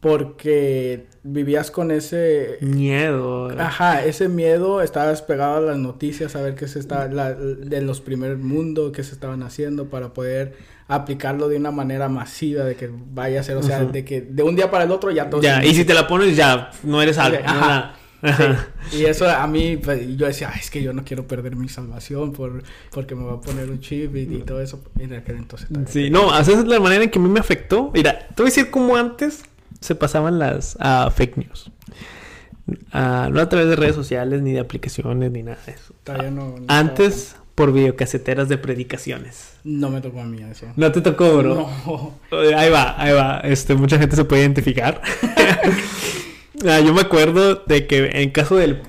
porque 0.00 1.06
vivías 1.22 1.70
con 1.70 1.90
ese 1.90 2.56
miedo. 2.62 3.50
Ajá, 3.58 4.04
ese 4.04 4.28
miedo, 4.28 4.80
estabas 4.80 5.22
pegado 5.22 5.56
a 5.56 5.60
las 5.60 5.78
noticias 5.78 6.34
a 6.36 6.42
ver 6.42 6.54
qué 6.54 6.66
se 6.68 6.78
está 6.78 7.06
de 7.08 7.80
los 7.82 8.00
primeros 8.00 8.38
mundos 8.38 8.92
que 8.92 9.04
se 9.04 9.12
estaban 9.12 9.42
haciendo 9.42 9.90
para 9.90 10.14
poder 10.14 10.56
aplicarlo 10.88 11.48
de 11.48 11.56
una 11.56 11.70
manera 11.70 12.08
masiva 12.08 12.64
de 12.64 12.74
que 12.74 12.90
vaya 12.92 13.40
a 13.40 13.42
ser, 13.42 13.56
o 13.56 13.62
sea, 13.62 13.84
de 13.84 14.04
que 14.04 14.22
de 14.22 14.42
un 14.42 14.56
día 14.56 14.70
para 14.70 14.84
el 14.84 14.90
otro 14.90 15.10
ya 15.10 15.30
todo 15.30 15.40
Ya, 15.40 15.64
y 15.64 15.74
si 15.74 15.84
te 15.84 15.94
la 15.94 16.08
pones 16.08 16.34
ya 16.34 16.70
no 16.82 17.00
eres 17.00 17.18
algo. 17.18 17.38
Ajá. 17.44 17.94
Y 18.92 19.04
eso 19.04 19.28
a 19.28 19.46
mí, 19.46 19.76
pues, 19.76 20.16
yo 20.16 20.26
decía, 20.26 20.50
es 20.58 20.70
que 20.70 20.82
yo 20.82 20.92
no 20.92 21.04
quiero 21.04 21.26
perder 21.26 21.56
mi 21.56 21.68
salvación 21.68 22.32
por, 22.32 22.62
porque 22.90 23.14
me 23.14 23.24
va 23.24 23.34
a 23.34 23.40
poner 23.40 23.70
un 23.70 23.80
chip 23.80 24.14
y, 24.16 24.26
todo 24.40 24.60
eso. 24.60 24.82
en 24.98 25.14
aquel 25.14 25.36
entonces. 25.36 25.68
Sí, 25.88 26.10
no, 26.10 26.38
esa 26.38 26.52
es 26.52 26.66
la 26.66 26.80
manera 26.80 27.04
en 27.04 27.10
que 27.10 27.18
a 27.18 27.22
mí 27.22 27.28
me 27.28 27.40
afectó. 27.40 27.90
Mira, 27.94 28.18
te 28.18 28.42
voy 28.42 28.50
a 28.50 28.54
decir 28.54 28.70
cómo 28.70 28.96
antes 28.96 29.42
se 29.80 29.94
pasaban 29.94 30.38
las 30.38 30.76
uh, 30.76 31.10
fake 31.10 31.36
news. 31.36 31.70
Uh, 32.92 33.30
no 33.30 33.40
a 33.40 33.48
través 33.48 33.68
de 33.68 33.76
redes 33.76 33.94
sociales, 33.94 34.42
ni 34.42 34.52
de 34.52 34.60
aplicaciones, 34.60 35.30
ni 35.30 35.42
nada 35.42 35.58
de 35.66 35.72
eso. 35.72 35.94
Antes, 36.68 37.36
por 37.54 37.72
videocaseteras 37.72 38.48
de 38.48 38.58
predicaciones. 38.58 39.54
No 39.64 39.90
me 39.90 40.00
tocó 40.00 40.20
a 40.20 40.24
mí 40.24 40.42
eso. 40.50 40.66
No 40.76 40.92
te 40.92 41.00
tocó, 41.00 41.38
bro. 41.38 41.54
No. 41.54 42.14
Ahí 42.56 42.70
va, 42.70 43.00
ahí 43.00 43.12
va. 43.12 43.40
Este, 43.40 43.74
mucha 43.74 43.98
gente 43.98 44.16
se 44.16 44.24
puede 44.24 44.42
identificar. 44.42 45.00
Ah, 46.68 46.78
yo 46.80 46.92
me 46.92 47.00
acuerdo 47.00 47.54
de 47.54 47.86
que 47.86 48.10
en 48.12 48.32
caso 48.32 48.56
del 48.56 48.82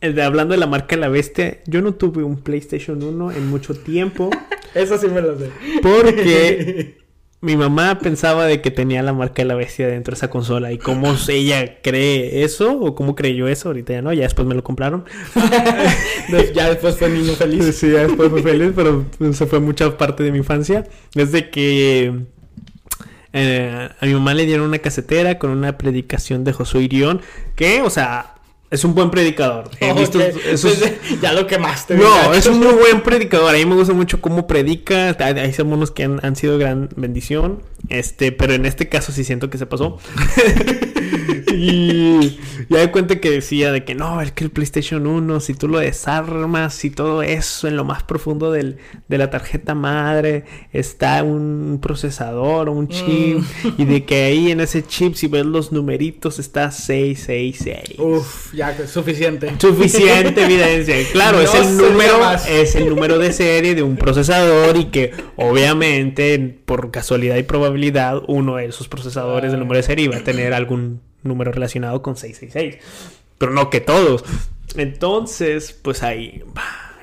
de, 0.00 0.22
hablando 0.22 0.52
de 0.52 0.58
la 0.58 0.66
marca 0.66 0.96
La 0.96 1.08
Bestia, 1.08 1.58
yo 1.66 1.82
no 1.82 1.94
tuve 1.94 2.22
un 2.22 2.36
PlayStation 2.42 3.02
1 3.02 3.32
en 3.32 3.48
mucho 3.48 3.74
tiempo. 3.74 4.30
Eso 4.74 4.98
sí 4.98 5.08
me 5.08 5.20
lo 5.20 5.38
sé. 5.38 5.50
Porque 5.82 6.98
mi 7.40 7.56
mamá 7.56 7.98
pensaba 7.98 8.46
de 8.46 8.60
que 8.60 8.70
tenía 8.70 9.02
la 9.02 9.12
marca 9.12 9.42
de 9.42 9.44
la 9.44 9.54
bestia 9.54 9.86
dentro 9.88 10.12
de 10.12 10.16
esa 10.16 10.30
consola. 10.30 10.72
¿Y 10.72 10.78
cómo 10.78 11.14
ella 11.28 11.80
cree 11.82 12.44
eso? 12.44 12.78
¿O 12.80 12.94
cómo 12.94 13.14
creyó 13.14 13.48
eso? 13.48 13.68
Ahorita 13.68 13.92
ya 13.92 14.02
no, 14.02 14.12
ya 14.12 14.22
después 14.22 14.48
me 14.48 14.54
lo 14.54 14.64
compraron. 14.64 15.04
ya 16.54 16.68
después 16.68 16.96
fue 16.96 17.08
niño 17.10 17.32
feliz. 17.34 17.64
Sí, 17.76 17.90
ya 17.90 18.06
después 18.06 18.30
fue 18.30 18.42
feliz, 18.42 18.72
pero 18.74 19.04
se 19.32 19.46
fue 19.46 19.60
mucha 19.60 19.96
parte 19.98 20.22
de 20.22 20.32
mi 20.32 20.38
infancia. 20.38 20.84
Desde 21.14 21.50
que 21.50 22.14
eh, 23.32 23.88
a 24.00 24.06
mi 24.06 24.14
mamá 24.14 24.32
le 24.32 24.46
dieron 24.46 24.66
una 24.66 24.78
casetera 24.78 25.38
con 25.38 25.50
una 25.50 25.76
predicación 25.76 26.42
de 26.42 26.52
Josué 26.52 26.82
Irión. 26.82 27.20
Que, 27.54 27.82
o 27.82 27.90
sea, 27.90 28.35
es 28.70 28.84
un 28.84 28.94
buen 28.94 29.10
predicador. 29.10 29.70
He 29.80 29.92
visto 29.92 30.18
ya 31.22 31.32
lo 31.32 31.46
quemaste. 31.46 31.94
No, 31.94 32.34
es 32.34 32.46
un 32.46 32.58
muy 32.58 32.74
buen 32.80 33.02
predicador. 33.02 33.54
A 33.54 33.58
mí 33.58 33.64
me 33.64 33.74
gusta 33.74 33.92
mucho 33.92 34.20
cómo 34.20 34.46
predica. 34.46 35.16
Hay 35.18 35.54
unos 35.62 35.90
que 35.90 36.04
han, 36.04 36.24
han, 36.24 36.36
sido 36.36 36.58
gran 36.58 36.88
bendición. 36.96 37.62
Este, 37.88 38.32
pero 38.32 38.54
en 38.54 38.66
este 38.66 38.88
caso 38.88 39.12
sí 39.12 39.24
siento 39.24 39.50
que 39.50 39.58
se 39.58 39.66
pasó. 39.66 39.98
Y 41.72 42.38
ya 42.68 42.78
de 42.78 42.90
cuenta 42.90 43.20
que 43.20 43.30
decía 43.30 43.72
de 43.72 43.84
que 43.84 43.94
no, 43.94 44.20
es 44.20 44.32
que 44.32 44.44
el 44.44 44.50
PlayStation 44.50 45.06
1, 45.06 45.40
si 45.40 45.54
tú 45.54 45.68
lo 45.68 45.78
desarmas 45.78 46.84
y 46.84 46.90
todo 46.90 47.22
eso 47.22 47.68
en 47.68 47.76
lo 47.76 47.84
más 47.84 48.02
profundo 48.02 48.52
del, 48.52 48.78
de 49.08 49.18
la 49.18 49.30
tarjeta 49.30 49.74
madre, 49.74 50.44
está 50.72 51.22
un 51.22 51.78
procesador, 51.80 52.68
un 52.68 52.88
chip. 52.88 53.38
Mm. 53.38 53.68
Y 53.78 53.84
de 53.84 54.04
que 54.04 54.24
ahí 54.24 54.50
en 54.50 54.60
ese 54.60 54.84
chip, 54.84 55.14
si 55.14 55.26
ves 55.26 55.46
los 55.46 55.72
numeritos, 55.72 56.38
está 56.38 56.70
666. 56.70 57.98
Uf, 57.98 58.54
ya, 58.54 58.74
suficiente. 58.86 59.52
Suficiente 59.58 60.44
evidencia. 60.44 60.96
Claro, 61.12 61.40
es 61.40 61.54
el 61.54 61.76
número, 61.76 62.20
es 62.48 62.74
el 62.74 62.88
número 62.88 63.18
de 63.18 63.32
serie 63.32 63.74
de 63.74 63.82
un 63.82 63.96
procesador 63.96 64.76
y 64.76 64.86
que 64.86 65.12
obviamente 65.36 66.56
por 66.64 66.90
casualidad 66.90 67.36
y 67.36 67.42
probabilidad 67.42 68.22
uno 68.26 68.56
de 68.56 68.66
esos 68.66 68.88
procesadores 68.88 69.50
del 69.50 69.60
número 69.60 69.78
de 69.78 69.82
serie 69.82 70.04
iba 70.06 70.16
a 70.16 70.24
tener 70.24 70.52
algún 70.52 71.00
número 71.22 71.52
relacionado 71.52 72.02
con 72.02 72.16
666. 72.16 72.82
Pero 73.38 73.52
no 73.52 73.70
que 73.70 73.80
todos. 73.80 74.24
Entonces, 74.76 75.72
pues 75.72 76.02
ahí 76.02 76.42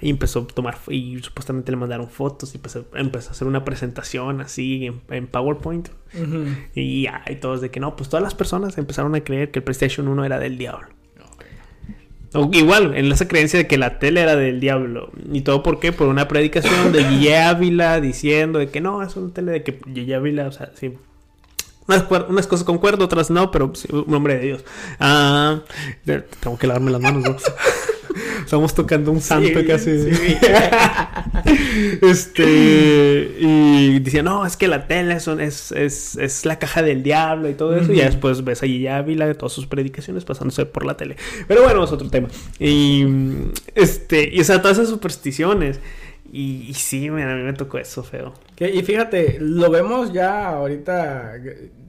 empezó 0.10 0.40
a 0.40 0.48
tomar 0.48 0.78
y 0.90 1.20
supuestamente 1.22 1.72
le 1.72 1.78
mandaron 1.78 2.10
fotos 2.10 2.54
y 2.54 2.58
empezó, 2.58 2.86
empezó 2.94 3.30
a 3.30 3.32
hacer 3.32 3.48
una 3.48 3.64
presentación 3.64 4.42
así 4.42 4.92
en, 5.10 5.28
PowerPoint. 5.28 5.90
Y, 6.76 7.08
y 7.08 7.36
todos 7.40 7.62
de 7.62 7.72
que 7.72 7.80
no, 7.80 7.96
pues 7.96 8.10
todas 8.10 8.24
las 8.24 8.36
personas 8.36 8.78
empezaron 8.78 9.16
a 9.16 9.24
creer 9.24 9.52
que 9.52 9.60
el 9.60 9.64
PlayStation 9.64 10.08
1 10.08 10.26
era 10.26 10.40
del 10.40 10.58
diablo. 10.58 10.90
igual, 12.52 12.96
en 12.96 13.12
esa 13.12 13.28
creencia 13.28 13.60
de 13.60 13.68
que 13.68 13.78
la 13.78 14.00
tele 14.00 14.22
era 14.22 14.36
del 14.36 14.60
diablo. 14.60 15.12
¿Y 15.32 15.42
todo 15.42 15.64
por 15.64 15.80
qué? 15.80 15.92
Por 15.92 16.08
una 16.08 16.28
predicación 16.28 16.92
de 16.92 17.04
Guille 17.04 17.38
Ávila 17.38 18.02
diciendo 18.02 18.60
de 18.60 18.70
que 18.70 18.82
no, 18.82 19.02
es 19.02 19.16
una 19.16 19.34
tele 19.34 19.54
de 19.54 19.64
que 19.64 19.80
Guille 19.86 20.16
Ávila, 20.16 20.48
o 20.48 20.52
sea, 20.52 20.72
sí, 20.76 20.94
unas, 21.88 22.48
cosas 22.48 22.64
concuerdo, 22.64 23.06
otras 23.06 23.30
no, 23.30 23.52
pero 23.52 23.74
un 23.92 24.14
hombre 24.14 24.36
de 24.38 24.46
Dios. 24.46 24.66
Ah, 25.00 25.62
tengo 26.40 26.58
que 26.58 26.68
lavarme 26.68 26.92
las 26.92 27.02
manos, 27.02 27.24
¿no? 27.24 27.36
Estamos 28.46 28.76
tocando 28.76 29.12
un 29.12 29.22
santo 29.22 29.62
casi. 29.66 29.92
este. 32.02 33.36
Y 33.40 34.00
decía, 34.00 34.22
no, 34.22 34.46
es 34.46 34.56
que 34.56 34.68
la 34.68 34.88
tele 34.88 35.20
son, 35.20 35.42
es, 35.42 35.72
es, 35.72 36.16
es 36.18 36.46
la 36.46 36.60
caja 36.60 36.84
del 36.84 37.02
diablo 37.04 37.50
y 37.50 37.54
todo 37.54 37.76
eso. 37.76 37.92
Y 37.92 37.98
después 37.98 38.44
ves 38.44 38.62
allí 38.62 38.82
ya 38.82 39.02
de 39.02 39.36
todas 39.36 39.54
sus 39.54 39.66
predicaciones 39.66 40.26
pasándose 40.26 40.66
por 40.66 40.86
la 40.86 40.96
tele. 40.96 41.16
Pero 41.48 41.64
bueno, 41.64 41.84
es 41.84 41.92
otro 41.92 42.10
tema. 42.10 42.28
Y. 42.60 43.06
Este. 43.74 44.30
Y 44.32 44.42
o 44.42 44.44
sea, 44.44 44.62
todas 44.62 44.78
esas 44.78 44.90
supersticiones. 44.90 45.80
Y, 46.32 46.66
y, 46.68 46.74
sí, 46.74 47.08
a 47.08 47.12
mí 47.12 47.22
me 47.22 47.54
tocó 47.54 47.78
eso 47.78 48.04
feo. 48.04 48.34
Y 48.68 48.84
fíjate, 48.84 49.38
lo 49.40 49.70
vemos 49.72 50.14
ya 50.14 50.50
ahorita 50.50 51.34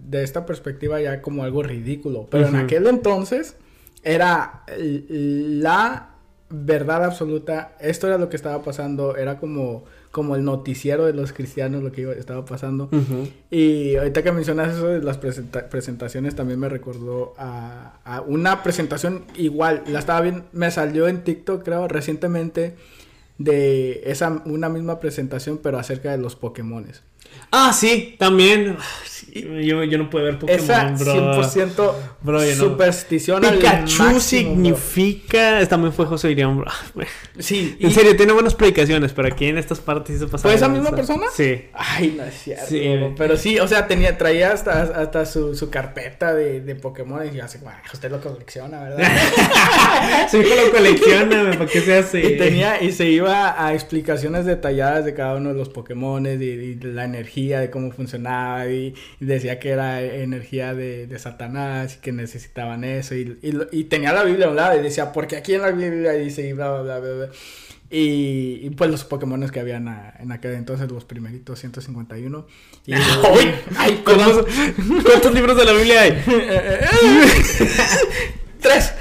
de 0.08 0.22
esta 0.22 0.46
perspectiva 0.46 1.00
ya 1.00 1.20
como 1.20 1.44
algo 1.44 1.62
ridículo. 1.62 2.26
Pero 2.30 2.48
en 2.48 2.56
aquel 2.56 2.86
entonces 2.86 3.56
era 4.02 4.64
la 4.78 6.10
verdad 6.50 7.04
absoluta. 7.04 7.76
Esto 7.80 8.06
era 8.06 8.18
lo 8.18 8.28
que 8.28 8.36
estaba 8.36 8.62
pasando. 8.62 9.16
Era 9.16 9.38
como, 9.38 9.84
como 10.10 10.36
el 10.36 10.44
noticiero 10.44 11.06
de 11.06 11.14
los 11.14 11.32
cristianos 11.32 11.82
lo 11.82 11.90
que 11.90 12.10
estaba 12.12 12.44
pasando. 12.44 12.90
Y 13.50 13.96
ahorita 13.96 14.22
que 14.22 14.32
mencionas 14.32 14.74
eso 14.74 14.88
de 14.88 15.02
las 15.02 15.18
presentaciones, 15.18 16.34
también 16.34 16.60
me 16.60 16.68
recordó 16.68 17.34
a, 17.38 17.98
a, 18.04 18.20
una 18.20 18.62
presentación 18.62 19.24
igual. 19.36 19.82
La 19.88 19.98
estaba 19.98 20.20
viendo, 20.20 20.44
me 20.52 20.70
salió 20.70 21.08
en 21.08 21.24
TikTok, 21.24 21.64
creo, 21.64 21.88
recientemente 21.88 22.76
de 23.38 24.02
esa 24.04 24.42
una 24.44 24.68
misma 24.68 25.00
presentación, 25.00 25.58
pero 25.58 25.78
acerca 25.78 26.12
de 26.12 26.18
los 26.18 26.36
Pokémones. 26.36 27.02
Ah, 27.50 27.72
sí, 27.72 28.16
también. 28.18 28.76
Yo, 29.34 29.82
yo 29.82 29.98
no 29.98 30.10
puedo 30.10 30.26
ver 30.26 30.38
Pokémon, 30.38 30.60
Esa 30.60 30.94
100% 30.94 31.92
bro, 32.22 32.40
superstición 32.54 33.42
Pikachu 33.42 34.20
significa... 34.20 35.66
También 35.66 35.92
fue 35.92 36.06
José 36.06 36.30
Irión, 36.30 36.58
bro. 36.58 36.70
Sí. 37.38 37.76
En 37.80 37.90
serio, 37.90 38.16
tiene 38.16 38.32
buenas 38.32 38.54
predicaciones, 38.54 39.12
pero 39.12 39.26
aquí 39.26 39.46
en 39.46 39.58
estas 39.58 39.80
partes 39.80 40.20
se 40.20 40.28
¿Fue 40.28 40.54
esa 40.54 40.68
misma 40.68 40.92
persona? 40.92 41.26
Sí. 41.34 41.64
Ay, 41.72 42.14
no 42.16 42.22
es 42.22 42.34
cierto. 42.42 42.66
Sí. 42.68 42.96
Pero 43.16 43.36
sí, 43.36 43.58
o 43.58 43.66
sea, 43.66 43.88
tenía, 43.88 44.16
traía 44.16 44.52
hasta, 44.52 44.82
hasta 44.82 45.26
su, 45.26 45.56
su 45.56 45.68
carpeta 45.68 46.32
de, 46.32 46.60
de 46.60 46.76
Pokémon 46.76 47.26
y 47.26 47.36
yo 47.36 47.44
así, 47.44 47.58
bueno, 47.58 47.78
usted 47.92 48.12
lo 48.12 48.20
colecciona, 48.20 48.82
¿verdad? 48.84 49.00
hijo 50.32 50.54
lo 50.64 50.70
colecciona, 50.70 51.50
¿para 51.58 51.66
qué 51.66 51.80
se 51.80 51.98
hace? 51.98 52.20
Y 52.20 52.38
tenía, 52.38 52.80
y 52.80 52.92
se 52.92 53.08
iba 53.08 53.64
a 53.64 53.74
explicaciones 53.74 54.44
detalladas 54.44 55.04
de 55.04 55.14
cada 55.14 55.34
uno 55.34 55.48
de 55.50 55.56
los 55.56 55.70
Pokémon 55.70 56.24
y, 56.24 56.28
y 56.28 56.74
la 56.76 57.04
energía, 57.04 57.23
de 57.24 57.70
cómo 57.70 57.90
funcionaba 57.90 58.66
y 58.68 58.94
decía 59.20 59.58
que 59.58 59.70
era 59.70 60.02
energía 60.02 60.74
de, 60.74 61.06
de 61.06 61.18
Satanás 61.18 61.96
y 61.96 62.00
que 62.00 62.12
necesitaban 62.12 62.84
eso. 62.84 63.14
Y, 63.14 63.38
y, 63.72 63.84
tenía 63.84 64.12
la 64.12 64.24
Biblia 64.24 64.46
a 64.46 64.50
un 64.50 64.56
lado 64.56 64.78
y 64.78 64.82
decía, 64.82 65.12
porque 65.12 65.36
aquí 65.36 65.54
en 65.54 65.62
la 65.62 65.70
Biblia 65.70 66.12
dice 66.12 66.46
y 66.46 66.52
bla, 66.52 66.80
bla, 66.80 66.98
bla, 66.98 67.12
bla. 67.12 67.28
Y, 67.90 68.60
y, 68.62 68.70
pues 68.70 68.90
los 68.90 69.04
Pokémon 69.04 69.48
que 69.50 69.60
habían 69.60 70.14
en 70.18 70.32
aquel 70.32 70.54
entonces, 70.54 70.90
los 70.90 71.04
primeritos 71.04 71.60
151. 71.60 72.46
Y, 72.86 72.92
ay, 73.76 74.02
¿cuántos, 74.04 74.46
¿Cuántos 75.04 75.34
libros 75.34 75.56
de 75.56 75.64
la 75.64 75.72
Biblia 75.72 76.00
hay? 76.02 76.22
Tres. 78.60 78.92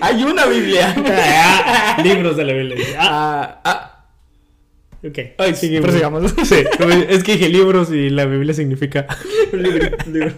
hay 0.00 0.24
una 0.24 0.46
Biblia. 0.46 0.94
Ah, 1.08 1.96
libros 2.02 2.36
de 2.36 2.44
la 2.44 2.52
Biblia. 2.52 2.76
Ah, 2.98 3.60
ah 3.64 3.95
Ok. 5.08 5.18
Ay, 5.38 5.54
seguimos. 5.54 5.90
Sí, 6.44 6.56
es 7.08 7.24
que 7.24 7.32
dije 7.32 7.48
libros 7.48 7.90
y 7.90 8.10
la 8.10 8.26
Biblia 8.26 8.54
significa 8.54 9.06
libro, 9.52 9.88
libro. 10.10 10.32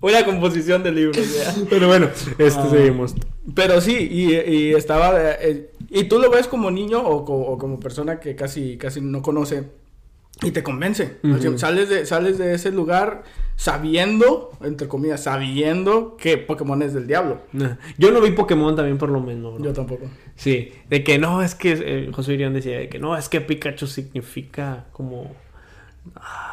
Una 0.00 0.24
composición 0.24 0.82
de 0.82 0.92
libros, 0.92 1.18
Pero 1.68 1.88
bueno, 1.88 2.08
este 2.38 2.60
ah. 2.60 2.68
seguimos. 2.70 3.14
Pero 3.54 3.80
sí, 3.80 4.08
y, 4.10 4.34
y 4.34 4.74
estaba... 4.74 5.14
Eh, 5.18 5.70
y 5.90 6.04
tú 6.04 6.18
lo 6.18 6.30
ves 6.30 6.46
como 6.46 6.70
niño 6.70 7.00
o, 7.00 7.16
o, 7.16 7.58
como 7.58 7.80
persona 7.80 8.20
que 8.20 8.36
casi, 8.36 8.76
casi 8.76 9.00
no 9.00 9.22
conoce 9.22 9.64
y 10.42 10.50
te 10.50 10.62
convence. 10.62 11.18
sales, 11.56 11.88
de, 11.88 12.06
sales 12.06 12.38
de 12.38 12.54
ese 12.54 12.70
lugar 12.70 13.24
sabiendo, 13.56 14.50
entre 14.62 14.86
comillas, 14.86 15.22
sabiendo 15.22 16.16
que 16.18 16.36
Pokémon 16.36 16.82
es 16.82 16.92
del 16.92 17.06
diablo. 17.06 17.40
Yo 17.96 18.10
no 18.10 18.20
vi 18.20 18.32
Pokémon 18.32 18.76
también 18.76 18.98
por 18.98 19.08
lo 19.08 19.20
menos. 19.20 19.60
Yo 19.62 19.72
tampoco. 19.72 20.06
Sí, 20.36 20.72
de 20.88 21.02
que 21.02 21.18
no, 21.18 21.42
es 21.42 21.54
que 21.54 21.72
eh, 21.72 22.10
José 22.12 22.34
Irián 22.34 22.52
decía 22.52 22.78
de 22.78 22.88
que 22.88 22.98
no, 22.98 23.16
es 23.16 23.28
que 23.28 23.40
Pikachu 23.40 23.86
significa 23.86 24.84
como... 24.92 25.34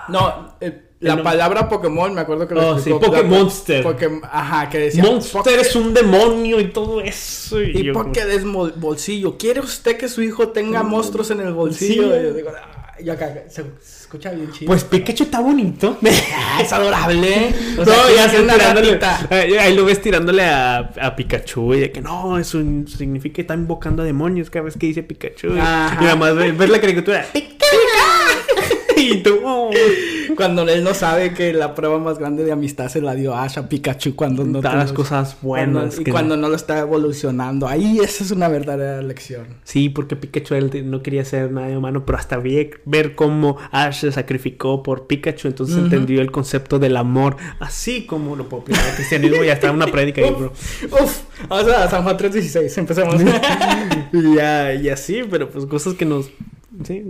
no, 0.08 0.56
eh, 0.62 0.84
la 1.02 1.22
palabra 1.22 1.68
Pokémon, 1.68 2.14
me 2.14 2.22
acuerdo 2.22 2.48
que 2.48 2.56
lo 2.56 2.76
oh, 2.76 2.80
sí, 2.80 2.90
Pokémonster. 2.92 3.86
ajá, 4.32 4.70
que 4.70 4.80
decía. 4.80 5.04
Monster 5.04 5.60
es 5.60 5.76
un 5.76 5.94
demonio 5.94 6.62
y 6.62 6.70
todo 6.70 7.02
eso. 7.02 7.62
Y, 7.62 7.90
y 7.90 7.92
porque 7.92 8.22
es 8.22 8.46
bolsillo. 8.46 9.38
¿Quiere 9.38 9.60
usted 9.60 9.98
que 9.98 10.08
su 10.08 10.22
hijo 10.22 10.50
tenga 10.50 10.82
monstruos 10.82 11.30
en 11.32 11.42
el 11.42 11.52
bolsillo? 11.52 12.18
Y 12.18 12.24
yo 12.24 12.34
digo, 12.34 12.52
y 13.00 13.10
acá 13.10 13.34
se, 13.50 13.64
escucha 13.82 14.32
bien 14.32 14.52
chido. 14.52 14.68
Pues 14.68 14.84
Pikachu 14.84 15.24
está 15.24 15.40
bonito. 15.40 15.98
es 16.62 16.72
adorable. 16.72 17.54
no, 17.78 17.86
ya 18.16 18.30
se 18.30 18.44
tirándole. 18.44 19.00
Ahí 19.60 19.76
lo 19.76 19.86
ves 19.86 20.02
tirándole 20.02 20.44
a, 20.44 20.78
a, 20.78 21.16
Pikachu 21.16 21.74
y 21.74 21.80
de 21.80 21.92
que 21.92 22.02
no, 22.02 22.38
eso 22.38 22.60
significa 22.88 23.36
que 23.36 23.42
está 23.42 23.56
invocando 23.56 24.04
a 24.04 24.06
demonios 24.06 24.50
cada 24.50 24.66
vez 24.66 24.78
que 24.78 24.88
dice 24.88 25.04
Pikachu. 25.04 25.48
Y, 25.48 25.56
nada 25.56 26.16
más 26.16 26.36
ver, 26.36 26.70
la 26.70 26.80
caricatura. 26.80 27.26
¡Pikachu! 27.34 27.78
Y 29.12 29.24
tú, 29.24 29.40
oh. 29.44 29.72
Cuando 30.36 30.64
él 30.64 30.84
no 30.84 30.94
sabe 30.94 31.34
que 31.34 31.54
la 31.54 31.76
prueba 31.76 32.00
más 32.00 32.18
grande 32.18 32.44
de 32.44 32.52
amistad 32.52 32.88
se 32.88 33.02
la 33.02 33.14
dio 33.16 33.36
Ash 33.36 33.58
a 33.58 33.70
Pikachu 33.70 34.16
cuando 34.16 34.44
no. 34.44 34.62
Da 34.62 34.76
las 34.76 34.94
cosas 34.94 35.38
buenas. 35.42 36.00
y 36.00 36.06
cuando 36.06 36.38
no 36.38 36.50
lo 36.50 36.56
está 36.56 36.80
evolucionando. 36.80 37.68
Ahí 37.68 38.00
esa 38.00 38.24
es 38.24 38.32
una 38.32 38.48
verdadera 38.48 39.02
lección. 39.02 39.46
Sí, 39.64 39.90
porque 39.90 40.16
Pikachu 40.16 40.56
él 40.56 40.90
no 40.90 41.02
quería 41.02 41.26
ser 41.26 41.52
nada 41.52 41.78
humano, 41.78 42.06
pero 42.06 42.18
hasta 42.18 42.38
ver, 42.38 42.82
ver 42.86 43.16
cómo 43.16 43.58
Ash 43.72 44.02
se 44.02 44.12
sacrificó 44.12 44.84
por 44.84 45.08
Pikachu, 45.08 45.48
entonces 45.48 45.78
entendió 45.78 46.22
el 46.22 46.32
concepto 46.32 46.80
del 46.80 46.98
amor, 46.98 47.38
así 47.60 48.06
como 48.06 48.36
lo 48.36 48.50
puedo 48.50 48.64
el 48.68 48.96
cristianismo 48.96 49.44
y 49.44 49.50
hasta 49.50 49.72
una 49.72 49.88
prédica 49.88 50.22
ahí, 50.22 50.32
bro. 50.38 50.52
Uf, 50.92 51.22
o 51.50 51.64
sea, 51.64 51.90
San 51.90 52.04
Juan 52.04 52.18
3.16, 52.18 52.78
empezamos. 52.78 53.22
ya, 54.36 54.74
y 54.74 54.90
así, 54.90 55.22
pero 55.30 55.50
pues 55.50 55.66
cosas 55.66 55.94
que 55.94 56.06
nos 56.06 56.30
Sí, 56.84 57.06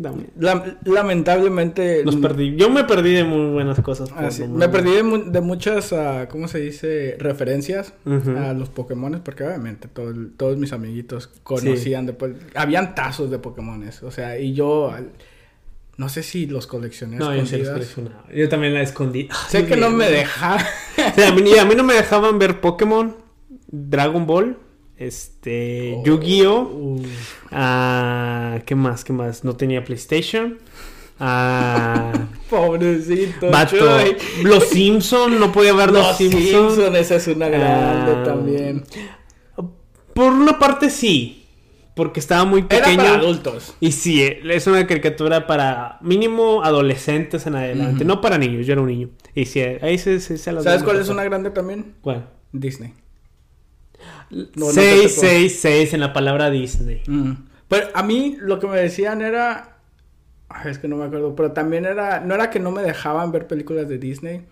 lamentablemente. 0.85 2.03
Los 2.03 2.17
perdí. 2.17 2.55
Yo 2.57 2.69
me 2.69 2.83
perdí 2.83 3.13
de 3.13 3.23
muy 3.23 3.51
buenas 3.51 3.79
cosas. 3.79 4.09
Ah, 4.15 4.29
me 4.49 4.67
perdí 4.67 4.91
de, 4.91 5.41
muchas, 5.41 5.91
uh, 5.93 6.27
¿cómo 6.29 6.47
se 6.47 6.59
dice? 6.59 7.15
Referencias 7.17 7.93
a 8.05 8.53
los 8.53 8.69
Pokémon, 8.69 9.21
porque 9.23 9.43
obviamente 9.45 9.87
todos 9.87 10.57
mis 10.57 10.73
amiguitos 10.73 11.27
conocían. 11.43 12.05
Después, 12.05 12.33
habían 12.55 12.93
tazos 12.95 13.31
de 13.31 13.39
Pokémon. 13.39 13.83
O 14.03 14.11
sea, 14.11 14.37
y 14.37 14.53
yo. 14.53 14.93
No 15.95 16.09
sé 16.09 16.23
si 16.23 16.47
los 16.47 16.65
coleccioné. 16.65 17.17
No, 17.17 17.35
yo 17.35 17.45
sí 17.45 17.57
los 17.57 17.69
coleccionaba. 17.69 18.25
Yo 18.33 18.49
también 18.49 18.73
la 18.73 18.81
escondí. 18.81 19.29
Sé 19.47 19.67
que 19.67 19.77
no 19.77 19.91
me 19.91 20.09
dejaban. 20.09 20.65
a 20.97 21.31
mí 21.65 21.75
no 21.75 21.83
me 21.83 21.93
dejaban 21.93 22.39
ver 22.39 22.59
Pokémon, 22.59 23.15
Dragon 23.67 24.25
Ball 24.25 24.57
este, 25.05 25.95
oh. 25.97 26.03
Yu-Gi-Oh! 26.03 27.01
Ah, 27.51 28.59
¿Qué 28.65 28.75
más? 28.75 29.03
¿Qué 29.03 29.13
más? 29.13 29.43
No 29.43 29.55
tenía 29.55 29.83
PlayStation. 29.83 30.59
Ah, 31.19 32.11
Pobrecito. 32.49 33.49
Los 34.43 34.63
Simpson, 34.65 35.39
no 35.39 35.51
podía 35.51 35.73
ver 35.73 35.91
los, 35.91 36.05
los 36.05 36.17
Simpson. 36.17 36.95
Esa 36.95 37.15
es 37.15 37.27
una 37.27 37.49
grande 37.49 38.11
ah, 38.11 38.23
también. 38.23 38.83
Por 40.13 40.31
una 40.33 40.59
parte 40.59 40.89
sí. 40.89 41.39
Porque 41.95 42.19
estaba 42.19 42.43
muy 42.43 42.63
pequeño. 42.63 43.03
Era 43.03 43.03
para 43.03 43.19
adultos. 43.19 43.75
Y 43.79 43.91
sí, 43.91 44.23
es 44.23 44.65
una 44.65 44.87
caricatura 44.87 45.45
para 45.45 45.99
mínimo 46.01 46.63
adolescentes 46.63 47.45
en 47.45 47.55
adelante. 47.55 48.03
No 48.03 48.19
para 48.19 48.39
niños, 48.39 48.65
yo 48.65 48.73
era 48.73 48.81
un 48.81 48.87
niño. 48.87 49.09
Y 49.35 49.45
sí, 49.45 49.61
ahí 49.61 49.99
se, 49.99 50.19
se, 50.19 50.37
¿Sabes 50.39 50.81
cuál 50.81 50.99
es 50.99 51.09
una 51.09 51.23
grande 51.23 51.51
también? 51.51 51.93
¿Cuál? 52.01 52.29
Disney. 52.51 52.93
666 54.29 55.93
en 55.93 55.99
la 55.99 56.13
palabra 56.13 56.49
Disney. 56.49 57.01
Mm. 57.07 57.33
Pero 57.67 57.87
a 57.93 58.03
mí 58.03 58.37
lo 58.39 58.59
que 58.59 58.67
me 58.67 58.77
decían 58.77 59.21
era. 59.21 59.77
es 60.65 60.77
que 60.77 60.87
no 60.87 60.97
me 60.97 61.05
acuerdo. 61.05 61.35
Pero 61.35 61.51
también 61.51 61.85
era. 61.85 62.19
No 62.19 62.35
era 62.35 62.49
que 62.49 62.59
no 62.59 62.71
me 62.71 62.81
dejaban 62.81 63.31
ver 63.31 63.47
películas 63.47 63.87
de 63.87 63.97
Disney. 63.97 64.45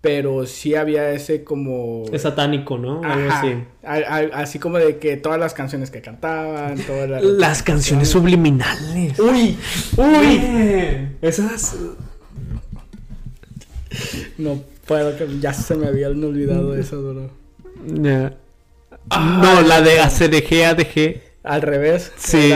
Pero 0.00 0.46
sí 0.46 0.74
había 0.74 1.10
ese 1.10 1.42
como. 1.42 2.04
Es 2.12 2.22
satánico, 2.22 2.78
¿no? 2.78 3.02
así. 3.02 3.64
así 3.82 4.58
como 4.60 4.78
de 4.78 4.98
que 4.98 5.16
todas 5.16 5.40
las 5.40 5.54
canciones 5.54 5.90
que 5.90 6.00
cantaban. 6.00 6.78
Todas 6.78 7.10
las, 7.10 7.24
las 7.24 7.62
canciones 7.64 8.08
subliminales. 8.08 9.18
¡Uy! 9.18 9.58
¡Uy! 9.96 11.08
Esas. 11.20 11.76
No 14.36 14.62
puedo 14.86 15.14
ya 15.40 15.52
se 15.52 15.74
me 15.74 15.86
había 15.86 16.08
olvidado 16.08 16.74
eso, 16.76 17.02
bro. 17.02 17.30
No, 19.10 19.62
la 19.62 19.80
de 19.80 20.00
ACDG, 20.00 20.64
ADG. 20.64 21.22
Al 21.42 21.62
revés. 21.62 22.12
Sí. 22.16 22.52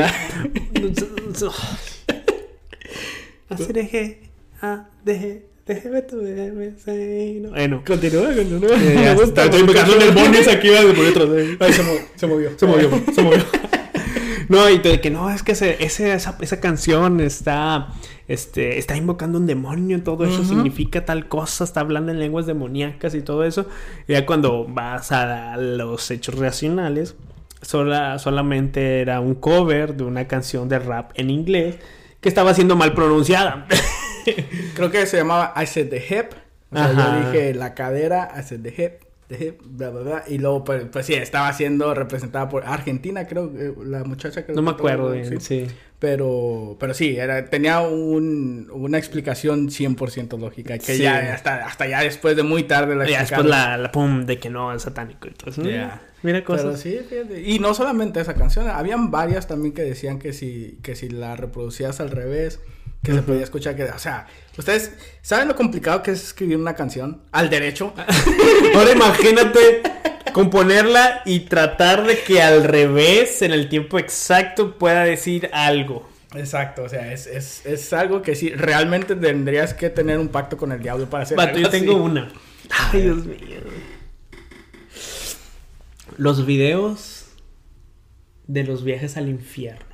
ACDG, 3.49 4.19
ADG. 4.61 5.53
Déjeme 5.65 6.03
tu 6.03 6.17
Bueno, 7.51 7.83
continúa, 7.87 8.35
continúa. 8.35 8.77
me 8.77 9.15
gusta. 9.15 9.45
Estoy 9.45 9.61
invocando 9.61 9.95
demonios 9.95 10.49
aquí, 10.49 10.69
va 10.69 10.85
de 10.85 10.93
por 10.93 11.05
detrás. 11.05 11.29
Ay, 11.61 11.73
se, 11.73 11.83
movió. 11.83 12.01
Se 12.17 12.27
movió, 12.27 12.59
se 12.59 12.67
movió. 12.67 13.15
Se 13.15 13.23
movió. 13.23 13.45
No, 14.49 14.69
y 14.69 14.79
de 14.79 15.01
que 15.01 15.11
no, 15.11 15.31
es 15.31 15.45
que 15.45 15.53
ese, 15.53 15.77
esa, 15.83 16.37
esa 16.41 16.61
canción 16.61 17.21
está, 17.21 17.89
este, 18.33 18.79
está 18.79 18.97
invocando 18.97 19.39
un 19.39 19.47
demonio, 19.47 20.03
todo 20.03 20.25
eso 20.25 20.45
significa 20.45 21.05
tal 21.05 21.29
cosa, 21.29 21.65
está 21.65 21.81
hablando 21.81 22.13
en 22.13 22.19
lenguas 22.19 22.47
demoníacas 22.47 23.15
y 23.15 23.23
todo 23.23 23.45
eso. 23.45 23.67
Y 24.09 24.13
ya 24.13 24.25
cuando 24.27 24.67
vas 24.67 25.13
a 25.13 25.57
los 25.57 26.11
hechos 26.11 26.39
racionales, 26.39 27.17
sola, 27.61 28.19
solamente 28.19 29.01
era 29.01 29.21
un 29.21 29.35
cover 29.35 29.95
de 29.95 30.05
una 30.05 30.27
canción 30.27 30.69
de 30.69 30.79
rap 30.79 31.13
en 31.15 31.31
inglés 31.31 31.77
que 32.21 32.29
estaba 32.29 32.55
siendo 32.55 32.77
mal 32.77 32.95
pronunciada. 32.95 33.67
Creo 34.75 34.91
que 34.91 35.05
se 35.07 35.19
llamaba 35.19 35.53
I 35.61 35.67
Said 35.67 35.89
the 35.89 35.99
Hip 35.99 36.33
O 36.71 36.77
sea, 36.77 36.93
yo 36.93 37.27
dije 37.27 37.55
la 37.55 37.75
cadera 37.75 38.25
hace 38.25 38.59
the 38.59 38.75
hip, 38.77 39.03
bla, 39.65 39.91
bla, 39.91 40.01
bla. 40.01 40.25
Y 40.27 40.39
luego, 40.39 40.65
pues, 40.65 40.85
pues 40.91 41.07
sí, 41.07 41.15
estaba 41.15 41.53
siendo 41.53 41.95
representada 41.95 42.49
por 42.49 42.65
Argentina, 42.65 43.27
creo, 43.27 43.53
eh, 43.57 43.75
la 43.85 44.05
muchacha 44.05 44.45
que... 44.45 44.53
No 44.53 44.63
me 44.63 44.71
acuerdo 44.71 45.13
bien, 45.13 45.41
sí. 45.41 45.67
Pero, 45.99 46.77
pero 46.81 46.95
sí, 46.95 47.17
era, 47.17 47.45
tenía 47.45 47.81
un, 47.81 48.69
una 48.73 48.99
explicación 48.99 49.69
100% 49.69 50.37
lógica. 50.37 50.77
Que 50.79 50.99
ya 50.99 51.33
hasta, 51.33 51.65
hasta 51.65 51.87
ya 51.87 52.01
después 52.01 52.35
de 52.35 52.43
muy 52.43 52.65
tarde 52.65 52.97
la 52.97 53.09
Ya 53.09 53.21
después 53.21 53.47
la, 53.47 53.77
la 53.77 53.93
pum 53.93 54.27
de 54.27 54.39
que 54.39 54.51
no 54.51 54.75
es 54.75 54.83
satánico 54.83 55.29
y 55.29 55.31
todo 55.31 55.51
eso. 55.51 55.63
Mira 56.23 56.45
cosas. 56.45 56.81
sí, 56.81 56.99
Y 57.45 57.59
no 57.59 57.75
solamente 57.75 58.21
esa 58.21 58.35
canción, 58.35 58.69
habían 58.69 59.11
varias 59.11 59.47
también 59.47 59.75
que 59.75 59.83
decían 59.83 60.19
que 60.19 60.33
si, 60.33 60.79
que 60.83 60.95
si 60.95 61.09
la 61.09 61.37
reproducías 61.37 62.01
al 62.01 62.11
revés, 62.11 62.61
que 63.03 63.13
se 63.13 63.23
podía 63.23 63.43
escuchar 63.43 63.77
que, 63.77 63.85
o 63.85 63.99
sea, 63.99 64.27
ustedes 64.61 64.93
saben 65.23 65.49
lo 65.49 65.57
complicado 65.57 66.03
que 66.03 66.11
es 66.11 66.23
escribir 66.23 66.57
una 66.57 66.75
canción 66.75 67.23
al 67.33 67.51
derecho. 67.51 67.95
Ahora 68.75 68.93
imagínate 68.93 69.83
componerla 70.33 71.23
y 71.25 71.41
tratar 71.41 72.07
de 72.07 72.19
que 72.23 72.43
al 72.43 72.65
revés, 72.65 73.43
en 73.43 73.53
el 73.53 73.69
tiempo 73.69 73.99
exacto, 73.99 74.79
pueda 74.79 75.05
decir 75.05 75.51
algo. 75.53 76.09
Exacto, 76.35 76.85
o 76.85 76.89
sea, 76.89 77.13
es, 77.13 77.27
es, 77.27 77.67
es 77.67 77.93
algo 77.93 78.23
que 78.23 78.35
sí, 78.35 78.51
realmente 78.51 79.15
tendrías 79.15 79.75
que 79.75 79.91
tener 79.91 80.19
un 80.19 80.29
pacto 80.29 80.57
con 80.57 80.73
el 80.73 80.81
diablo 80.81 81.09
para 81.09 81.25
hacer 81.25 81.39
yo 81.57 81.69
tengo 81.69 81.97
una. 81.97 82.31
Ay, 82.71 83.03
Dios 83.03 83.27
mío. 83.27 83.39
Los 86.17 86.47
videos 86.47 87.27
de 88.47 88.65
los 88.65 88.85
viajes 88.85 89.17
al 89.17 89.29
infierno. 89.29 89.85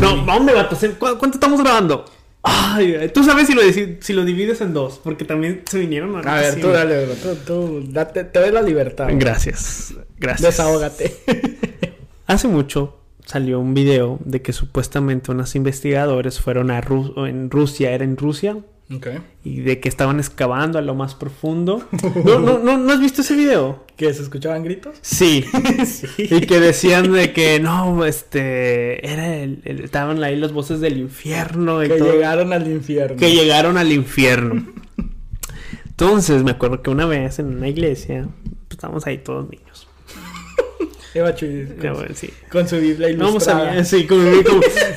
No, 0.00 0.16
¿dónde 0.24 0.52
vato? 0.52 0.76
¿Cuánto 0.98 1.36
estamos 1.36 1.62
grabando? 1.62 2.04
Ay, 2.42 3.10
tú 3.14 3.22
sabes 3.22 3.46
si 3.46 3.54
lo, 3.54 3.62
si 4.00 4.12
lo 4.12 4.24
divides 4.24 4.60
en 4.60 4.74
dos, 4.74 5.00
porque 5.02 5.24
también 5.24 5.62
se 5.64 5.78
vinieron 5.78 6.16
a... 6.16 6.20
A 6.20 6.40
ver, 6.40 6.60
tú 6.60 6.68
dale, 6.68 7.06
bro, 7.06 7.14
tú, 7.14 7.36
tú 7.46 7.84
date, 7.88 8.24
te 8.24 8.40
doy 8.40 8.50
la 8.50 8.62
libertad. 8.62 9.08
Gracias, 9.12 9.94
gracias. 10.18 10.50
Desahógate. 10.50 11.16
Hace 12.26 12.48
mucho 12.48 12.98
salió 13.24 13.60
un 13.60 13.74
video 13.74 14.18
de 14.24 14.42
que 14.42 14.52
supuestamente 14.52 15.30
unos 15.30 15.54
investigadores 15.54 16.40
fueron 16.40 16.70
a 16.70 16.82
en 17.28 17.50
Rusia, 17.50 17.92
era 17.92 18.04
en 18.04 18.16
Rusia, 18.16 18.56
y 19.44 19.60
de 19.60 19.80
que 19.80 19.88
estaban 19.88 20.18
excavando 20.18 20.78
a 20.78 20.82
lo 20.82 20.94
más 20.94 21.14
profundo. 21.14 21.82
No, 22.24 22.38
no, 22.38 22.58
no, 22.58 22.78
¿no 22.78 22.92
has 22.92 23.00
visto 23.00 23.22
ese 23.22 23.34
video? 23.34 23.84
¿Que 24.02 24.12
se 24.12 24.22
escuchaban 24.22 24.64
gritos? 24.64 24.96
Sí. 25.02 25.44
Y 26.18 26.40
que 26.40 26.58
decían 26.58 27.12
de 27.12 27.32
que 27.32 27.60
no, 27.60 28.04
este, 28.04 29.06
era 29.08 29.36
el, 29.36 29.62
estaban 29.64 30.20
ahí 30.24 30.34
las 30.34 30.52
voces 30.52 30.80
del 30.80 30.98
infierno. 30.98 31.84
Y 31.84 31.88
que 31.88 32.00
llegaron 32.00 32.52
al 32.52 32.66
infierno. 32.68 33.16
Que 33.16 33.30
llegaron 33.30 33.76
al 33.78 33.92
infierno. 33.92 34.66
Entonces, 35.86 36.42
me 36.42 36.50
acuerdo 36.50 36.82
que 36.82 36.90
una 36.90 37.06
vez 37.06 37.38
en 37.38 37.46
una 37.46 37.68
iglesia, 37.68 38.26
pues, 38.42 38.72
estábamos 38.72 39.06
ahí 39.06 39.18
todos 39.18 39.48
niños. 39.48 39.86
Eva 41.14 41.34
Chuy, 41.34 41.66
con, 41.78 42.14
sí. 42.14 42.30
con, 42.50 42.66
su 42.66 42.78
Biblia 42.78 43.10
ilustrada. 43.10 43.74
No, 43.74 43.84
sí, 43.84 44.06
con, 44.06 44.18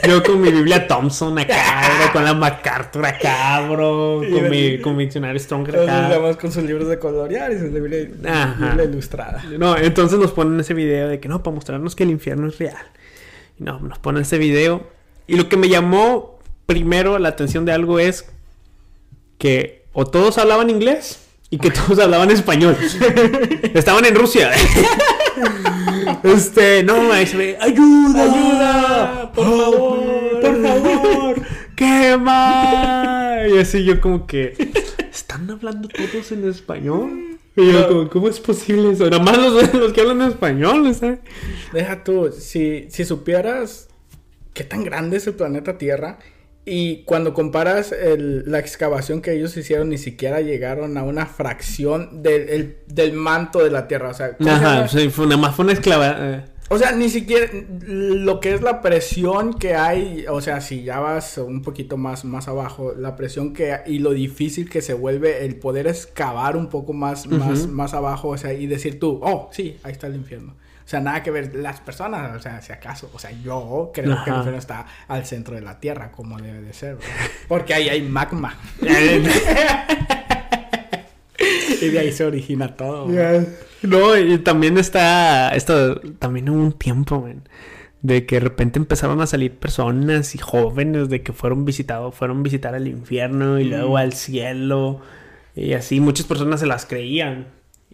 yo 0.07 0.23
con 0.23 0.39
mi 0.39 0.49
Biblia 0.49 0.87
Thompson 0.87 1.37
acá, 1.37 1.89
bro, 1.99 2.13
con 2.13 2.23
la 2.23 2.33
MacArthur 2.33 3.05
acá, 3.05 3.67
bro, 3.69 4.21
con, 4.21 4.49
mi, 4.49 4.79
con 4.79 4.95
mi 4.95 5.03
diccionario 5.03 5.37
Strong 5.37 5.69
acá. 5.69 6.07
Entonces, 6.07 6.37
con 6.37 6.51
sus 6.53 6.63
libros 6.63 6.87
de 6.87 6.99
colorear 6.99 7.51
y 7.51 7.59
su 7.59 7.65
Biblia, 7.65 8.05
Biblia, 8.05 8.83
ilustrada. 8.85 9.43
No, 9.57 9.77
entonces 9.77 10.17
nos 10.17 10.31
ponen 10.31 10.57
ese 10.59 10.73
video 10.73 11.09
de 11.09 11.19
que 11.19 11.27
no, 11.27 11.43
para 11.43 11.53
mostrarnos 11.53 11.95
que 11.95 12.03
el 12.03 12.11
infierno 12.11 12.47
es 12.47 12.59
real. 12.59 12.85
Y 13.59 13.63
no, 13.63 13.79
nos 13.79 13.99
ponen 13.99 14.21
ese 14.21 14.37
video. 14.37 14.87
Y 15.27 15.35
lo 15.35 15.49
que 15.49 15.57
me 15.57 15.67
llamó 15.67 16.39
primero 16.65 17.19
la 17.19 17.29
atención 17.29 17.65
de 17.65 17.73
algo 17.73 17.99
es 17.99 18.25
que 19.37 19.83
o 19.91 20.05
todos 20.05 20.37
hablaban 20.37 20.69
inglés 20.69 21.19
y 21.49 21.57
que 21.57 21.71
todos 21.71 21.99
hablaban 21.99 22.31
español. 22.31 22.77
Estaban 23.73 24.05
en 24.05 24.15
Rusia. 24.15 24.51
este, 26.25 26.83
no, 26.83 27.11
ayuda, 27.11 27.63
ayuda, 28.23 29.31
por 29.33 29.45
favor, 29.45 30.41
por 30.41 30.61
favor, 30.61 31.41
¿qué 31.75 32.17
más? 32.17 33.47
Y 33.49 33.57
así 33.57 33.83
yo 33.83 34.01
como 34.01 34.25
que, 34.25 34.55
¿están 35.11 35.49
hablando 35.49 35.87
todos 35.87 36.31
en 36.31 36.47
español? 36.49 37.37
Y 37.55 37.71
yo 37.71 37.87
como, 37.87 38.09
¿cómo 38.09 38.27
es 38.27 38.39
posible 38.39 38.91
eso? 38.91 39.09
Nada 39.09 39.23
más 39.23 39.37
los, 39.37 39.73
los 39.73 39.93
que 39.93 40.01
hablan 40.01 40.21
español, 40.23 40.93
¿sabes? 40.93 41.19
Deja 41.71 42.03
tú, 42.03 42.31
si, 42.37 42.87
si 42.89 43.05
supieras 43.05 43.87
qué 44.53 44.63
tan 44.63 44.83
grande 44.83 45.17
es 45.17 45.27
el 45.27 45.35
planeta 45.35 45.77
Tierra 45.77 46.19
y 46.65 47.03
cuando 47.03 47.33
comparas 47.33 47.93
la 48.17 48.57
excavación 48.57 49.21
que 49.21 49.33
ellos 49.33 49.55
hicieron, 49.55 49.89
ni 49.89 49.99
siquiera 49.99 50.41
llegaron 50.41 50.97
a 50.97 51.03
una 51.03 51.27
fracción 51.27 52.23
del, 52.23 52.77
del 52.87 53.13
manto 53.13 53.63
de 53.63 53.69
la 53.69 53.87
tierra. 53.87 54.09
O 54.09 54.13
sea, 54.13 54.35
Ajá, 54.47 54.87
sí, 54.87 55.09
fue 55.09 55.27
una, 55.27 55.37
más 55.37 55.55
fue 55.55 55.65
una 55.65 55.73
esclava. 55.73 56.15
Eh. 56.19 56.45
O 56.69 56.79
sea, 56.79 56.93
ni 56.93 57.09
siquiera 57.09 57.47
lo 57.85 58.39
que 58.39 58.55
es 58.55 58.61
la 58.61 58.81
presión 58.81 59.53
que 59.53 59.75
hay, 59.75 60.25
o 60.27 60.41
sea, 60.41 60.61
si 60.61 60.83
ya 60.83 60.99
vas 60.99 61.37
un 61.37 61.61
poquito 61.61 61.95
más, 61.95 62.25
más 62.25 62.47
abajo, 62.47 62.93
la 62.97 63.15
presión 63.15 63.53
que 63.53 63.81
y 63.85 63.99
lo 63.99 64.11
difícil 64.11 64.67
que 64.67 64.81
se 64.81 64.95
vuelve 64.95 65.45
el 65.45 65.57
poder 65.57 65.85
excavar 65.85 66.57
un 66.57 66.67
poco 66.67 66.91
más, 66.91 67.27
más, 67.27 67.67
más 67.67 67.93
abajo, 67.93 68.29
o 68.29 68.37
sea, 68.37 68.53
y 68.53 68.65
decir 68.65 68.99
tú, 68.99 69.19
oh, 69.21 69.49
sí, 69.51 69.77
ahí 69.83 69.91
está 69.91 70.07
el 70.07 70.15
infierno. 70.15 70.53
O 70.53 70.87
sea, 70.87 71.01
nada 71.01 71.21
que 71.21 71.29
ver 71.29 71.53
las 71.55 71.81
personas, 71.81 72.35
o 72.35 72.39
sea, 72.39 72.59
si 72.61 72.73
acaso, 72.73 73.11
o 73.13 73.19
sea, 73.19 73.31
yo 73.31 73.91
creo 73.93 74.23
que 74.23 74.29
el 74.31 74.37
infierno 74.37 74.57
está 74.57 74.87
al 75.07 75.23
centro 75.25 75.53
de 75.55 75.61
la 75.61 75.79
Tierra, 75.79 76.11
como 76.11 76.39
debe 76.39 76.61
de 76.61 76.73
ser, 76.73 76.97
porque 77.47 77.75
ahí 77.75 77.89
hay 77.89 78.01
magma. 78.01 78.57
y 81.81 81.89
de 81.89 81.99
ahí 81.99 82.11
se 82.11 82.25
origina 82.25 82.75
todo. 82.75 83.07
No, 83.87 84.17
y 84.17 84.37
también 84.39 84.77
está, 84.77 85.49
esto, 85.49 85.99
también 86.19 86.49
hubo 86.49 86.61
un 86.61 86.73
tiempo, 86.73 87.21
man, 87.21 87.47
de 88.01 88.25
que 88.25 88.35
de 88.35 88.41
repente 88.41 88.79
empezaron 88.79 89.21
a 89.21 89.27
salir 89.27 89.55
personas 89.57 90.35
y 90.35 90.37
jóvenes 90.37 91.09
de 91.09 91.23
que 91.23 91.33
fueron 91.33 91.65
visitados, 91.65 92.13
fueron 92.15 92.43
visitar 92.43 92.75
al 92.75 92.87
infierno 92.87 93.59
y 93.59 93.65
luego 93.65 93.93
mm. 93.93 93.97
al 93.97 94.13
cielo. 94.13 95.01
Y 95.55 95.73
así 95.73 95.99
muchas 95.99 96.25
personas 96.25 96.59
se 96.59 96.65
las 96.65 96.85
creían. 96.85 97.47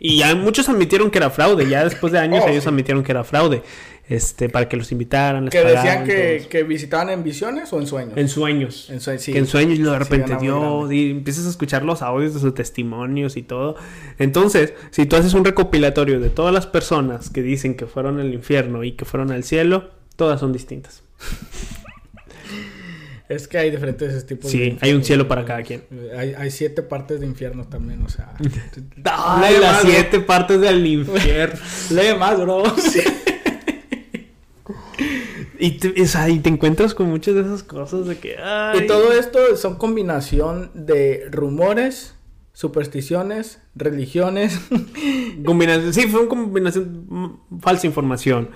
Y 0.03 0.17
ya 0.17 0.33
muchos 0.33 0.67
admitieron 0.67 1.11
que 1.11 1.19
era 1.19 1.29
fraude. 1.29 1.69
Ya 1.69 1.83
después 1.83 2.11
de 2.11 2.17
años 2.17 2.43
oh, 2.43 2.49
ellos 2.49 2.65
admitieron 2.65 3.03
que 3.03 3.11
era 3.11 3.23
fraude. 3.23 3.61
Este, 4.11 4.49
para 4.49 4.67
que 4.67 4.75
los 4.75 4.91
invitaran. 4.91 5.47
que 5.47 5.63
decían 5.63 6.03
que, 6.03 6.45
que, 6.49 6.63
visitaban 6.63 7.11
en 7.11 7.23
visiones 7.23 7.71
o 7.71 7.79
en 7.79 7.87
sueños. 7.87 8.17
En 8.17 8.27
sueños. 8.27 8.89
En, 8.89 8.99
que 8.99 9.37
en 9.37 9.47
sueños 9.47 9.79
y 9.79 9.83
de 9.83 9.97
repente 9.97 10.35
Dios. 10.35 10.91
Y 10.91 11.11
empiezas 11.11 11.45
a 11.45 11.49
escuchar 11.49 11.85
los 11.85 12.01
audios 12.01 12.33
de 12.33 12.41
sus 12.41 12.53
testimonios 12.53 13.37
y 13.37 13.41
todo. 13.41 13.77
Entonces, 14.19 14.73
si 14.89 15.05
tú 15.05 15.15
haces 15.15 15.33
un 15.33 15.45
recopilatorio 15.45 16.19
de 16.19 16.29
todas 16.29 16.53
las 16.53 16.67
personas 16.67 17.29
que 17.29 17.41
dicen 17.41 17.75
que 17.75 17.85
fueron 17.85 18.19
al 18.19 18.33
infierno 18.33 18.83
y 18.83 18.91
que 18.91 19.05
fueron 19.05 19.31
al 19.31 19.45
cielo, 19.45 19.91
todas 20.17 20.41
son 20.41 20.51
distintas. 20.51 21.03
Es 23.29 23.47
que 23.47 23.57
hay 23.59 23.71
diferentes 23.71 24.25
tipos 24.25 24.51
sí, 24.51 24.77
hay 24.81 24.91
un 24.91 25.05
cielo 25.05 25.25
para 25.25 25.45
cada 25.45 25.63
quien. 25.63 25.85
Hay, 26.17 26.51
siete 26.51 26.81
partes 26.81 27.21
de 27.21 27.27
infierno 27.27 27.65
también, 27.65 28.01
o 28.01 28.09
sea. 28.09 28.33
Dale 28.97 29.57
las 29.57 29.83
siete 29.83 30.19
partes 30.19 30.59
del 30.59 30.85
infierno. 30.85 31.57
Lee 31.91 32.13
más, 32.19 32.37
bro. 32.37 32.63
y, 35.59 35.71
te, 35.71 36.01
o 36.01 36.05
sea, 36.05 36.29
y 36.29 36.39
te 36.39 36.49
encuentras 36.49 36.93
con 36.93 37.09
muchas 37.09 37.35
de 37.35 37.41
esas 37.41 37.63
cosas 37.63 38.05
de 38.07 38.17
que. 38.17 38.35
Y 38.75 38.87
todo 38.87 39.11
esto 39.13 39.55
son 39.57 39.75
combinación 39.75 40.71
de 40.73 41.27
rumores, 41.31 42.15
supersticiones, 42.53 43.59
religiones. 43.75 44.59
combinación, 45.45 45.93
sí, 45.93 46.07
fue 46.07 46.21
una 46.21 46.29
combinación. 46.29 47.39
Falsa 47.61 47.87
información. 47.87 48.49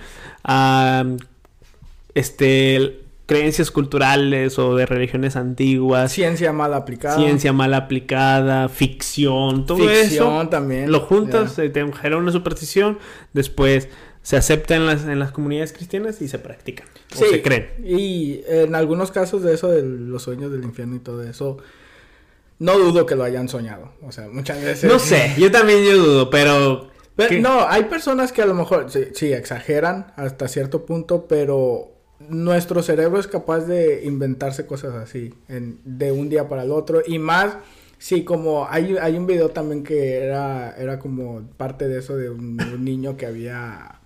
este 2.13 3.01
creencias 3.25 3.71
culturales 3.71 4.59
o 4.59 4.75
de 4.75 4.85
religiones 4.85 5.35
antiguas. 5.35 6.11
Ciencia 6.11 6.53
mal 6.53 6.73
aplicada. 6.73 7.15
Ciencia 7.15 7.53
mal 7.53 7.73
aplicada, 7.73 8.69
ficción, 8.69 9.65
todo 9.65 9.77
ficción 9.77 10.49
también. 10.49 10.91
Lo 10.91 11.01
juntas, 11.01 11.53
se 11.53 11.69
te 11.69 11.91
genera 11.93 12.17
una 12.17 12.31
superstición, 12.31 12.99
después 13.33 13.89
se 14.25 14.37
acepta 14.37 14.75
en 14.75 14.87
las, 14.87 15.03
en 15.03 15.19
las 15.19 15.31
comunidades 15.31 15.71
cristianas 15.71 16.19
y 16.19 16.27
se 16.27 16.39
practican. 16.39 16.87
O 17.13 17.19
se 17.19 17.43
creen. 17.43 17.69
Y 17.85 18.41
en 18.47 18.73
algunos 18.73 19.11
casos 19.11 19.43
de 19.43 19.53
eso, 19.53 19.69
de 19.69 19.83
los 19.83 20.23
sueños 20.23 20.51
del 20.51 20.63
infierno 20.63 20.95
y 20.95 20.99
todo 20.99 21.21
eso, 21.21 21.59
no 22.57 22.79
dudo 22.79 23.05
que 23.05 23.13
lo 23.13 23.23
hayan 23.23 23.47
soñado. 23.47 23.93
O 24.01 24.11
sea, 24.11 24.27
muchas 24.27 24.59
veces. 24.63 24.91
No 24.91 24.97
sé, 24.97 25.35
yo 25.37 25.51
también 25.51 25.83
yo 25.83 25.97
dudo, 25.97 26.31
pero. 26.31 26.89
no, 27.39 27.67
hay 27.67 27.83
personas 27.83 28.31
que 28.31 28.41
a 28.41 28.47
lo 28.47 28.55
mejor 28.55 28.87
sí, 28.89 29.31
exageran 29.31 30.07
hasta 30.15 30.47
cierto 30.47 30.87
punto, 30.87 31.27
pero 31.27 31.91
nuestro 32.27 32.81
cerebro 32.81 33.19
es 33.19 33.27
capaz 33.27 33.61
de 33.65 34.05
inventarse 34.05 34.65
cosas 34.65 34.95
así, 34.95 35.35
de 35.47 36.11
un 36.11 36.29
día 36.29 36.49
para 36.49 36.63
el 36.63 36.71
otro. 36.71 37.03
Y 37.05 37.19
más, 37.19 37.57
sí, 37.99 38.23
como 38.23 38.67
hay, 38.67 38.97
hay 38.97 39.17
un 39.17 39.27
video 39.27 39.49
también 39.49 39.83
que 39.83 40.15
era, 40.17 40.75
era 40.79 40.97
como 40.97 41.43
parte 41.57 41.87
de 41.87 41.99
eso 41.99 42.17
de 42.17 42.31
un, 42.31 42.57
niño 42.83 43.17
que 43.17 43.27
había, 43.27 43.99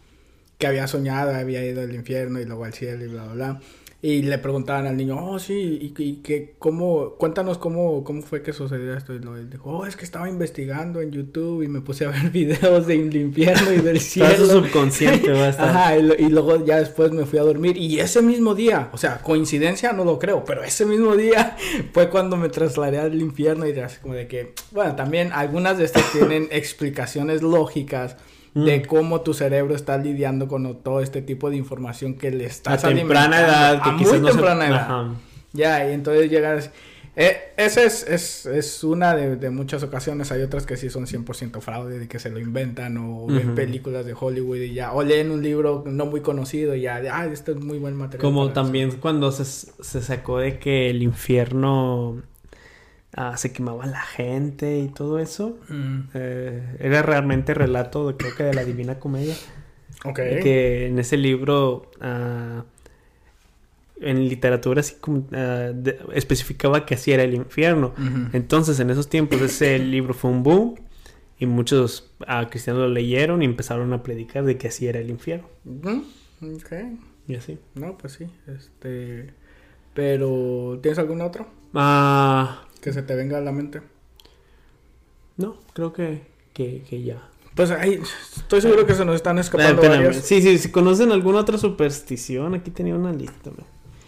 que 0.59 0.67
había 0.67 0.87
soñado, 0.87 1.33
había 1.33 1.65
ido 1.65 1.81
al 1.81 1.95
infierno 1.95 2.39
y 2.39 2.45
luego 2.45 2.65
al 2.65 2.73
cielo 2.73 3.05
y 3.05 3.07
bla, 3.07 3.23
bla, 3.23 3.33
bla. 3.33 3.61
Y 4.01 4.21
le 4.21 4.37
preguntaban 4.37 4.87
al 4.87 4.95
niño, 4.95 5.17
oh, 5.21 5.39
sí, 5.39 5.77
y, 5.81 6.21
que, 6.21 6.55
¿cómo, 6.57 7.15
cuéntanos 7.15 7.57
cómo, 7.57 8.03
cómo 8.05 8.21
fue 8.21 8.41
que 8.41 8.53
sucedió 8.53 8.95
esto? 8.95 9.13
Y 9.13 9.19
lo, 9.19 9.35
él 9.35 9.49
dijo, 9.49 9.69
oh, 9.69 9.85
es 9.85 9.97
que 9.97 10.05
estaba 10.05 10.29
investigando 10.29 11.01
en 11.01 11.11
YouTube 11.11 11.63
y 11.63 11.67
me 11.67 11.81
puse 11.81 12.05
a 12.05 12.09
ver 12.11 12.29
videos 12.29 12.87
del 12.87 13.13
infierno 13.13 13.73
y 13.73 13.77
del 13.77 13.99
cielo. 14.01 14.29
Eso 14.29 14.47
subconsciente 14.47 15.31
va 15.31 15.45
a 15.45 15.49
estar. 15.49 15.69
Ajá, 15.69 15.97
y, 15.97 16.29
luego 16.29 16.63
ya 16.65 16.77
después 16.77 17.11
me 17.11 17.25
fui 17.25 17.39
a 17.39 17.43
dormir 17.43 17.75
y 17.77 17.99
ese 17.99 18.21
mismo 18.21 18.53
día, 18.53 18.89
o 18.93 18.97
sea, 18.97 19.17
coincidencia 19.21 19.93
no 19.93 20.03
lo 20.05 20.19
creo, 20.19 20.43
pero 20.45 20.63
ese 20.63 20.85
mismo 20.85 21.15
día 21.15 21.57
fue 21.93 22.09
cuando 22.09 22.35
me 22.37 22.49
trasladé 22.49 22.99
al 22.99 23.19
infierno 23.19 23.65
y 23.65 23.77
así 23.79 23.99
como 24.01 24.13
de 24.13 24.27
que, 24.27 24.53
bueno, 24.71 24.95
también 24.95 25.31
algunas 25.33 25.77
de 25.77 25.85
estas 25.85 26.11
tienen 26.11 26.47
explicaciones 26.51 27.41
lógicas 27.41 28.17
de 28.65 28.79
mm. 28.79 28.85
cómo 28.85 29.21
tu 29.21 29.33
cerebro 29.33 29.75
está 29.75 29.97
lidiando 29.97 30.47
con 30.47 30.81
todo 30.81 31.01
este 31.01 31.21
tipo 31.21 31.49
de 31.49 31.57
información 31.57 32.15
que 32.15 32.31
le 32.31 32.45
estás 32.45 32.83
a 32.83 32.89
temprana 32.89 33.39
edad, 33.39 33.83
que 33.83 33.89
a 33.89 33.93
muy 33.93 34.19
temprana 34.21 34.67
edad. 34.67 35.07
Ya, 35.53 35.89
y 35.89 35.93
entonces 35.93 36.29
llegas... 36.29 36.71
Eh, 37.15 37.37
esa 37.57 37.83
es, 37.83 38.07
es, 38.07 38.45
es, 38.45 38.83
una 38.83 39.13
de, 39.13 39.49
muchas 39.49 39.83
ocasiones. 39.83 40.31
Hay 40.31 40.41
otras 40.41 40.65
que 40.65 40.77
sí 40.77 40.89
son 40.89 41.05
100% 41.05 41.59
fraude, 41.59 41.99
de 41.99 42.07
que 42.07 42.17
se 42.17 42.29
lo 42.29 42.39
inventan 42.39 42.97
o 42.97 43.25
ven 43.27 43.55
películas 43.55 44.05
de 44.05 44.15
Hollywood 44.17 44.57
y 44.57 44.73
ya, 44.73 44.93
o 44.93 45.03
leen 45.03 45.29
un 45.29 45.43
libro 45.43 45.83
no 45.85 46.05
muy 46.05 46.21
conocido 46.21 46.75
y 46.75 46.81
ya, 46.81 47.01
ah, 47.11 47.25
este 47.25 47.51
es 47.51 47.57
muy 47.57 47.77
buen 47.77 47.95
material. 47.95 48.21
Como 48.21 48.53
también 48.53 48.91
cuando 49.01 49.33
se, 49.33 49.43
se 49.43 50.01
sacó 50.01 50.37
de 50.37 50.59
que 50.59 50.89
el 50.89 51.03
infierno 51.03 52.21
Ah, 53.15 53.37
se 53.37 53.51
quemaba 53.51 53.85
la 53.87 54.01
gente 54.01 54.79
y 54.79 54.87
todo 54.87 55.19
eso. 55.19 55.57
Mm. 55.67 55.99
Eh, 56.13 56.77
era 56.79 57.01
realmente 57.01 57.53
relato, 57.53 58.07
de, 58.07 58.17
creo 58.17 58.35
que 58.35 58.43
de 58.43 58.53
la 58.53 58.63
Divina 58.63 58.99
Comedia. 58.99 59.35
Ok. 60.05 60.15
Que 60.15 60.87
en 60.87 60.99
ese 60.99 61.17
libro, 61.17 61.89
ah, 62.01 62.65
en 63.99 64.29
literatura, 64.29 64.81
así 64.81 64.95
como 65.01 65.27
ah, 65.33 65.71
especificaba 66.13 66.85
que 66.85 66.93
así 66.93 67.11
era 67.11 67.23
el 67.23 67.33
infierno. 67.33 67.93
Entonces, 68.31 68.79
en 68.79 68.91
esos 68.91 69.09
tiempos, 69.09 69.41
ese 69.41 69.79
libro 69.79 70.13
fue 70.13 70.29
un 70.29 70.43
boom. 70.43 70.75
Y 71.41 71.45
muchos 71.45 72.11
cristianos 72.49 72.81
lo 72.81 72.89
leyeron 72.89 73.41
y 73.41 73.45
empezaron 73.45 73.93
a 73.93 74.03
predicar 74.03 74.43
de 74.43 74.57
que 74.57 74.67
así 74.67 74.87
era 74.87 74.99
el 74.99 75.09
infierno. 75.09 75.47
Ok. 75.65 76.73
Y 77.27 77.35
así. 77.35 77.57
No, 77.75 77.97
pues 77.97 78.13
sí. 78.13 78.27
Este. 78.45 79.33
Pero, 79.93 80.79
¿tienes 80.81 80.99
algún 80.99 81.21
otro? 81.21 81.47
Ah 81.73 82.65
que 82.81 82.93
se 82.93 83.01
te 83.01 83.15
venga 83.15 83.37
a 83.37 83.41
la 83.41 83.51
mente. 83.51 83.81
No, 85.37 85.57
creo 85.73 85.93
que, 85.93 86.21
que, 86.53 86.83
que 86.89 87.03
ya. 87.03 87.21
Pues 87.55 87.71
ahí, 87.71 88.01
estoy 88.37 88.61
seguro 88.61 88.85
que 88.85 88.93
se 88.93 89.03
nos 89.03 89.15
están 89.15 89.37
escapando 89.39 89.81
Sí, 90.13 90.41
sí, 90.41 90.57
si 90.57 90.71
conocen 90.71 91.11
alguna 91.11 91.39
otra 91.39 91.57
superstición, 91.57 92.55
aquí 92.55 92.71
tenía 92.71 92.95
una 92.95 93.11
lista. 93.11 93.51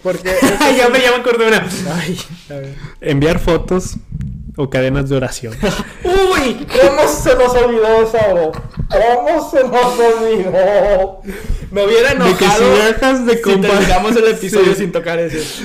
Porque... 0.04 0.30
ya, 0.78 0.90
me, 0.90 1.02
ya 1.02 1.12
me 1.12 1.18
acordé 1.18 1.48
una. 1.48 1.68
Ay, 1.94 2.18
a 2.50 2.54
ver. 2.54 2.76
Enviar 3.02 3.40
fotos 3.40 3.98
o 4.56 4.70
cadenas 4.70 5.10
de 5.10 5.18
oración. 5.18 5.54
¡Uy! 6.04 6.66
¿Cómo 6.66 7.08
se 7.08 7.36
nos 7.36 7.54
olvidó 7.56 8.04
eso? 8.04 8.52
¿Cómo 8.92 9.50
se 9.50 9.64
nos 9.64 10.00
olvidó? 10.00 11.22
Me 11.72 11.86
hubiera 11.86 12.12
enojado 12.12 12.76
si 12.76 12.84
dejas 12.84 13.26
de 13.26 13.42
compartir 13.42 14.24
el 14.24 14.32
episodio 14.36 14.76
sin 14.76 14.92
tocar 14.92 15.20
eso. 15.20 15.64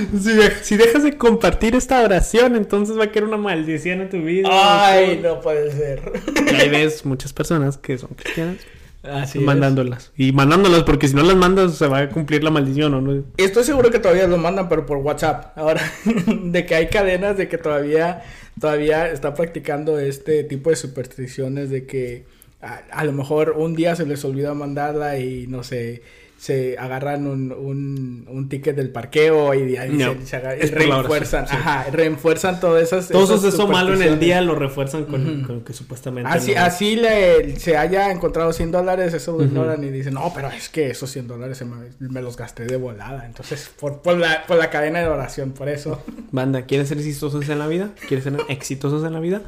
Si, 0.63 0.77
dejas 0.77 1.03
de 1.03 1.17
compartir 1.19 1.75
esta 1.75 2.03
oración, 2.03 2.55
entonces 2.55 2.99
va 2.99 3.05
a 3.05 3.13
quedar 3.13 3.29
una 3.29 3.37
maldición 3.37 4.01
en 4.03 4.11
tu 4.11 4.19
vida. 4.19 4.49
Ay, 4.51 5.21
no 5.23 5.41
puede 5.41 5.73
ser. 5.73 6.13
Y 6.53 6.55
ahí 6.55 6.69
ves 6.69 7.05
muchas 7.05 7.33
personas 7.33 7.77
que 7.77 7.99
son 7.99 8.11
cristianas. 8.15 8.59
Así 9.03 9.39
mandándolas. 9.39 10.13
Y 10.17 10.33
mandándolas 10.33 10.83
porque 10.83 11.07
si 11.09 11.15
no 11.15 11.23
las 11.23 11.37
mandas 11.37 11.77
se 11.77 11.87
va 11.87 12.01
a 12.01 12.09
cumplir 12.09 12.43
la 12.43 12.51
maldición 12.51 12.95
o 12.95 13.01
no. 13.01 13.25
Estoy 13.37 13.65
seguro 13.65 13.91
que 13.91 13.99
todavía 13.99 14.27
lo 14.27 14.37
mandan, 14.37 14.69
pero 14.69 14.87
por 14.87 14.99
WhatsApp. 14.99 15.57
Ahora, 15.57 15.83
de 16.27 16.67
que 16.67 16.75
hay 16.75 16.89
cadenas 16.89 17.37
de 17.37 17.49
que 17.49 17.59
todavía 17.59 18.23
todavía 18.61 19.11
está 19.11 19.35
practicando 19.35 19.99
este 19.99 20.45
tipo 20.45 20.71
de 20.71 20.77
supersticiones 20.77 21.71
de 21.71 21.87
que 21.87 22.25
a, 22.61 23.05
lo 23.05 23.13
mejor 23.13 23.55
un 23.57 23.75
día 23.75 23.95
se 23.97 24.07
les 24.07 24.25
olvida 24.25 24.55
mandarla 24.55 25.19
y 25.19 25.47
no 25.47 25.63
sé, 25.63 26.03
se 26.39 26.77
agarran 26.79 27.27
un, 27.27 27.51
un, 27.53 28.27
un 28.29 28.49
ticket 28.49 28.77
del 28.77 28.91
parqueo 28.91 29.55
y, 29.55 29.77
ahí 29.77 29.99
se, 30.25 30.39
refuerzan, 30.39 31.45
ajá, 31.45 31.87
refuerzan 31.91 32.61
todas 32.61 32.83
esas. 32.83 33.09
Todo 33.09 33.49
eso 33.49 33.69
malo 33.69 33.95
en 33.95 34.03
el 34.03 34.19
día 34.19 34.41
lo 34.43 34.55
refuerzan 34.55 35.05
con, 35.05 35.65
que 35.65 35.73
supuestamente. 35.73 36.31
Así, 36.31 36.55
así 36.55 36.97
le, 36.97 37.59
se 37.59 37.77
haya 37.77 38.11
encontrado 38.11 38.53
100 38.53 38.71
dólares, 38.71 39.15
eso 39.15 39.37
lo 39.39 39.45
ignoran 39.45 39.83
y 39.83 39.89
dicen, 39.89 40.15
no, 40.15 40.31
pero 40.35 40.49
es 40.49 40.69
que 40.69 40.91
esos 40.91 41.11
100 41.11 41.27
dólares 41.27 41.65
me, 41.99 42.23
los 42.23 42.37
gasté 42.37 42.67
de 42.67 42.77
volada. 42.77 43.25
Entonces, 43.27 43.71
por, 43.79 44.03
por, 44.03 44.19
la, 44.19 44.45
por 44.47 44.59
la 44.59 44.69
cadena 44.69 45.01
de 45.01 45.09
oración, 45.09 45.53
por 45.53 45.69
eso. 45.69 46.03
Banda, 46.33 46.63
¿quieres 46.63 46.89
ser 46.89 46.99
exitosos 46.99 47.49
en 47.49 47.59
la 47.59 47.67
vida? 47.67 47.91
¿Quieres 48.09 48.25
ser 48.25 48.37
exitosos 48.49 49.05
en 49.05 49.13
la 49.13 49.21
vida? 49.21 49.43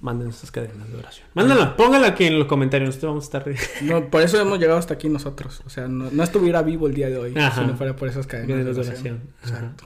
Manden 0.00 0.28
esas 0.28 0.50
cadenas 0.50 0.90
de 0.90 0.96
oración. 0.98 1.26
Mándala, 1.34 1.76
póngala 1.76 2.08
aquí 2.08 2.24
en 2.24 2.38
los 2.38 2.46
comentarios, 2.46 2.88
nosotros 2.88 3.10
vamos 3.10 3.24
a 3.24 3.38
estar... 3.38 3.82
no, 3.82 4.10
por 4.10 4.22
eso 4.22 4.40
hemos 4.40 4.58
llegado 4.58 4.78
hasta 4.78 4.94
aquí 4.94 5.08
nosotros. 5.08 5.62
O 5.66 5.70
sea, 5.70 5.88
no, 5.88 6.22
estuviera 6.22 6.62
vivo 6.62 6.86
el 6.86 6.94
día 6.94 7.08
de 7.08 7.18
hoy 7.18 7.30
si 7.32 7.60
no 7.64 7.76
fuera 7.76 7.96
por 7.96 8.08
esas 8.08 8.26
cadenas 8.26 8.64
de 8.64 8.80
oración. 8.80 9.20
Exacto. 9.42 9.84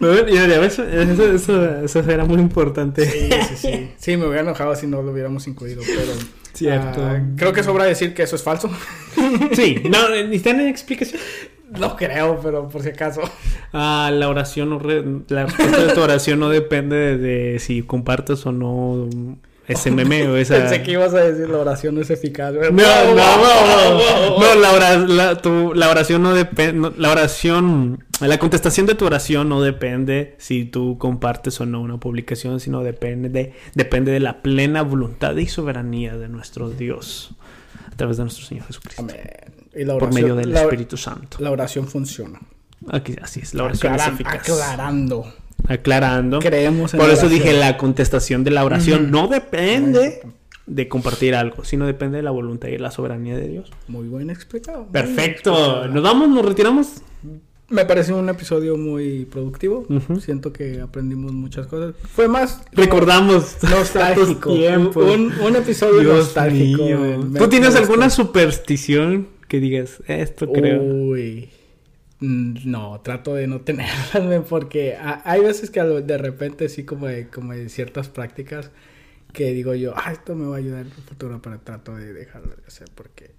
eso, 1.34 1.84
eso, 1.84 2.00
era 2.00 2.24
muy 2.24 2.38
importante. 2.38 3.06
Sí, 3.06 3.30
sí, 3.48 3.56
sí. 3.56 3.90
Sí, 3.96 4.16
me 4.16 4.26
hubiera 4.26 4.42
enojado 4.42 4.74
si 4.76 4.86
no 4.86 5.02
lo 5.02 5.12
hubiéramos 5.12 5.46
incluido, 5.46 5.82
pero... 5.86 6.12
Cierto. 6.54 7.04
Ah, 7.04 7.20
creo 7.36 7.52
que 7.52 7.64
sobra 7.64 7.84
decir 7.84 8.14
que 8.14 8.22
eso 8.22 8.36
es 8.36 8.42
falso. 8.42 8.70
sí, 9.52 9.82
no, 9.90 10.08
¿necesitan 10.08 10.60
explicación? 10.60 11.20
No 11.70 11.96
creo, 11.96 12.40
pero 12.42 12.68
por 12.68 12.82
si 12.82 12.90
acaso. 12.90 13.22
Ah, 13.72 14.10
la 14.12 14.28
oración 14.28 14.70
no 14.70 14.78
la 15.28 15.46
respuesta 15.46 15.84
de 15.84 15.94
tu 15.94 16.00
oración 16.00 16.38
no 16.38 16.48
depende 16.48 17.18
de, 17.18 17.58
si 17.58 17.82
compartes 17.82 18.44
o 18.46 18.52
no 18.52 19.08
ese 19.66 19.90
meme 19.90 20.28
o 20.28 20.36
esa. 20.36 20.56
Pensé 20.56 20.82
que 20.82 20.92
ibas 20.92 21.14
a 21.14 21.24
decir 21.24 21.48
la 21.48 21.58
oración 21.58 21.94
no 21.94 22.02
es 22.02 22.10
eficaz. 22.10 22.52
No, 22.52 22.60
no, 22.60 22.70
no, 22.70 24.38
no, 24.38 24.54
la, 24.54 25.34
la, 25.74 25.90
oración 25.90 26.22
no 26.22 26.34
depende, 26.34 26.92
la 26.98 27.10
oración, 27.10 28.04
la 28.20 28.38
contestación 28.38 28.86
de 28.86 28.94
tu 28.94 29.06
oración 29.06 29.48
no 29.48 29.62
depende 29.62 30.34
si 30.38 30.64
tú 30.66 30.98
compartes 30.98 31.60
o 31.60 31.66
no 31.66 31.80
una 31.80 31.98
publicación, 31.98 32.60
sino 32.60 32.82
depende 32.82 33.30
de, 33.30 33.54
depende 33.74 34.12
de 34.12 34.20
la 34.20 34.42
plena 34.42 34.82
voluntad 34.82 35.34
y 35.36 35.46
soberanía 35.46 36.16
de 36.16 36.28
nuestro 36.28 36.68
Dios 36.68 37.30
a 37.90 37.96
través 37.96 38.18
de 38.18 38.24
nuestro 38.24 38.44
Señor 38.44 38.66
Jesucristo. 38.66 39.02
Amén 39.02 39.63
por 39.98 40.12
medio 40.12 40.36
del 40.36 40.54
Espíritu 40.54 40.96
Santo. 40.96 41.38
La 41.40 41.50
oración 41.50 41.86
funciona. 41.86 42.40
Aquí, 42.88 43.16
así 43.20 43.40
es, 43.40 43.54
la 43.54 43.64
oración 43.64 43.94
es 43.94 44.06
eficaz. 44.06 44.48
Aclarando. 44.48 45.32
Aclarando. 45.66 46.38
Creemos 46.40 46.94
en 46.94 47.00
Por 47.00 47.10
eso 47.10 47.28
dije, 47.28 47.52
la 47.52 47.76
contestación 47.76 48.44
de 48.44 48.50
la 48.50 48.64
oración 48.64 49.10
no 49.10 49.28
depende 49.28 50.22
de 50.66 50.88
compartir 50.88 51.34
algo, 51.34 51.64
sino 51.64 51.86
depende 51.86 52.18
de 52.18 52.22
la 52.22 52.30
voluntad 52.30 52.68
y 52.68 52.78
la 52.78 52.90
soberanía 52.90 53.36
de 53.36 53.48
Dios. 53.48 53.70
Muy 53.88 54.08
bien 54.08 54.30
explicado. 54.30 54.86
Perfecto. 54.86 55.86
Nos 55.88 56.02
vamos, 56.02 56.28
nos 56.28 56.44
retiramos. 56.44 57.02
Me 57.70 57.86
pareció 57.86 58.18
un 58.18 58.28
episodio 58.28 58.76
muy 58.76 59.24
productivo. 59.24 59.86
Siento 60.20 60.52
que 60.52 60.80
aprendimos 60.80 61.32
muchas 61.32 61.66
cosas. 61.66 61.94
Fue 62.14 62.28
más. 62.28 62.62
Recordamos. 62.72 63.56
Nostálgico. 63.62 64.52
Un, 64.94 65.32
un, 65.40 65.56
episodio 65.56 66.02
nostálgico. 66.02 66.84
¿Tú 67.38 67.48
tienes 67.48 67.74
alguna 67.74 68.10
superstición 68.10 69.28
que 69.48 69.60
digas, 69.60 70.02
esto 70.06 70.50
creo. 70.52 70.82
Uy. 70.82 71.50
Mm, 72.20 72.70
no, 72.70 73.00
trato 73.00 73.34
de 73.34 73.46
no 73.46 73.60
tenerlas, 73.60 74.44
porque 74.48 74.96
hay 74.98 75.40
veces 75.40 75.70
que 75.70 75.82
de 75.82 76.18
repente 76.18 76.68
sí 76.68 76.84
como 76.84 77.06
de, 77.06 77.28
como 77.28 77.52
de 77.52 77.68
ciertas 77.68 78.08
prácticas 78.08 78.70
que 79.32 79.52
digo 79.52 79.74
yo, 79.74 79.94
ah, 79.96 80.12
esto 80.12 80.34
me 80.36 80.46
va 80.46 80.54
a 80.54 80.58
ayudar 80.58 80.82
en 80.82 80.92
el 80.92 81.02
futuro, 81.02 81.42
pero 81.42 81.58
trato 81.58 81.96
de 81.96 82.12
dejarlo 82.12 82.54
de 82.54 82.62
hacer 82.66 82.88
porque 82.94 83.32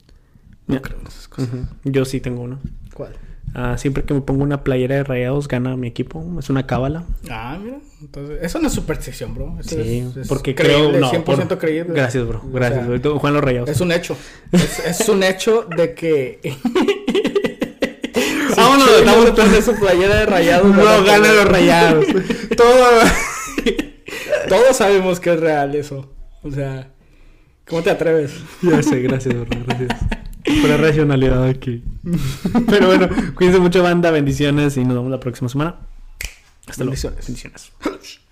no 0.67 0.81
creo 0.81 0.99
en 0.99 1.07
esas 1.07 1.27
cosas. 1.27 1.49
Yo 1.83 2.05
sí 2.05 2.19
tengo 2.19 2.41
uno. 2.41 2.59
¿Cuál? 2.93 3.13
Ah, 3.53 3.77
siempre 3.77 4.03
que 4.03 4.13
me 4.13 4.21
pongo 4.21 4.43
una 4.43 4.63
playera 4.63 4.95
de 4.95 5.03
rayados 5.03 5.47
gana 5.47 5.77
mi 5.77 5.87
equipo. 5.87 6.25
Es 6.39 6.49
una 6.49 6.67
cábala. 6.67 7.05
Ah, 7.29 7.57
mira. 7.61 7.77
Entonces, 8.01 8.39
eso 8.41 8.59
no 8.59 8.67
es 8.67 8.73
superstición, 8.73 9.33
bro. 9.33 9.57
sí, 9.61 10.05
porque 10.27 10.53
creo... 10.55 10.91
No, 10.91 11.11
100% 11.11 11.57
creíble. 11.57 11.93
Gracias, 11.93 12.27
bro. 12.27 12.41
Gracias. 12.51 12.85
Juan 13.19 13.33
los 13.33 13.43
rayados. 13.43 13.69
Es 13.69 13.79
un 13.81 13.91
hecho. 13.91 14.17
es, 14.51 15.07
un 15.07 15.23
hecho 15.23 15.67
de 15.75 15.93
que... 15.93 16.39
Vámonos, 18.57 18.89
estamos 18.89 19.51
de 19.51 19.61
su 19.61 19.75
playera 19.75 20.15
de 20.15 20.25
rayados. 20.25 20.75
No, 20.75 21.03
gana 21.03 21.31
los 21.31 21.45
rayados. 21.45 22.05
Todo... 22.57 22.85
Todos 24.49 24.77
sabemos 24.77 25.19
que 25.19 25.33
es 25.33 25.39
real 25.39 25.75
eso. 25.75 26.13
O 26.43 26.51
sea, 26.51 26.89
¿cómo 27.67 27.81
te 27.81 27.89
atreves? 27.89 28.33
Ya 28.61 28.83
sé, 28.83 29.01
gracias, 29.01 29.33
bro. 29.33 29.47
Gracias. 29.65 29.89
Pura 30.61 30.77
racionalidad 30.77 31.43
aquí. 31.45 31.83
Pero 32.67 32.87
bueno, 32.87 33.09
cuídense 33.35 33.59
mucho, 33.59 33.81
banda. 33.83 34.11
Bendiciones 34.11 34.77
y 34.77 34.83
nos 34.83 34.95
vemos 34.95 35.11
la 35.11 35.19
próxima 35.19 35.49
semana. 35.49 35.75
Hasta 36.67 36.83
luego. 36.83 37.01
Bendiciones. 37.25 37.71